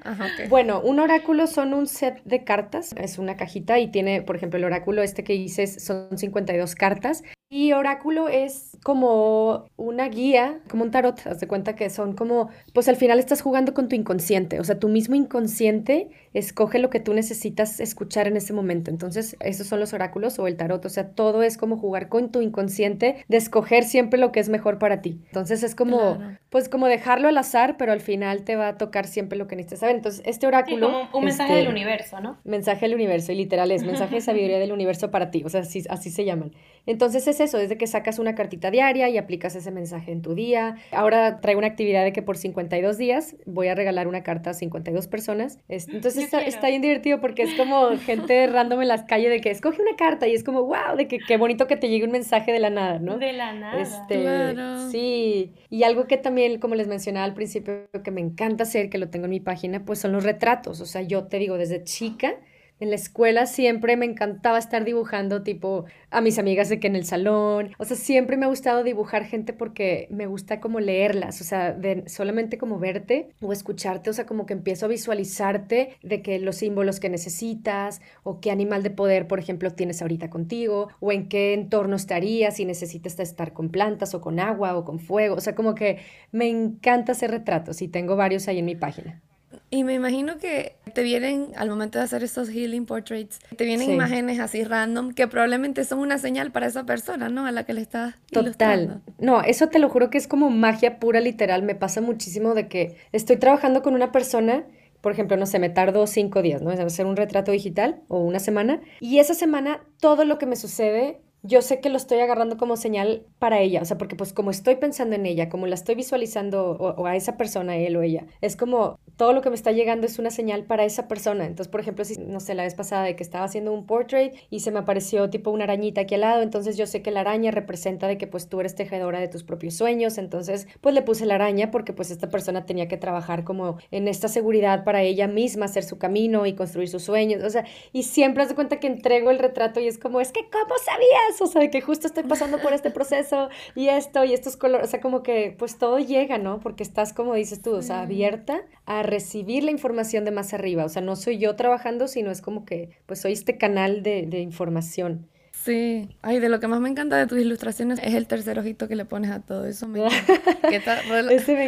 Bueno, 0.48 0.80
un 0.80 1.00
oráculo 1.00 1.48
son 1.48 1.74
un 1.74 1.88
set 1.88 2.22
de 2.24 2.44
cartas, 2.44 2.94
es 2.98 3.18
una 3.18 3.36
cajita 3.36 3.80
y 3.80 3.88
tiene, 3.88 4.22
por 4.22 4.36
ejemplo, 4.36 4.60
el 4.60 4.64
oráculo 4.64 5.02
este 5.02 5.24
que 5.24 5.34
dices 5.34 5.84
son 5.84 6.18
52 6.18 6.76
cartas 6.76 7.24
y 7.50 7.74
oráculo 7.74 8.30
es 8.30 8.78
como 8.84 9.66
una 9.76 10.08
guía, 10.08 10.60
como 10.70 10.84
un 10.84 10.92
tarot, 10.92 11.20
haz 11.26 11.40
de 11.40 11.48
cuenta 11.48 11.76
que 11.76 11.90
son 11.90 12.14
como, 12.14 12.50
pues 12.74 12.88
al 12.88 12.96
final 12.96 13.18
estás 13.20 13.42
jugando 13.42 13.74
con 13.74 13.90
tu 13.90 13.96
inconsciente, 13.96 14.60
o 14.60 14.64
sea, 14.64 14.80
tu 14.80 14.88
mismo 14.88 15.16
inconsciente 15.16 16.10
escoge 16.34 16.80
lo 16.80 16.90
que 16.90 17.00
tú 17.00 17.14
necesitas 17.14 17.80
escuchar 17.80 18.28
en 18.28 18.38
ese 18.38 18.54
momento. 18.54 18.92
Entonces, 18.92 19.36
esos 19.40 19.68
son 19.68 19.80
los 19.80 19.94
oráculos 19.94 20.38
o 20.38 20.48
el 20.48 20.58
tarot, 20.58 20.86
o 20.86 20.90
sea, 20.90 21.10
todo 21.10 21.42
es 21.42 21.58
como 21.58 21.78
jugar 21.78 22.08
con 22.08 22.32
tu 22.32 22.42
inconsciente, 22.42 23.26
de 23.28 23.38
escoger 23.38 23.84
siempre 23.84 24.20
lo 24.20 24.32
que 24.32 24.40
es 24.40 24.50
mejor 24.50 24.78
para 24.78 25.02
ti. 25.02 25.20
Entonces, 25.26 25.64
es 25.64 25.74
como, 25.74 26.20
pues 26.50 26.70
como 26.70 26.88
dejarlo 26.88 27.28
al 27.28 27.38
azar, 27.38 27.78
pero 27.78 27.92
al 27.92 28.02
final 28.02 28.44
te 28.44 28.56
va 28.56 28.70
a 28.70 28.78
tocar 28.78 29.08
siempre 29.08 29.38
lo 29.38 29.48
que 29.48 29.56
necesitas 29.56 29.80
saber. 29.80 29.96
Entonces, 29.96 30.22
este 30.26 30.46
oráculo... 30.46 30.88
como 30.88 31.10
un 31.20 31.26
mensaje 31.26 31.54
del 31.54 31.64
este, 31.64 31.72
universo, 31.72 32.22
¿no? 32.22 32.38
Mensaje 32.44 32.86
del 32.86 32.96
universo, 32.96 33.32
y 33.32 33.36
literal 33.36 33.72
es 33.72 33.84
mensaje 33.84 34.16
de 34.16 34.22
sabiduría 34.30 34.60
del 34.60 34.72
universo 34.72 35.10
para 35.10 35.32
ti, 35.32 35.44
o 35.44 35.50
sea, 35.50 35.62
así, 35.62 35.84
así 35.90 36.12
se 36.12 36.26
llaman. 36.26 36.52
Entonces, 36.90 37.28
es 37.28 37.40
eso, 37.40 37.60
desde 37.60 37.78
que 37.78 37.86
sacas 37.86 38.18
una 38.18 38.34
cartita 38.34 38.72
diaria 38.72 39.10
y 39.10 39.20
aplicas 39.20 39.54
ese 39.54 39.70
mensaje 39.70 40.12
en 40.12 40.24
tu 40.24 40.34
día. 40.34 40.76
Ahora 40.92 41.40
traigo 41.40 41.60
una 41.60 41.68
actividad 41.68 42.04
de 42.04 42.12
que 42.12 42.24
por 42.24 42.36
52 42.36 42.98
días 42.98 43.36
voy 43.46 43.68
a 43.68 43.76
regalar 43.76 44.08
una 44.08 44.24
carta 44.24 44.50
a 44.50 44.54
52 44.56 45.06
personas. 45.06 45.60
Entonces 45.68 46.24
está, 46.24 46.42
está, 46.42 46.68
bien 46.70 46.82
divertido 46.82 47.22
porque 47.22 47.44
es 47.44 47.54
como 47.54 47.96
gente 48.00 48.48
random 48.48 48.82
en 48.82 48.88
las 48.88 49.04
calles 49.04 49.30
de 49.30 49.40
que 49.40 49.52
escoge 49.52 49.80
una 49.84 49.96
carta 49.98 50.28
y 50.28 50.34
es 50.34 50.44
como, 50.44 50.64
wow, 50.64 50.98
de 50.98 51.08
que 51.08 51.20
qué 51.20 51.38
bonito 51.38 51.68
que 51.68 51.78
te 51.78 51.90
llegue 51.90 52.06
un 52.06 52.12
mensaje 52.12 52.52
de 52.52 52.60
la 52.60 52.72
nada, 52.72 52.98
¿no? 52.98 53.20
De 53.20 53.34
la 53.34 53.54
nada. 53.54 53.80
Este, 53.80 54.56
Sí. 54.90 55.54
Y 55.70 55.84
algo 55.84 56.08
que 56.08 56.18
también, 56.18 56.60
como 56.60 56.74
les 56.74 56.88
mencionaba 56.88 57.24
al 57.24 57.36
principio, 57.36 57.88
que 58.04 58.10
me 58.10 58.22
encanta 58.22 58.64
hacer, 58.64 58.90
que 58.90 58.98
lo 58.98 59.12
tengo 59.12 59.26
en 59.26 59.32
mi 59.32 59.40
página, 59.40 59.86
pues 59.86 60.00
son 60.00 60.12
los 60.12 60.24
retratos. 60.24 60.82
O 60.82 60.88
sea, 60.88 61.04
yo 61.04 61.26
te 61.26 61.38
digo, 61.38 61.60
desde 61.60 61.84
chica 61.84 62.34
en 62.80 62.90
la 62.90 62.96
escuela 62.96 63.46
siempre 63.46 63.98
me 63.98 64.06
encantaba 64.06 64.58
estar 64.58 64.86
dibujando 64.86 65.44
tipo 65.44 65.86
a 66.12 66.22
mis 66.22 66.40
amigas 66.40 66.70
de 66.70 66.80
que 66.80 66.88
en 66.88 66.96
el 66.96 67.06
salón, 67.06 67.72
o 67.78 67.86
sea, 67.86 67.98
siempre 67.98 68.38
me 68.38 68.46
ha 68.46 68.50
gustado 68.50 68.84
dibujar 68.84 69.26
gente 69.26 69.54
porque 69.54 70.08
me 70.12 70.28
gusta 70.28 70.60
como 70.60 70.80
leerlas, 70.80 71.42
o 71.42 71.44
sea, 71.44 71.74
de 71.74 72.08
solamente 72.08 72.58
como 72.58 72.80
verte 72.80 73.30
o 73.42 73.52
escucharte, 73.54 74.10
o 74.10 74.14
sea, 74.14 74.26
como 74.26 74.46
que 74.46 74.54
empiezo 74.54 74.86
a 74.86 74.90
visualizarte 74.90 75.98
de 76.02 76.22
que 76.22 76.40
los 76.40 76.58
símbolos 76.58 77.00
que 77.00 77.10
necesitas 77.10 78.02
o 78.24 78.40
qué 78.40 78.52
animal 78.52 78.84
de 78.84 78.92
poder, 78.92 79.28
por 79.28 79.40
ejemplo, 79.40 79.72
tienes 79.72 80.02
ahorita 80.02 80.30
contigo 80.30 80.90
o 81.00 81.12
en 81.12 81.28
qué 81.28 81.54
entorno 81.54 81.96
estarías 81.96 82.56
si 82.56 82.66
necesitas 82.66 83.20
estar 83.20 83.54
con 83.54 83.70
plantas 83.70 84.14
o 84.14 84.22
con 84.22 84.40
agua 84.40 84.78
o 84.78 84.86
con 84.86 85.00
fuego, 85.00 85.36
o 85.36 85.42
sea, 85.42 85.56
como 85.56 85.76
que 85.76 86.00
me 86.32 86.48
encanta 86.48 87.12
hacer 87.12 87.32
retratos 87.32 87.82
y 87.82 87.88
tengo 87.88 88.16
varios 88.16 88.48
ahí 88.48 88.60
en 88.60 88.66
mi 88.66 88.76
página. 88.76 89.22
Y 89.72 89.84
me 89.84 89.94
imagino 89.94 90.38
que 90.38 90.76
te 90.94 91.04
vienen, 91.04 91.52
al 91.56 91.70
momento 91.70 92.00
de 92.00 92.06
hacer 92.06 92.24
estos 92.24 92.50
healing 92.50 92.86
portraits, 92.86 93.40
te 93.56 93.66
vienen 93.66 93.92
imágenes 93.92 94.40
así 94.40 94.64
random 94.64 95.14
que 95.14 95.28
probablemente 95.28 95.84
son 95.86 96.00
una 96.00 96.18
señal 96.18 96.52
para 96.52 96.66
esa 96.66 96.86
persona, 96.86 97.30
¿no? 97.30 97.46
A 97.46 97.52
la 97.52 97.66
que 97.66 97.74
le 97.74 97.82
estás 97.82 98.16
Total. 98.32 99.02
No, 99.20 99.42
eso 99.42 99.68
te 99.68 99.80
lo 99.80 99.90
juro 99.90 100.10
que 100.10 100.18
es 100.18 100.28
como 100.28 100.50
magia 100.50 101.00
pura, 101.00 101.20
literal. 101.20 101.62
Me 101.62 101.76
pasa 101.76 102.02
muchísimo 102.02 102.56
de 102.56 102.68
que 102.68 102.98
estoy 103.12 103.38
trabajando 103.38 103.82
con 103.82 103.94
una 103.94 104.12
persona 104.12 104.66
por 105.02 105.14
ejemplo, 105.14 105.38
no 105.38 105.46
sé, 105.46 105.60
me 105.60 105.70
tardo 105.70 106.06
cinco 106.08 106.42
días, 106.42 106.62
¿no? 106.62 106.72
En 106.72 106.82
hacer 106.82 107.06
un 107.06 107.16
retrato 107.16 107.52
digital 107.52 108.02
o 108.10 108.20
una 108.20 108.40
semana. 108.40 108.82
Y 109.00 109.20
esa 109.20 109.34
semana 109.34 109.82
todo 110.00 110.26
lo 110.26 110.38
que 110.38 110.46
me 110.46 110.58
sucede 110.58 111.22
yo 111.42 111.62
sé 111.62 111.80
que 111.80 111.90
lo 111.90 111.98
estoy 111.98 112.20
agarrando 112.20 112.58
como 112.58 112.76
señal 112.76 113.26
para 113.40 113.60
ella, 113.60 113.82
o 113.82 113.86
sea, 113.86 113.98
porque 113.98 114.16
pues 114.16 114.34
como 114.34 114.52
estoy 114.52 114.76
pensando 114.76 115.16
en 115.16 115.26
ella, 115.26 115.50
como 115.50 115.68
la 115.68 115.76
estoy 115.76 115.96
visualizando 115.96 116.72
o, 116.72 117.06
a 117.06 117.16
esa 117.16 117.38
persona, 117.38 117.78
él 117.78 117.96
o 117.96 118.02
ella, 118.02 118.26
es 118.42 118.56
como 118.56 119.00
todo 119.16 119.34
lo 119.34 119.42
que 119.42 119.50
me 119.50 119.56
está 119.56 119.72
llegando 119.72 120.06
es 120.06 120.20
una 120.20 120.32
señal 120.32 120.64
para 120.64 120.86
esa 120.86 121.08
persona. 121.08 121.46
Entonces, 121.46 121.70
por 121.70 121.82
ejemplo, 121.82 122.06
si, 122.06 122.18
no 122.18 122.40
sé, 122.40 122.56
la 122.56 122.64
vez 122.64 122.76
pasada 122.76 123.04
de 123.04 123.16
que 123.16 123.24
estaba 123.24 123.46
haciendo 123.46 123.74
un 123.74 123.86
portrait 123.86 124.34
y 124.50 124.62
se 124.62 124.72
me 124.72 124.80
apareció 124.80 125.30
tipo 125.30 125.52
una 125.52 125.66
arañita 125.66 126.02
aquí 126.02 126.16
al 126.16 126.22
lado, 126.22 126.42
entonces 126.42 126.78
yo 126.78 126.88
sé 126.88 127.02
que 127.02 127.12
la 127.12 127.22
araña 127.22 127.52
representa 127.52 128.08
de 128.08 128.18
que 128.18 128.28
pues 128.28 128.50
tú 128.50 128.60
eres 128.60 128.76
tejedora 128.76 129.20
de 129.20 129.28
tus 129.28 129.44
propios 129.44 129.76
sueños, 129.76 130.18
entonces 130.18 130.68
pues 130.82 130.96
le 130.96 131.02
puse 131.02 131.26
la 131.26 131.36
araña 131.36 131.72
porque 131.72 131.94
pues 131.94 132.12
esta 132.12 132.30
persona 132.30 132.66
tenía 132.66 132.88
que 132.88 132.98
trabajar 132.98 133.44
como 133.44 133.78
en 133.92 134.08
esta 134.08 134.28
seguridad 134.28 134.84
para 134.84 135.02
ella 135.02 135.28
misma, 135.28 135.66
hacer 135.66 135.84
su 135.84 135.98
camino 135.98 136.46
y 136.46 136.54
construir 136.54 136.90
sus 136.90 137.04
sueños, 137.04 137.44
o 137.44 137.50
sea, 137.50 137.66
y 137.92 138.04
siempre 138.04 138.44
hace 138.44 138.56
cuenta 138.56 138.80
que 138.80 138.88
entrego 138.88 139.32
el 139.32 139.40
retrato 139.40 139.80
y 139.80 139.88
es 139.88 139.98
como, 139.98 140.22
es 140.22 140.32
que, 140.32 140.50
¿cómo 140.50 140.76
sabías? 140.84 141.29
O 141.40 141.48
sea, 141.48 141.62
de 141.62 141.70
que 141.70 141.82
justo 141.82 142.08
estoy 142.08 142.24
pasando 142.24 142.60
por 142.60 142.74
este 142.74 142.92
proceso 142.92 143.50
y 143.76 143.88
esto 143.90 144.24
y 144.24 144.34
estos 144.34 144.58
colores, 144.58 144.88
o 144.88 144.92
sea, 144.92 145.02
como 145.02 145.24
que 145.24 145.56
pues 145.58 145.78
todo 145.78 146.00
llega, 146.00 146.38
¿no? 146.38 146.60
Porque 146.60 146.84
estás, 146.84 147.14
como 147.14 147.34
dices 147.36 147.62
tú, 147.62 147.74
o 147.74 147.82
sea, 147.82 148.02
abierta 148.02 148.62
a 148.86 149.04
recibir 149.04 149.64
la 149.64 149.72
información 149.72 150.26
de 150.26 150.32
más 150.32 150.54
arriba, 150.54 150.86
o 150.86 150.90
sea, 150.90 151.02
no 151.02 151.16
soy 151.16 151.38
yo 151.38 151.56
trabajando, 151.56 152.08
sino 152.08 152.32
es 152.32 152.42
como 152.42 152.66
que 152.66 152.90
pues 153.06 153.22
soy 153.22 153.34
este 153.34 153.58
canal 153.58 154.04
de, 154.04 154.26
de 154.28 154.40
información. 154.40 155.30
Sí, 155.64 156.08
ay, 156.22 156.40
de 156.40 156.48
lo 156.48 156.62
que 156.62 156.68
más 156.68 156.80
me 156.80 156.88
encanta 156.88 157.18
de 157.18 157.28
tus 157.28 157.38
ilustraciones 157.38 158.00
es 158.02 158.14
el 158.14 158.28
tercer 158.28 158.58
ojito 158.58 158.88
que 158.88 158.96
le 158.96 159.04
pones 159.04 159.30
a 159.30 159.42
todo 159.42 159.66
eso. 159.66 159.88
Me 159.90 160.00
que 160.70 160.78
está 160.78 161.02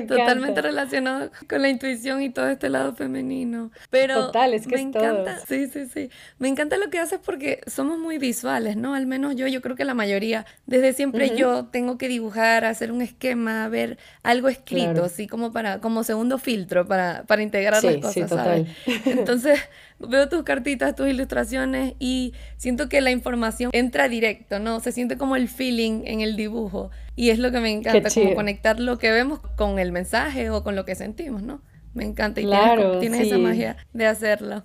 totalmente 0.08 0.62
relacionado 0.62 1.30
con 1.49 1.62
la 1.62 1.67
intuición 1.67 2.21
y 2.21 2.30
todo 2.30 2.47
este 2.47 2.69
lado 2.69 2.95
femenino. 2.95 3.69
Pero 3.89 4.27
Total, 4.27 4.54
es 4.54 4.65
que 4.65 4.75
me 4.75 4.82
encanta, 4.82 5.39
sí, 5.45 5.67
sí, 5.67 5.88
sí. 5.88 6.10
Me 6.39 6.47
encanta 6.47 6.77
lo 6.77 6.89
que 6.89 6.99
haces 6.99 7.19
porque 7.23 7.60
somos 7.67 7.99
muy 7.99 8.17
visuales, 8.17 8.77
¿no? 8.77 8.95
Al 8.95 9.08
menos 9.08 9.36
yo, 9.36 9.47
yo 9.47 9.62
creo 9.62 9.75
que 9.75 9.84
la 9.84 9.93
mayoría. 9.93 10.45
Desde 10.65 10.93
siempre 10.93 11.36
yo 11.36 11.65
tengo 11.65 11.97
que 11.97 12.08
dibujar, 12.08 12.63
hacer 12.63 12.93
un 12.93 13.01
esquema, 13.01 13.67
ver 13.67 13.97
algo 14.23 14.47
escrito, 14.47 15.04
así 15.04 15.27
como 15.27 15.51
para, 15.51 15.80
como 15.80 16.06
segundo 16.06 16.38
filtro 16.38 16.88
para, 16.88 17.23
para 17.23 17.41
integrar 17.41 17.84
las 17.84 17.95
cosas, 17.97 18.13
sí, 18.13 18.21
total. 18.21 18.67
Entonces, 19.06 19.60
veo 20.07 20.29
tus 20.29 20.43
cartitas, 20.43 20.95
tus 20.95 21.07
ilustraciones 21.07 21.93
y 21.99 22.33
siento 22.57 22.89
que 22.89 23.01
la 23.01 23.11
información 23.11 23.71
entra 23.73 24.07
directo, 24.07 24.59
¿no? 24.59 24.79
Se 24.79 24.91
siente 24.91 25.17
como 25.17 25.35
el 25.35 25.47
feeling 25.47 26.03
en 26.05 26.21
el 26.21 26.35
dibujo 26.35 26.91
y 27.15 27.29
es 27.29 27.39
lo 27.39 27.51
que 27.51 27.59
me 27.59 27.71
encanta, 27.71 28.09
como 28.13 28.33
conectar 28.35 28.79
lo 28.79 28.97
que 28.97 29.11
vemos 29.11 29.39
con 29.55 29.79
el 29.79 29.91
mensaje 29.91 30.49
o 30.49 30.63
con 30.63 30.75
lo 30.75 30.85
que 30.85 30.95
sentimos, 30.95 31.43
¿no? 31.43 31.61
Me 31.93 32.05
encanta 32.05 32.41
y 32.41 32.45
claro, 32.45 32.99
tienes, 32.99 33.27
esa 33.27 33.37
magia 33.37 33.77
de 33.93 34.07
hacerlo. 34.07 34.63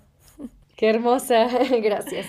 Qué 0.77 0.90
hermosa, 0.90 1.49
gracias. 1.83 2.27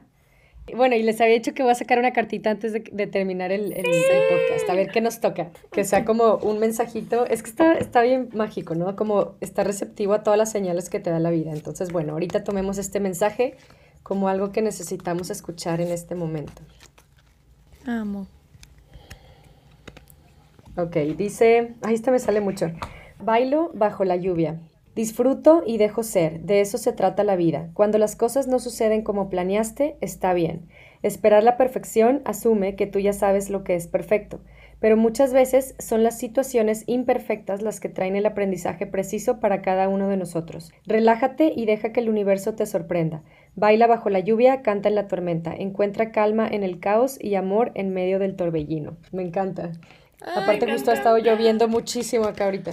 Bueno, 0.76 0.96
y 0.96 1.04
les 1.04 1.20
había 1.22 1.36
dicho 1.36 1.54
que 1.54 1.64
voy 1.64 1.72
a 1.72 1.76
sacar 1.76 2.00
una 2.00 2.12
cartita 2.12 2.52
antes 2.52 2.74
de, 2.74 3.08
terminar 3.08 3.52
el, 3.52 3.74
podcast, 3.74 4.70
a 4.70 4.74
ver 4.74 4.90
qué 4.90 5.02
nos 5.02 5.20
toca. 5.20 5.50
Que 5.72 5.84
sea 5.84 6.06
como 6.06 6.36
un 6.38 6.60
mensajito. 6.60 7.26
Es 7.26 7.44
que 7.44 7.50
está, 7.50 7.74
está 7.74 8.02
bien 8.02 8.30
mágico, 8.34 8.76
¿no? 8.76 8.96
Como 8.96 9.36
está 9.42 9.64
receptivo 9.64 10.14
a 10.14 10.24
todas 10.24 10.38
las 10.38 10.52
señales 10.52 10.90
que 10.90 11.00
te 11.00 11.10
da 11.10 11.20
la 11.20 11.30
vida. 11.30 11.52
Entonces, 11.52 11.92
bueno, 11.92 12.14
ahorita 12.14 12.44
tomemos 12.44 12.78
este 12.78 13.00
mensaje 13.00 13.56
como 14.04 14.28
algo 14.28 14.52
que 14.52 14.62
necesitamos 14.62 15.30
escuchar 15.30 15.82
en 15.82 15.92
este 15.92 16.16
momento. 16.16 16.62
Amo. 17.86 18.28
Ok, 20.78 20.96
dice, 21.18 21.76
ahí 21.82 21.94
está 21.94 22.12
me 22.12 22.20
sale 22.20 22.42
mucho. 22.42 22.72
Bailo 23.20 23.72
bajo 23.74 24.06
la 24.06 24.16
lluvia. 24.16 24.60
Disfruto 24.96 25.64
y 25.66 25.78
dejo 25.78 26.04
ser, 26.04 26.42
de 26.42 26.60
eso 26.60 26.78
se 26.78 26.92
trata 26.92 27.24
la 27.24 27.38
vida. 27.38 27.70
Cuando 27.74 27.98
las 27.98 28.18
cosas 28.18 28.48
no 28.48 28.60
suceden 28.60 29.04
como 29.04 29.30
planeaste, 29.30 29.96
está 30.02 30.34
bien. 30.34 30.68
Esperar 31.02 31.44
la 31.44 31.56
perfección 31.56 32.22
asume 32.26 32.76
que 32.76 32.88
tú 32.88 33.00
ya 33.00 33.14
sabes 33.14 33.50
lo 33.50 33.64
que 33.64 33.76
es 33.76 33.88
perfecto, 33.88 34.42
pero 34.82 34.98
muchas 34.98 35.32
veces 35.32 35.76
son 35.80 36.04
las 36.04 36.18
situaciones 36.18 36.84
imperfectas 36.88 37.62
las 37.62 37.80
que 37.80 37.88
traen 37.88 38.18
el 38.18 38.26
aprendizaje 38.26 38.86
preciso 38.86 39.40
para 39.40 39.62
cada 39.62 39.88
uno 39.88 40.10
de 40.10 40.18
nosotros. 40.18 40.74
Relájate 40.86 41.54
y 41.56 41.66
deja 41.66 41.94
que 41.94 42.02
el 42.02 42.10
universo 42.10 42.56
te 42.56 42.66
sorprenda. 42.66 43.24
Baila 43.56 43.88
bajo 43.88 44.10
la 44.10 44.20
lluvia, 44.20 44.62
canta 44.62 44.90
en 44.90 44.96
la 44.96 45.08
tormenta, 45.08 45.54
encuentra 45.56 46.12
calma 46.12 46.48
en 46.48 46.64
el 46.64 46.80
caos 46.82 47.18
y 47.22 47.36
amor 47.36 47.72
en 47.76 47.94
medio 47.94 48.20
del 48.20 48.36
torbellino. 48.36 48.98
Me 49.14 49.24
encanta. 49.24 49.72
Aparte 50.22 50.72
justo 50.72 50.92
ha 50.92 50.94
estado 50.94 51.18
lloviendo 51.18 51.68
muchísimo 51.68 52.26
acá 52.26 52.46
ahorita. 52.46 52.72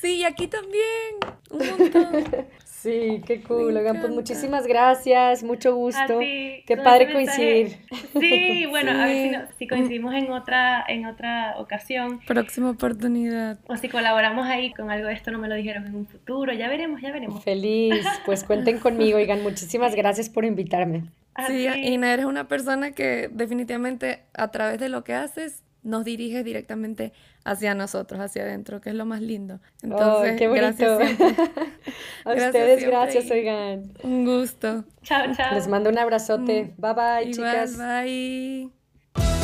Sí, 0.00 0.18
y 0.18 0.24
aquí 0.24 0.46
también. 0.46 1.16
Un 1.50 1.58
montón. 1.68 2.46
Sí, 2.84 3.22
qué 3.26 3.40
cool. 3.40 3.74
Oigan, 3.74 3.98
pues 3.98 4.12
muchísimas 4.12 4.66
gracias, 4.66 5.42
mucho 5.42 5.74
gusto. 5.74 6.18
qué 6.18 6.78
padre 6.84 7.10
coincidir. 7.14 7.78
Sí, 8.12 8.66
bueno, 8.68 8.90
a 8.90 9.06
ver 9.06 9.48
si, 9.56 9.66
coincidimos 9.66 10.14
en 10.14 10.30
otra, 10.30 10.84
en 10.86 11.06
otra 11.06 11.54
ocasión. 11.58 12.20
Próxima 12.26 12.68
oportunidad. 12.68 13.58
O 13.68 13.76
si 13.78 13.88
colaboramos 13.88 14.46
ahí 14.46 14.70
con 14.74 14.90
algo 14.90 15.08
de 15.08 15.14
esto, 15.14 15.30
no 15.30 15.38
me 15.38 15.48
lo 15.48 15.54
dijeron 15.54 15.86
en 15.86 15.94
un 15.94 16.06
futuro. 16.06 16.52
Ya 16.52 16.68
veremos, 16.68 17.00
ya 17.00 17.10
veremos. 17.10 17.42
Feliz. 17.42 18.04
Pues 18.26 18.44
cuenten 18.44 18.78
conmigo, 18.78 19.16
oigan, 19.16 19.42
muchísimas 19.42 19.94
gracias 19.96 20.28
por 20.28 20.44
invitarme. 20.44 21.04
Sí, 21.46 21.66
Ina, 21.66 22.12
eres 22.12 22.26
una 22.26 22.48
persona 22.48 22.92
que 22.92 23.30
definitivamente 23.32 24.24
a 24.34 24.50
través 24.50 24.78
de 24.78 24.90
lo 24.90 25.04
que 25.04 25.14
haces 25.14 25.63
nos 25.84 26.04
dirige 26.04 26.42
directamente 26.42 27.12
hacia 27.44 27.74
nosotros, 27.74 28.20
hacia 28.20 28.42
adentro, 28.42 28.80
que 28.80 28.90
es 28.90 28.96
lo 28.96 29.04
más 29.04 29.20
lindo. 29.20 29.60
Entonces, 29.82 30.36
qué 30.36 30.48
gracias. 30.48 30.90
a 32.24 32.32
ustedes, 32.34 32.84
gracias, 32.84 33.30
oigan. 33.30 33.92
Un 34.02 34.24
gusto. 34.24 34.84
Chao, 35.02 35.32
chao. 35.34 35.54
Les 35.54 35.68
mando 35.68 35.90
un 35.90 35.98
abrazote. 35.98 36.74
Mm. 36.76 36.80
Bye 36.80 36.94
bye, 36.94 37.30
chicas. 37.30 37.78
Bye. 37.78 39.43